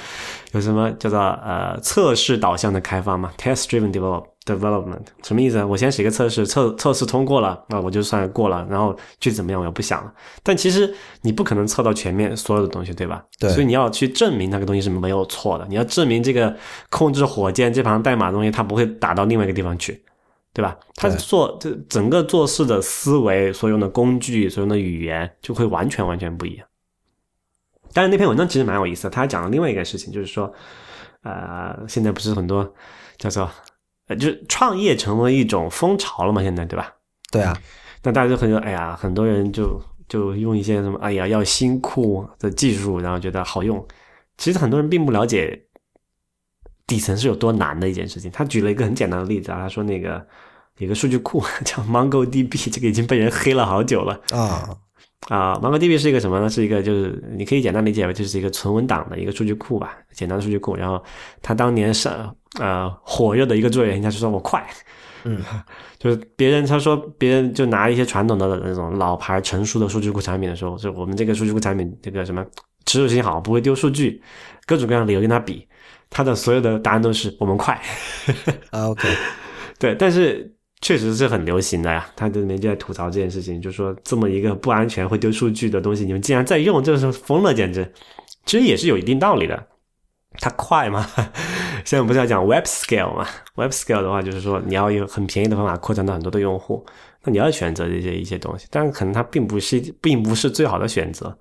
[0.53, 5.67] 有什么叫做呃测试导向的开发嘛，test driven develop development 什么意思啊？
[5.67, 10.13] 我先写个测试，测测试通过了，那我就算过了，然后具体怎么样我也不想了。
[10.43, 13.25] 但其实你不可能测到全面所有的东西，对吧？
[13.39, 16.57] 对所以你要去证明那个东西是没有错的，你要证明这个
[16.91, 20.03] 控制火箭这行代码的东西它不会打到另外一个地方去。
[20.53, 20.77] 对吧？
[20.97, 26.67] 他做这整个做事的思维，所用的工具，所用的语言，就会完全完全不一样。
[27.93, 30.53] 但是那篇文章其实蛮有意思的，他还讲了另外一个事情，就是说，
[31.23, 32.75] 呃，现在不是很多
[33.19, 33.51] 叫做，
[34.09, 36.93] 呃，就是创业成为一种风潮了嘛，现在对吧？
[37.33, 37.57] 对啊，
[38.03, 43.87] 那大家就很哎呀，很多人就就用一些什么哎呀要新酷的技术，然后觉得好用。
[44.37, 45.67] 其实很多人并不了解
[46.87, 48.31] 底层是有多难的一件事情。
[48.31, 50.27] 他举了一个很简单的例子啊，他说那个
[50.79, 54.77] 一个数据库 叫 MongoDB，这个已经被人黑了好久了啊，
[55.29, 55.55] 啊。
[55.57, 56.49] MongoDB 是一个什么呢？
[56.49, 60.75] 是一个就是你可以简单理解为就是一个纯文档的一个数据库吧，简单的数据库。
[60.77, 61.03] 然后
[61.43, 64.65] 他当年上呃火热的一个作业，人家就说我快。
[65.25, 65.39] 嗯，
[65.99, 72.43] 就是别人他说别人就拿一些传统的那种老牌成熟的数据库产品的时候，就我们这个数据库产品这个什么
[72.87, 74.23] 持久性好，不会丢数据，
[74.65, 75.69] 各种各样的理由跟他比，
[76.09, 77.79] 他的所有的答案都是我们快。
[78.73, 79.07] 啊，OK，
[79.79, 80.51] 对，但是
[80.81, 82.09] 确实是很流行的呀。
[82.17, 87.93] 他这里面就在吐槽这件事情，就说这么一个不安全会丢数据的东西，你们竟然在用，这是疯了，简直。
[88.47, 89.67] 其实也是有一定道理的。
[90.39, 91.07] 它快吗？
[91.85, 93.27] 现在不是要讲 web scale 嘛
[93.57, 96.87] ？web scale 的话，就是说你要用很便宜的方法扩展到很多的用户，
[97.25, 101.37] 那你要选择这些一些东西，但可能它并不是并不是最好的选择，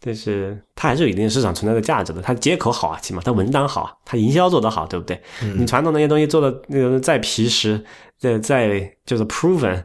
[0.00, 2.22] 但是它还是有一定市场存在的价值的。
[2.22, 5.20] 它接口好啊，起码它文档好啊，它营销做得好，对不对？
[5.58, 7.84] 你传统那些东西做的那个再皮实，
[8.22, 9.82] 再再就是 proven，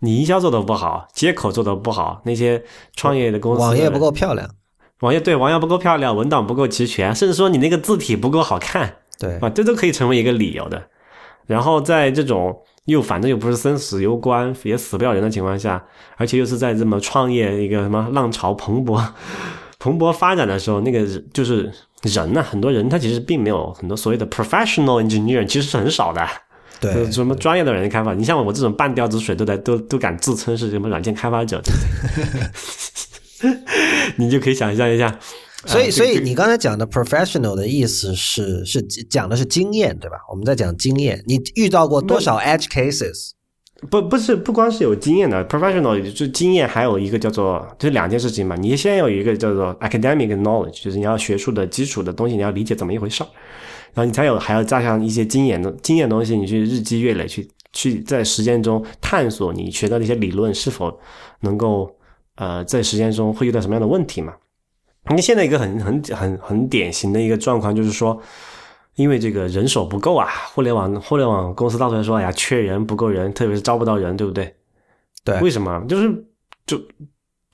[0.00, 2.62] 你营销做的不好，接口做的不好，那些
[2.94, 4.46] 创业的公司网页不够漂亮，
[5.00, 10.90] 网页对网页不够漂亮，文档不够齐全，甚至说你那个字体不够好看对，啊，这都可以成为一个理由的。
[11.46, 12.54] 然后在这种
[12.84, 15.82] 又反正又不是生死攸关，也死不了人的情况下，
[16.18, 19.02] 而且又是在这么创业一个什么浪潮蓬勃、
[19.80, 26.20] 蓬勃发展的时候，那个就是人呐、很多人他其实并没有很多所谓的 professional engineer，其实是很少的。
[26.80, 31.60] 对什么专业的软件开发，你像我这种半吊子水都在都都敢自称是什么软件开发者？
[34.16, 35.18] 你就可以想象一下。
[35.66, 38.80] 所以，所以你刚才讲的 professional 的意思是是
[39.10, 40.16] 讲的是经验，对吧？
[40.30, 43.30] 我们在讲经验，你遇到过多少 edge cases？
[43.90, 48.54] 不不是不光是有经验的 professional，就是经验，还有一个叫做就是两件事情嘛。
[48.56, 53.28] 你先有一个叫做 academic knowledge，就是你要学术的基础的东西，你要理解怎么一回事儿，
[53.94, 60.98] 然后你才有还要加上一些经验的经验的东西，你去日积月累去去在实践中探索你学到的一些理论是否
[61.40, 61.94] 能够
[62.36, 64.34] 呃在实践中会遇到什么样的问题嘛。
[65.14, 68.20] 你现在一个很很很很典型的一个状况就是说，
[68.96, 74.54] 因为这个人手不够啊，互联网互联网公司到处来说，哎呀，缺人不够人，特别是招不到人，对不对？
[75.24, 75.82] 对，为什么？
[75.88, 76.12] 就是
[76.66, 76.78] 就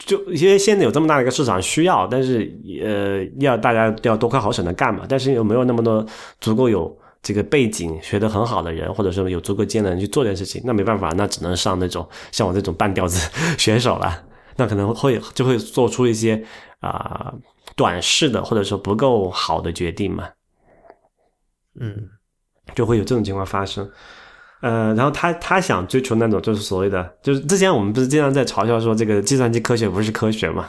[0.05, 2.51] 就因为现在有这么大的一个市场需要，但是
[2.83, 6.05] 呃，要大家要多快好省的干嘛，但是又没有那么多
[6.41, 14.25] 足够有这个背景学得很好的人，或者说有足够经验的人去做这件事情，那没办法，那只能上那种像我这种半吊子 选手了。
[14.57, 16.41] 那可能会就会做出一些
[16.81, 17.35] 啊
[17.75, 20.29] 短视的或者说不够好的决定嘛，
[21.81, 22.09] 嗯，
[22.75, 23.91] 就会有这种情况发生。
[24.65, 30.67] 呃，然后他他想追求那种就是所谓的，就是之前我们不是经常在嘲笑说这个计算机科学不是科学嘛，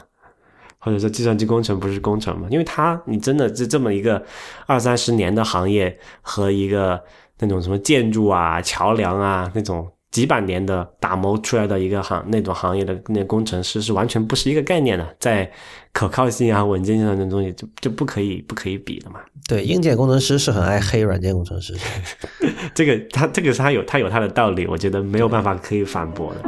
[0.79, 2.47] 或者说计算机工程不是工程嘛？
[2.51, 4.21] 因为他你真的这这么一个
[4.65, 7.01] 二三十年的行业和一个
[7.39, 9.89] 那种什么建筑啊、桥梁啊那种。
[10.15, 15.51] 几百年的打磨出来的一个行那种行业的那工程师是完全不是一个概念的，在
[15.91, 19.19] 可靠性啊、稳健性上的东西就就不可以不可以比的嘛。
[19.45, 21.75] 对，硬件工程师是很爱黑软件工程师，
[22.73, 26.41] 这个他这个是他有他有他的道理，我觉得没有办法可以反驳的。